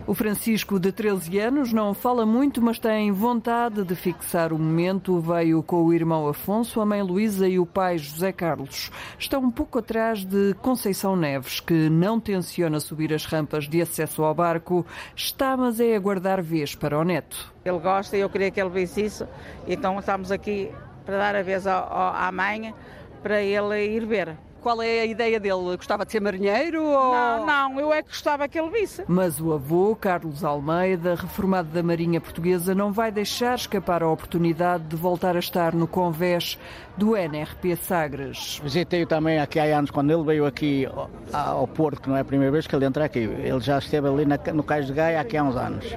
O 0.06 0.14
Francisco, 0.14 0.78
de 0.82 0.92
13 0.92 1.40
anos, 1.40 1.72
não 1.72 1.94
fala 1.94 2.26
muito, 2.26 2.62
mas 2.62 2.78
tem 2.78 3.10
vontade 3.10 3.86
de 3.86 3.96
fixar 3.96 4.52
o 4.52 4.60
momento. 4.60 5.18
Veio 5.22 5.64
com 5.64 5.82
o 5.82 5.94
irmão 5.94 6.28
Afonso, 6.28 6.82
a 6.82 6.86
mãe 6.86 7.02
Luísa 7.02 7.48
e 7.48 7.58
o 7.58 7.66
pai 7.66 7.98
José 7.98 8.34
Carlos. 8.34 8.92
Está 9.18 9.40
um 9.40 9.50
pouco 9.50 9.80
atrás 9.80 10.26
de 10.26 10.56
Conceição 10.56 11.16
Neves, 11.16 11.62
que 11.62 11.90
não 11.90 12.20
tenciona 12.20 12.82
subir 12.82 13.14
as 13.14 13.26
rampas 13.26 13.66
de 13.66 13.82
acesso 13.82 14.24
ao 14.24 14.36
barco. 14.36 14.86
Está, 15.16 15.56
mas 15.56 15.80
é 15.80 15.96
aguardar 15.96 16.44
vez 16.44 16.76
para 16.76 17.00
o 17.00 17.04
neto. 17.06 17.54
Ele 17.64 17.80
gosta 17.80 18.18
e 18.18 18.20
eu 18.20 18.30
queria 18.30 18.52
que 18.52 18.60
ele 18.60 18.72
visse 18.72 19.06
isso, 19.06 19.26
então 19.66 19.98
estamos 19.98 20.34
aqui 20.34 20.70
para 21.06 21.18
dar 21.18 21.36
a 21.38 21.42
vez 21.42 21.66
à 21.66 22.30
mãe 22.34 22.76
para 23.22 23.42
ele 23.42 23.86
ir 23.86 24.06
ver. 24.06 24.38
Qual 24.64 24.82
é 24.82 25.02
a 25.02 25.06
ideia 25.06 25.42
dele? 25.42 25.76
Gostava 25.76 26.06
de 26.06 26.14
ser 26.14 26.22
marinheiro? 26.22 26.82
Ou... 26.82 27.14
Não, 27.14 27.46
não, 27.46 27.80
eu 27.82 27.92
é 27.92 28.02
que 28.02 28.08
gostava 28.08 28.48
que 28.48 28.58
ele 28.58 28.70
visse. 28.70 29.04
Mas 29.10 29.38
o 29.38 29.52
avô, 29.52 29.94
Carlos 29.94 30.42
Almeida, 30.42 31.16
reformado 31.16 31.68
da 31.68 31.84
Marinha 31.84 32.22
Portuguesa, 32.22 32.74
não 32.74 32.90
vai 32.90 33.12
deixar 33.12 33.56
escapar 33.56 34.02
a 34.02 34.08
oportunidade 34.08 34.86
de 34.86 34.96
voltar 34.96 35.36
a 35.36 35.40
estar 35.40 35.76
no 35.76 35.86
convés 35.86 36.58
do 36.96 37.18
NRP 37.18 37.76
Sagres. 37.76 38.62
Visitei-o 38.64 39.06
também 39.06 39.38
aqui 39.38 39.60
há 39.60 39.78
anos, 39.78 39.92
quando 39.92 40.12
ele 40.12 40.24
veio 40.24 40.46
aqui 40.46 40.88
ao 41.34 41.68
Porto, 41.68 42.02
que 42.02 42.08
não 42.08 42.16
é 42.16 42.22
a 42.22 42.26
primeira 42.26 42.54
vez 42.54 42.66
que 42.66 42.74
ele 42.74 42.86
entra 42.86 43.04
aqui. 43.04 43.20
Ele 43.20 43.60
já 43.60 43.78
esteve 43.80 44.08
ali 44.08 44.26
no 44.54 44.64
Cais 44.64 44.88
de 44.88 44.94
Gaia 44.94 45.20
aqui 45.20 45.36
há 45.36 45.44
uns 45.44 45.58
anos 45.58 45.94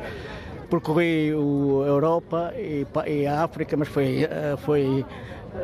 percorri 0.68 1.30
a 1.30 1.86
Europa 1.86 2.52
e, 2.56 3.24
a 3.26 3.44
África, 3.44 3.76
mas 3.76 3.86
foi, 3.86 4.24
eh, 4.24 4.56
foi 4.58 5.06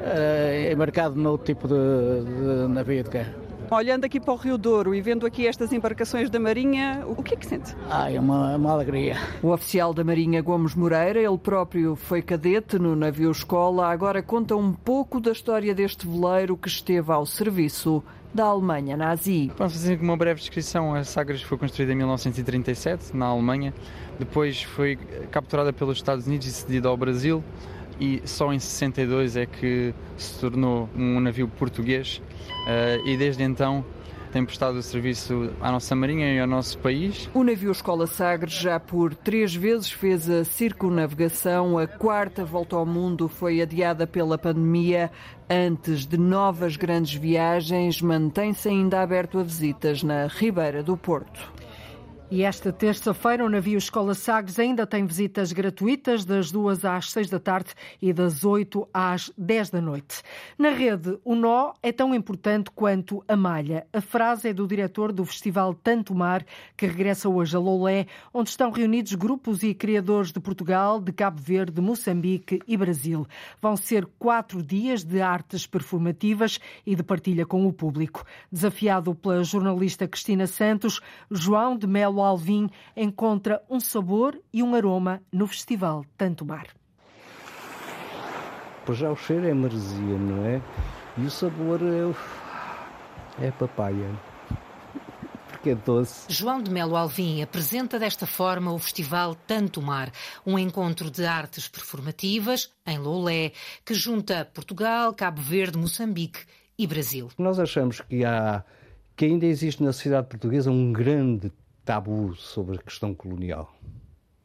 é 0.04 0.72
embarcado 0.72 1.16
no 1.16 1.38
tipo 1.38 1.68
de, 1.68 1.74
de 1.74 2.68
navio 2.68 3.02
de 3.04 3.10
guerra. 3.10 3.42
Olhando 3.70 4.04
aqui 4.04 4.20
para 4.20 4.34
o 4.34 4.36
Rio 4.36 4.58
Douro 4.58 4.94
e 4.94 5.00
vendo 5.00 5.24
aqui 5.24 5.46
estas 5.46 5.72
embarcações 5.72 6.28
da 6.28 6.38
Marinha, 6.38 7.04
o 7.06 7.22
que 7.22 7.32
é 7.32 7.36
que 7.38 7.46
sente? 7.46 7.74
Ah, 7.88 8.12
é 8.12 8.20
uma, 8.20 8.54
uma 8.54 8.70
alegria. 8.70 9.16
O 9.42 9.48
oficial 9.48 9.94
da 9.94 10.04
Marinha 10.04 10.42
Gomes 10.42 10.74
Moreira, 10.74 11.18
ele 11.18 11.38
próprio 11.38 11.96
foi 11.96 12.20
cadete 12.20 12.78
no 12.78 12.94
navio 12.94 13.30
escola, 13.30 13.90
agora 13.90 14.22
conta 14.22 14.54
um 14.54 14.74
pouco 14.74 15.18
da 15.18 15.32
história 15.32 15.74
deste 15.74 16.06
veleiro 16.06 16.54
que 16.54 16.68
esteve 16.68 17.10
ao 17.10 17.24
serviço 17.24 18.04
da 18.34 18.44
Alemanha 18.44 18.94
nazi. 18.94 19.50
Vamos 19.56 19.72
fazer 19.72 19.98
uma 20.00 20.18
breve 20.18 20.40
descrição. 20.40 20.94
A 20.94 21.02
Sagres 21.02 21.40
foi 21.40 21.56
construída 21.56 21.92
em 21.92 21.96
1937 21.96 23.16
na 23.16 23.26
Alemanha, 23.26 23.72
depois 24.18 24.62
foi 24.62 24.96
capturada 25.30 25.72
pelos 25.72 25.96
Estados 25.96 26.26
Unidos 26.26 26.46
e 26.46 26.52
cedida 26.52 26.88
ao 26.90 26.96
Brasil 26.96 27.42
e 28.02 28.20
só 28.24 28.52
em 28.52 28.58
62 28.58 29.36
é 29.36 29.46
que 29.46 29.94
se 30.16 30.40
tornou 30.40 30.88
um 30.96 31.20
navio 31.20 31.46
português 31.46 32.20
uh, 32.66 33.06
e 33.06 33.16
desde 33.16 33.44
então 33.44 33.84
tem 34.32 34.44
prestado 34.44 34.76
o 34.76 34.82
serviço 34.82 35.52
à 35.60 35.70
nossa 35.70 35.94
Marinha 35.94 36.34
e 36.34 36.40
ao 36.40 36.46
nosso 36.46 36.78
país. 36.78 37.30
O 37.32 37.44
navio 37.44 37.70
Escola 37.70 38.06
Sagres 38.06 38.54
já 38.54 38.80
por 38.80 39.14
três 39.14 39.54
vezes 39.54 39.92
fez 39.92 40.28
a 40.28 40.42
circunavegação. 40.42 41.78
A 41.78 41.86
quarta 41.86 42.42
volta 42.44 42.74
ao 42.74 42.86
mundo 42.86 43.28
foi 43.28 43.60
adiada 43.60 44.06
pela 44.06 44.38
pandemia. 44.38 45.12
Antes 45.48 46.06
de 46.06 46.16
novas 46.16 46.76
grandes 46.76 47.12
viagens, 47.12 48.00
mantém-se 48.00 48.70
ainda 48.70 49.02
aberto 49.02 49.38
a 49.38 49.42
visitas 49.42 50.02
na 50.02 50.26
Ribeira 50.26 50.82
do 50.82 50.96
Porto. 50.96 51.61
E 52.34 52.44
esta 52.44 52.72
terça-feira 52.72 53.44
o 53.44 53.48
navio 53.50 53.76
Escola 53.76 54.14
Sagres 54.14 54.58
ainda 54.58 54.86
tem 54.86 55.04
visitas 55.04 55.52
gratuitas 55.52 56.24
das 56.24 56.50
2 56.50 56.82
às 56.82 57.10
6 57.10 57.28
da 57.28 57.38
tarde 57.38 57.74
e 58.00 58.10
das 58.10 58.42
8 58.42 58.88
às 58.90 59.30
10 59.36 59.68
da 59.68 59.82
noite. 59.82 60.22
Na 60.56 60.70
rede, 60.70 61.18
o 61.26 61.34
nó 61.34 61.74
é 61.82 61.92
tão 61.92 62.14
importante 62.14 62.70
quanto 62.70 63.22
a 63.28 63.36
malha. 63.36 63.86
A 63.92 64.00
frase 64.00 64.48
é 64.48 64.54
do 64.54 64.66
diretor 64.66 65.12
do 65.12 65.26
Festival 65.26 65.74
Tanto 65.74 66.14
Mar, 66.14 66.42
que 66.74 66.86
regressa 66.86 67.28
hoje 67.28 67.54
a 67.54 67.60
Loulé, 67.60 68.06
onde 68.32 68.48
estão 68.48 68.70
reunidos 68.70 69.14
grupos 69.14 69.62
e 69.62 69.74
criadores 69.74 70.32
de 70.32 70.40
Portugal, 70.40 71.02
de 71.02 71.12
Cabo 71.12 71.38
Verde, 71.38 71.82
Moçambique 71.82 72.60
e 72.66 72.78
Brasil. 72.78 73.26
Vão 73.60 73.76
ser 73.76 74.08
quatro 74.18 74.62
dias 74.62 75.04
de 75.04 75.20
artes 75.20 75.66
performativas 75.66 76.58
e 76.86 76.96
de 76.96 77.02
partilha 77.02 77.44
com 77.44 77.66
o 77.66 77.72
público. 77.74 78.24
Desafiado 78.50 79.14
pela 79.14 79.44
jornalista 79.44 80.08
Cristina 80.08 80.46
Santos, 80.46 80.98
João 81.30 81.76
de 81.76 81.86
Melo 81.86 82.21
Alvim 82.24 82.68
encontra 82.96 83.62
um 83.68 83.80
sabor 83.80 84.38
e 84.52 84.62
um 84.62 84.74
aroma 84.74 85.22
no 85.32 85.46
Festival 85.46 86.04
Tanto 86.16 86.44
Mar. 86.44 86.66
Pois 88.84 88.98
já 88.98 89.10
o 89.10 89.16
cheiro 89.16 89.46
é 89.46 89.54
maresia, 89.54 90.18
não 90.18 90.44
é? 90.44 90.60
E 91.16 91.22
o 91.22 91.30
sabor 91.30 91.80
é, 91.82 93.46
é 93.46 93.50
papaya. 93.52 94.10
Porque 95.48 95.70
é 95.70 95.74
doce. 95.74 96.26
João 96.28 96.60
de 96.60 96.70
Melo 96.70 96.96
Alvim 96.96 97.42
apresenta 97.42 97.98
desta 97.98 98.26
forma 98.26 98.72
o 98.72 98.78
Festival 98.78 99.36
Tanto 99.46 99.80
Mar, 99.80 100.10
um 100.44 100.58
encontro 100.58 101.10
de 101.10 101.24
artes 101.24 101.68
performativas 101.68 102.72
em 102.84 102.98
Loulé, 102.98 103.52
que 103.84 103.94
junta 103.94 104.48
Portugal, 104.52 105.14
Cabo 105.14 105.40
Verde, 105.40 105.78
Moçambique 105.78 106.40
e 106.76 106.86
Brasil. 106.86 107.28
Nós 107.38 107.60
achamos 107.60 108.00
que 108.00 108.24
há 108.24 108.64
que 109.14 109.26
ainda 109.26 109.46
existe 109.46 109.82
na 109.82 109.92
sociedade 109.92 110.26
portuguesa 110.26 110.70
um 110.70 110.92
grande 110.92 111.52
tabu 111.84 112.34
sobre 112.34 112.76
a 112.76 112.82
questão 112.82 113.14
colonial. 113.14 113.74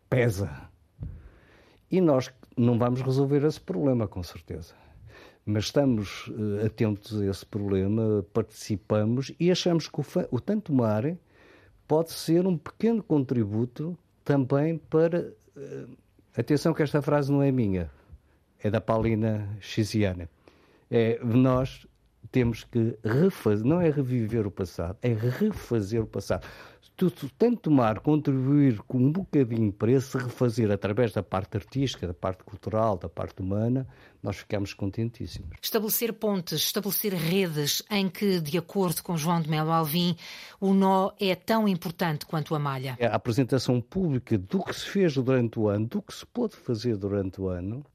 Pesa. 0.10 0.70
E 1.90 2.02
nós 2.02 2.32
não 2.56 2.78
vamos 2.78 3.02
resolver 3.02 3.44
esse 3.46 3.62
problema, 3.62 4.08
com 4.08 4.24
certeza. 4.24 4.74
Mas 5.46 5.66
estamos 5.66 6.28
uh, 6.28 6.66
atentos 6.66 7.22
a 7.22 7.26
esse 7.26 7.46
problema, 7.46 8.26
participamos 8.34 9.32
e 9.40 9.50
achamos 9.50 9.88
que 9.88 10.00
o, 10.00 10.06
o 10.32 10.42
Tanto 10.42 10.74
Mar 10.74 11.16
pode 11.88 12.12
ser 12.12 12.46
um 12.46 12.58
pequeno 12.58 13.02
contributo 13.02 13.98
também 14.26 14.78
para. 14.78 15.34
Uh, 15.56 15.98
atenção, 16.36 16.74
que 16.74 16.84
esta 16.84 17.02
frase 17.02 17.32
não 17.32 17.42
é 17.42 17.52
minha, 17.52 17.90
é 18.62 18.70
da 18.70 18.82
Paulina 18.82 19.58
Xiziana. 19.62 20.30
É, 20.92 21.20
nós 21.24 21.88
temos 22.32 22.64
que 22.64 22.98
refazer, 23.04 23.66
não 23.66 23.80
é 23.82 23.90
reviver 23.90 24.46
o 24.46 24.52
passado, 24.52 24.98
é 25.02 25.14
refazer 25.14 26.02
o 26.02 26.08
passado 26.08 26.46
tu, 26.98 27.30
tanto 27.38 27.62
tomar, 27.62 28.00
contribuir 28.00 28.80
com 28.80 28.98
um 28.98 29.12
bocadinho 29.12 29.72
para 29.72 29.91
esse 29.91 30.18
refazer 30.18 30.72
através 30.72 31.14
da 31.14 31.22
parte 31.22 31.56
artística, 31.56 32.08
da 32.08 32.14
parte 32.14 32.43
cultural, 32.43 32.98
da 32.98 33.08
parte 33.08 33.39
humana, 33.39 33.88
nós 34.22 34.38
ficamos 34.38 34.74
contentíssimos. 34.74 35.52
Estabelecer 35.62 36.12
pontes, 36.14 36.60
estabelecer 36.60 37.14
redes 37.14 37.84
em 37.91 38.10
que, 38.10 38.41
de 38.41 38.58
acordo 38.58 39.04
com 39.04 39.16
João 39.16 39.39
de 39.39 39.48
Melo 39.48 39.72
Alvim, 39.72 40.18
o 40.60 40.74
nó 40.74 41.12
é 41.20 41.36
tão 41.36 41.68
importante 41.68 42.26
quanto 42.26 42.56
a 42.56 42.60
malha. 42.60 42.98
A 43.00 43.16
apresentação 43.16 43.80
pública 43.80 44.36
do 44.36 44.64
que 44.64 44.74
se 44.74 44.89
fez 44.89 45.14
durante 45.14 45.60
o 45.60 45.70
ano, 45.70 45.86
do 45.86 46.02
que 46.02 46.14
se 46.14 46.26
pôde 46.26 46.56
fazer 46.56 46.98
durante 46.98 47.39
o 47.39 47.48
ano, 47.48 47.86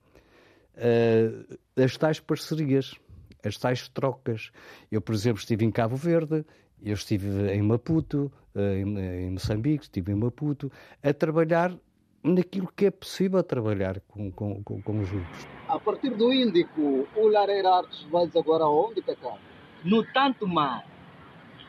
uh, 0.77 1.59
as 1.77 1.97
tais 1.97 2.21
parcerias, 2.21 2.95
as 3.45 3.57
tais 3.59 3.89
trocas. 3.89 4.53
Eu, 4.91 5.01
por 5.01 5.13
exemplo, 5.13 5.41
estive 5.41 5.65
em 5.65 5.73
Cabo 5.73 5.97
Verde, 5.97 6.45
eu 6.85 6.95
estive 6.95 7.53
em 7.53 7.63
Maputo, 7.63 8.31
eh, 8.55 8.81
em 8.81 9.31
Moçambique, 9.31 9.85
estive 9.85 10.13
em 10.13 10.15
Maputo, 10.15 10.71
a 11.03 11.13
trabalhar 11.13 11.73
naquilo 12.23 12.69
que 12.77 12.87
é 12.87 12.91
possível 12.91 13.43
trabalhar 13.43 14.01
com, 14.09 14.31
com, 14.31 14.63
com, 14.63 14.81
com 14.83 15.01
os 15.01 15.11
grupos. 15.11 15.47
A 15.69 15.79
partir 15.79 16.11
do 16.11 16.33
Índico, 16.33 17.09
o 17.17 17.27
Lareira 17.29 17.69
Artes 17.69 18.03
vai 18.11 18.29
agora 18.37 18.65
aonde, 18.65 19.03
Cacá? 19.03 19.37
No 19.85 20.05
Tanto 20.13 20.47
Mar. 20.47 20.87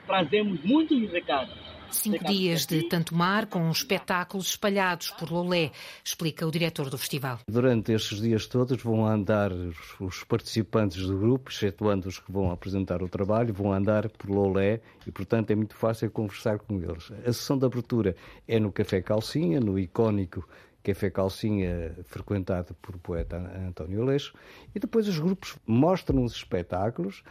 Trazemos 0.06 0.64
muitos 0.64 1.10
recados 1.12 1.63
Cinco 1.94 2.26
dias 2.26 2.66
de 2.66 2.84
tanto 2.90 3.16
mar 3.16 3.46
com 3.46 3.70
espetáculos 3.70 4.48
espalhados 4.48 5.12
por 5.12 5.32
Lolé, 5.32 5.72
explica 6.04 6.46
o 6.46 6.52
diretor 6.52 6.90
do 6.90 6.98
festival. 6.98 7.40
Durante 7.48 7.94
estes 7.94 8.20
dias 8.20 8.48
todos 8.48 8.82
vão 8.82 9.06
andar 9.06 9.52
os 10.00 10.24
participantes 10.24 11.06
do 11.06 11.18
grupo, 11.18 11.52
excetuando 11.52 12.10
os 12.10 12.20
que 12.20 12.32
vão 12.32 12.52
apresentar 12.52 13.02
o 13.02 13.08
trabalho, 13.08 13.54
vão 13.54 13.72
andar 13.72 14.10
por 14.10 14.30
Lolé 14.30 14.82
e, 15.06 15.12
portanto, 15.12 15.52
é 15.52 15.56
muito 15.56 15.76
fácil 15.76 16.10
conversar 16.12 16.60
com 16.60 16.82
eles. 16.82 17.12
A 17.26 17.32
sessão 17.32 17.58
de 17.58 17.66
abertura 17.66 18.16
é 18.48 18.60
no 18.60 18.72
Café 18.72 19.02
Calcinha, 19.02 19.60
no 19.60 19.78
icónico 19.78 20.48
Café 20.84 21.10
Calcinha, 21.10 21.96
frequentado 22.04 22.74
por 22.82 22.98
poeta 22.98 23.38
António 23.66 24.04
Leixo, 24.04 24.34
e 24.76 24.80
depois 24.80 25.08
os 25.08 25.18
grupos 25.18 25.56
mostram 25.66 26.24
os 26.24 26.36
espetáculos, 26.36 27.24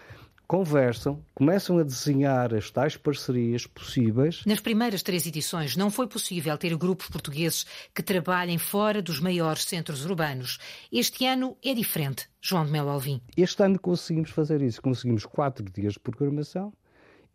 conversam, 0.52 1.24
começam 1.34 1.78
a 1.78 1.82
desenhar 1.82 2.52
as 2.52 2.70
tais 2.70 2.94
parcerias 2.94 3.66
possíveis. 3.66 4.44
Nas 4.44 4.60
primeiras 4.60 5.02
três 5.02 5.26
edições 5.26 5.76
não 5.76 5.90
foi 5.90 6.06
possível 6.06 6.58
ter 6.58 6.76
grupos 6.76 7.08
portugueses 7.08 7.64
que 7.94 8.02
trabalhem 8.02 8.58
fora 8.58 9.00
dos 9.00 9.18
maiores 9.18 9.64
centros 9.64 10.04
urbanos. 10.04 10.58
Este 10.92 11.24
ano 11.24 11.56
é 11.64 11.72
diferente. 11.72 12.28
João 12.38 12.66
de 12.66 12.70
Melo 12.70 12.90
Alvim. 12.90 13.18
Este 13.34 13.62
ano 13.62 13.78
conseguimos 13.78 14.28
fazer 14.28 14.60
isso. 14.60 14.82
Conseguimos 14.82 15.24
quatro 15.24 15.64
dias 15.72 15.94
de 15.94 16.00
programação 16.00 16.70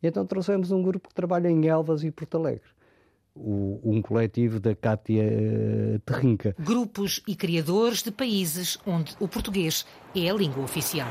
e 0.03 0.07
então 0.07 0.23
trouxemos 0.23 0.69
um 0.69 0.83
grupo 0.83 1.09
que 1.09 1.15
trabalha 1.15 1.49
em 1.49 1.67
Elvas 1.67 2.03
e 2.03 2.11
Porto 2.11 2.37
Alegre. 2.37 2.69
Um 3.35 3.99
coletivo 3.99 4.59
da 4.59 4.75
Cátia 4.75 5.23
eh, 5.23 5.99
Terrinca. 6.05 6.55
Grupos 6.59 7.19
e 7.27 7.35
criadores 7.35 8.03
de 8.03 8.11
países 8.11 8.77
onde 8.85 9.15
o 9.19 9.27
português 9.27 9.87
é 10.15 10.29
a 10.29 10.33
língua 10.35 10.63
oficial. 10.63 11.09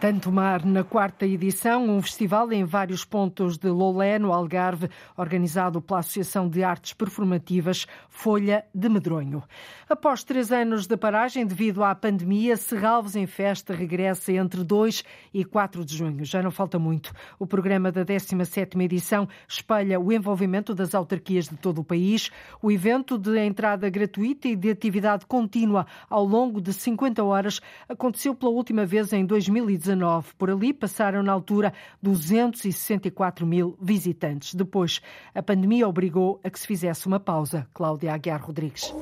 Tanto 0.00 0.30
Mar, 0.30 0.64
na 0.64 0.84
quarta 0.84 1.26
edição, 1.26 1.90
um 1.90 2.00
festival 2.00 2.52
em 2.52 2.64
vários 2.64 3.04
pontos 3.04 3.58
de 3.58 3.68
Lolé, 3.68 4.16
no 4.16 4.32
Algarve, 4.32 4.88
organizado 5.16 5.82
pela 5.82 5.98
Associação 5.98 6.48
de 6.48 6.62
Artes 6.62 6.92
Performativas 6.92 7.84
Folha 8.08 8.64
de 8.72 8.88
Medronho. 8.88 9.42
Após 9.90 10.22
três 10.22 10.52
anos 10.52 10.86
de 10.86 10.96
paragem 10.96 11.44
devido 11.44 11.82
à 11.82 11.96
pandemia, 11.96 12.56
Serralves 12.56 13.16
em 13.16 13.26
Festa 13.26 13.74
regressa 13.74 14.30
entre 14.30 14.62
2 14.62 15.02
e 15.34 15.44
4 15.44 15.84
de 15.84 15.96
junho. 15.96 16.24
Já 16.24 16.44
não 16.44 16.52
falta 16.52 16.78
muito. 16.78 17.12
O 17.36 17.44
programa 17.44 17.90
da 17.90 18.04
17ª 18.04 18.80
edição 18.80 19.28
espelha 19.48 19.98
o 19.98 20.12
envolvimento 20.12 20.76
das 20.76 20.94
autarquias 20.94 21.48
de 21.48 21.56
todo 21.56 21.80
o 21.80 21.84
país. 21.84 22.30
O 22.62 22.70
evento 22.70 23.18
de 23.18 23.36
entrada 23.44 23.90
gratuita 23.90 24.46
e 24.46 24.54
de 24.54 24.70
atividade 24.70 25.26
contínua 25.26 25.88
ao 26.08 26.24
longo 26.24 26.60
de 26.60 26.72
50 26.72 27.24
horas 27.24 27.60
aconteceu 27.88 28.32
pela 28.32 28.52
última 28.52 28.86
vez 28.86 29.12
em 29.12 29.26
2019 29.26 29.87
por 30.36 30.50
ali 30.50 30.72
passaram 30.72 31.22
na 31.22 31.32
altura 31.32 31.72
264 32.02 33.46
mil 33.46 33.76
visitantes. 33.80 34.54
Depois, 34.54 35.00
a 35.34 35.42
pandemia 35.42 35.88
obrigou 35.88 36.40
a 36.42 36.50
que 36.50 36.58
se 36.58 36.66
fizesse 36.66 37.06
uma 37.06 37.20
pausa. 37.20 37.66
Cláudia 37.72 38.12
Aguiar 38.12 38.44
Rodrigues. 38.44 38.94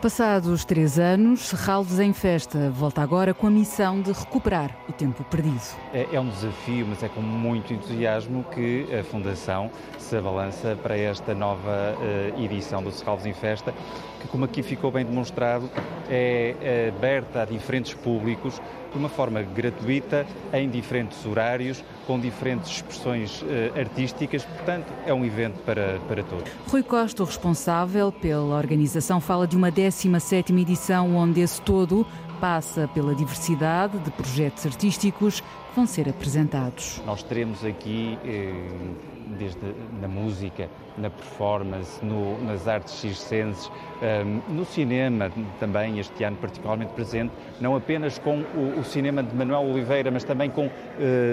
Passados 0.00 0.64
três 0.64 0.98
anos, 0.98 1.40
Serralves 1.40 1.98
em 1.98 2.12
Festa 2.12 2.70
volta 2.70 3.02
agora 3.02 3.32
com 3.32 3.46
a 3.46 3.50
missão 3.50 4.00
de 4.02 4.12
recuperar 4.12 4.76
o 4.88 4.92
tempo 4.92 5.24
perdido. 5.24 5.60
É, 5.92 6.06
é, 6.12 6.20
um 6.20 6.28
desafio, 6.28 6.86
mas 6.86 7.02
é 7.02 7.08
com 7.08 7.22
muito 7.22 7.72
entusiasmo 7.72 8.44
que 8.44 8.86
a 8.94 9.02
Fundação 9.02 9.70
se 9.98 10.16
abalança 10.16 10.78
para 10.80 10.96
esta 10.96 11.34
nova 11.34 11.96
uh, 11.96 12.40
edição 12.40 12.82
do 12.82 12.92
Serralves 12.92 13.26
em 13.26 13.32
Festa, 13.32 13.74
que, 14.26 14.32
como 14.32 14.44
aqui 14.44 14.62
ficou 14.62 14.90
bem 14.90 15.04
demonstrado, 15.04 15.70
é 16.10 16.92
aberta 16.96 17.42
a 17.42 17.44
diferentes 17.44 17.94
públicos 17.94 18.60
de 18.92 18.98
uma 18.98 19.08
forma 19.08 19.42
gratuita, 19.42 20.26
em 20.52 20.68
diferentes 20.68 21.24
horários, 21.26 21.84
com 22.06 22.18
diferentes 22.18 22.70
expressões 22.70 23.42
uh, 23.42 23.78
artísticas, 23.78 24.44
portanto, 24.44 24.86
é 25.04 25.12
um 25.12 25.24
evento 25.24 25.58
para, 25.64 25.98
para 26.08 26.22
todos. 26.22 26.50
Rui 26.68 26.82
Costa, 26.82 27.22
o 27.22 27.26
responsável 27.26 28.10
pela 28.10 28.56
organização, 28.56 29.20
fala 29.20 29.46
de 29.46 29.56
uma 29.56 29.70
17 29.70 30.52
edição 30.54 31.14
onde 31.14 31.40
esse 31.40 31.60
todo 31.60 32.06
passa 32.40 32.88
pela 32.88 33.14
diversidade 33.14 33.98
de 33.98 34.10
projetos 34.10 34.64
artísticos 34.66 35.40
que 35.40 35.46
vão 35.74 35.86
ser 35.86 36.08
apresentados. 36.08 37.02
Nós 37.06 37.22
teremos 37.22 37.64
aqui 37.64 38.18
eh, 38.24 38.52
desde 39.38 39.58
na 40.00 40.08
música, 40.08 40.68
na 40.98 41.10
performance, 41.10 42.04
no, 42.04 42.42
nas 42.44 42.66
artes 42.66 42.94
circenses, 42.94 43.70
um, 44.02 44.54
no 44.54 44.64
cinema 44.64 45.30
também, 45.58 45.98
este 45.98 46.24
ano 46.24 46.36
particularmente 46.36 46.92
presente, 46.92 47.32
não 47.60 47.76
apenas 47.76 48.18
com 48.18 48.40
o, 48.40 48.80
o 48.80 48.84
cinema 48.84 49.22
de 49.22 49.34
Manuel 49.34 49.70
Oliveira, 49.70 50.10
mas 50.10 50.24
também 50.24 50.50
com 50.50 50.66
uh, 50.66 50.70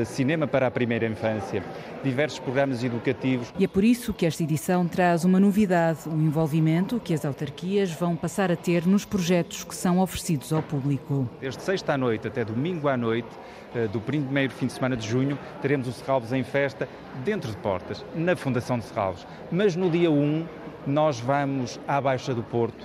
cinema 0.06 0.48
para 0.48 0.68
a 0.68 0.72
primeira 0.72 1.06
infância, 1.06 1.64
diversos 2.04 2.40
programas 2.40 2.84
educativos. 2.84 3.54
E 3.58 3.64
é 3.64 3.68
por 3.68 3.84
isso 3.84 4.14
que 4.14 4.26
esta 4.26 4.44
edição 4.44 4.88
traz 4.88 5.26
uma 5.26 5.40
novidade, 5.40 6.08
o 6.08 6.12
um 6.12 6.22
envolvimento 6.22 7.00
que 7.00 7.14
as 7.14 7.26
autarquias 7.26 7.92
vão 7.92 8.16
passar 8.16 8.52
a 8.52 8.56
ter 8.56 8.86
nos 8.86 9.06
projetos 9.06 9.64
que 9.64 9.76
são 9.76 10.00
oferecidos 10.00 10.54
ao 10.54 10.62
público. 10.62 11.28
Desde 11.42 11.62
sexta 11.62 11.94
à 11.94 11.98
noite 11.98 12.28
até 12.28 12.46
domingo 12.46 12.88
à 12.88 12.96
noite, 12.96 13.30
uh, 13.76 13.88
do 13.90 14.00
primeiro 14.00 14.54
fim 14.54 14.68
de 14.68 14.74
semana 14.74 14.96
de 14.96 15.08
junho, 15.08 15.38
teremos 15.62 15.88
o 15.88 15.92
Serralves 15.92 16.32
em 16.32 16.44
festa 16.44 16.88
dentro 17.24 17.52
de 17.52 17.58
portas, 17.58 18.04
na 18.16 18.36
Fundação 18.36 18.78
de 18.78 18.86
Serralves. 18.86 19.26
Mas 19.56 19.76
no 19.76 19.88
dia 19.88 20.10
1 20.10 20.48
nós 20.88 21.20
vamos 21.20 21.80
à 21.88 22.02
Baixa 22.02 22.34
do 22.34 22.42
Porto, 22.42 22.84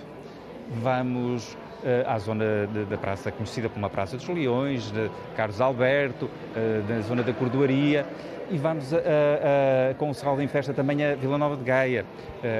vamos 0.82 1.54
uh, 1.54 2.06
à 2.06 2.18
zona 2.18 2.66
da 2.90 2.98
praça 2.98 3.32
conhecida 3.32 3.70
como 3.70 3.86
a 3.86 3.88
Praça 3.88 4.18
dos 4.18 4.28
Leões, 4.28 4.90
de 4.90 5.10
Carlos 5.34 5.62
Alberto, 5.62 6.26
uh, 6.26 6.82
da 6.86 7.00
zona 7.00 7.22
da 7.22 7.32
Cordoaria 7.32 8.04
e 8.50 8.58
vamos 8.58 8.92
a, 8.92 8.98
a, 8.98 9.00
a, 9.00 9.94
com 9.94 10.10
o 10.10 10.14
Serral 10.14 10.42
em 10.42 10.46
Festa 10.46 10.74
também 10.74 11.02
a 11.02 11.14
Vila 11.14 11.38
Nova 11.38 11.56
de 11.56 11.64
Gaia, 11.64 12.04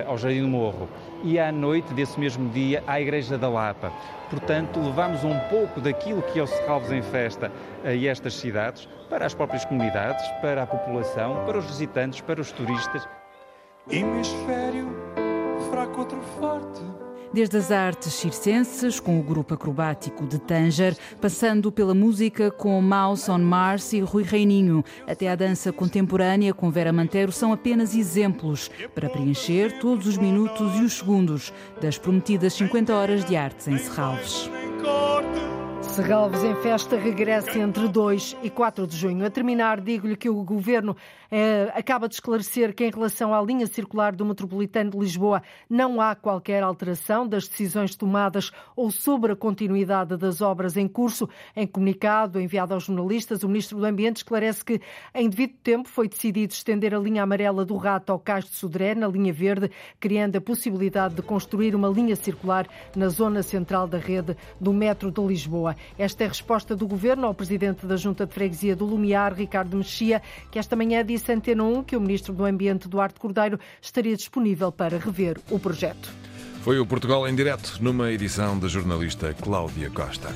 ao 0.06 0.16
Jardim 0.16 0.40
do 0.40 0.48
Morro. 0.48 0.88
E 1.22 1.38
à 1.38 1.52
noite 1.52 1.92
desse 1.92 2.18
mesmo 2.18 2.48
dia 2.50 2.82
à 2.86 3.00
Igreja 3.00 3.36
da 3.36 3.48
Lapa. 3.48 3.90
Portanto, 4.30 4.80
levamos 4.80 5.24
um 5.24 5.38
pouco 5.50 5.80
daquilo 5.80 6.20
que 6.22 6.38
é 6.38 6.42
o 6.42 6.46
Serralves 6.46 6.92
em 6.92 7.00
Festa 7.00 7.50
a 7.84 7.94
estas 7.94 8.34
cidades, 8.34 8.86
para 9.08 9.24
as 9.24 9.34
próprias 9.34 9.64
comunidades, 9.64 10.26
para 10.42 10.62
a 10.62 10.66
população, 10.66 11.44
para 11.46 11.58
os 11.58 11.64
visitantes, 11.64 12.20
para 12.20 12.40
os 12.40 12.52
turistas. 12.52 13.06
Hemisfério 13.90 14.86
fraco, 15.70 16.00
outro 16.00 16.20
forte. 16.38 16.80
Desde 17.32 17.56
as 17.56 17.70
artes 17.70 18.12
circenses, 18.12 19.00
com 19.00 19.18
o 19.18 19.22
grupo 19.22 19.54
acrobático 19.54 20.26
de 20.26 20.38
Tanger, 20.38 20.96
passando 21.20 21.72
pela 21.72 21.94
música 21.94 22.50
com 22.50 22.80
Mouse 22.82 23.30
on 23.30 23.38
Mars 23.38 23.92
e 23.92 24.00
Rui 24.00 24.22
Reininho, 24.22 24.84
até 25.06 25.30
à 25.30 25.34
dança 25.34 25.72
contemporânea 25.72 26.52
com 26.52 26.70
Vera 26.70 26.92
Mantero, 26.92 27.32
são 27.32 27.52
apenas 27.52 27.94
exemplos 27.94 28.70
para 28.94 29.08
preencher 29.08 29.78
todos 29.78 30.06
os 30.06 30.18
minutos 30.18 30.74
e 30.76 30.82
os 30.82 30.94
segundos 30.94 31.52
das 31.80 31.96
prometidas 31.96 32.54
50 32.54 32.94
horas 32.94 33.24
de 33.24 33.36
artes 33.36 33.68
em 33.68 33.78
Serralves. 33.78 34.50
Serralves 35.98 36.44
em 36.44 36.54
festa 36.54 36.96
regressa 36.96 37.58
entre 37.58 37.88
2 37.88 38.36
e 38.44 38.48
4 38.48 38.86
de 38.86 38.96
junho. 38.96 39.26
A 39.26 39.30
terminar, 39.30 39.80
digo-lhe 39.80 40.14
que 40.14 40.30
o 40.30 40.44
Governo 40.44 40.96
eh, 41.28 41.72
acaba 41.74 42.08
de 42.08 42.14
esclarecer 42.14 42.72
que, 42.72 42.84
em 42.84 42.90
relação 42.90 43.34
à 43.34 43.42
linha 43.42 43.66
circular 43.66 44.14
do 44.14 44.24
Metropolitano 44.24 44.92
de 44.92 44.96
Lisboa, 44.96 45.42
não 45.68 46.00
há 46.00 46.14
qualquer 46.14 46.62
alteração 46.62 47.26
das 47.26 47.48
decisões 47.48 47.96
tomadas 47.96 48.52
ou 48.76 48.92
sobre 48.92 49.32
a 49.32 49.36
continuidade 49.36 50.16
das 50.16 50.40
obras 50.40 50.76
em 50.76 50.86
curso. 50.86 51.28
Em 51.56 51.66
comunicado 51.66 52.40
enviado 52.40 52.74
aos 52.74 52.84
jornalistas, 52.84 53.42
o 53.42 53.48
Ministro 53.48 53.78
do 53.78 53.84
Ambiente 53.84 54.18
esclarece 54.18 54.64
que, 54.64 54.80
em 55.12 55.28
devido 55.28 55.54
tempo, 55.64 55.88
foi 55.88 56.08
decidido 56.08 56.52
estender 56.52 56.94
a 56.94 56.98
linha 57.00 57.24
amarela 57.24 57.64
do 57.64 57.76
Rato 57.76 58.12
ao 58.12 58.20
Cais 58.20 58.44
de 58.44 58.54
Sodré, 58.54 58.94
na 58.94 59.08
linha 59.08 59.32
verde, 59.32 59.68
criando 59.98 60.36
a 60.36 60.40
possibilidade 60.40 61.16
de 61.16 61.22
construir 61.22 61.74
uma 61.74 61.88
linha 61.88 62.14
circular 62.14 62.68
na 62.94 63.08
zona 63.08 63.42
central 63.42 63.88
da 63.88 63.98
rede 63.98 64.36
do 64.60 64.72
Metro 64.72 65.10
de 65.10 65.20
Lisboa. 65.20 65.74
Esta 65.96 66.24
é 66.24 66.26
a 66.26 66.28
resposta 66.28 66.74
do 66.74 66.86
Governo 66.86 67.26
ao 67.26 67.34
Presidente 67.34 67.86
da 67.86 67.96
Junta 67.96 68.26
de 68.26 68.34
Freguesia 68.34 68.74
do 68.74 68.84
Lumiar, 68.84 69.32
Ricardo 69.34 69.76
Mexia, 69.76 70.20
que 70.50 70.58
esta 70.58 70.74
manhã 70.74 71.04
disse 71.04 71.30
à 71.30 71.34
Antena 71.34 71.62
1 71.62 71.84
que 71.84 71.96
o 71.96 72.00
Ministro 72.00 72.32
do 72.32 72.44
Ambiente, 72.44 72.88
Duarte 72.88 73.20
Cordeiro, 73.20 73.58
estaria 73.80 74.16
disponível 74.16 74.72
para 74.72 74.98
rever 74.98 75.38
o 75.50 75.58
projeto. 75.58 76.10
Foi 76.62 76.78
o 76.78 76.86
Portugal 76.86 77.26
em 77.26 77.34
direto, 77.34 77.78
numa 77.80 78.10
edição 78.10 78.58
da 78.58 78.68
jornalista 78.68 79.32
Cláudia 79.32 79.88
Costa. 79.90 80.28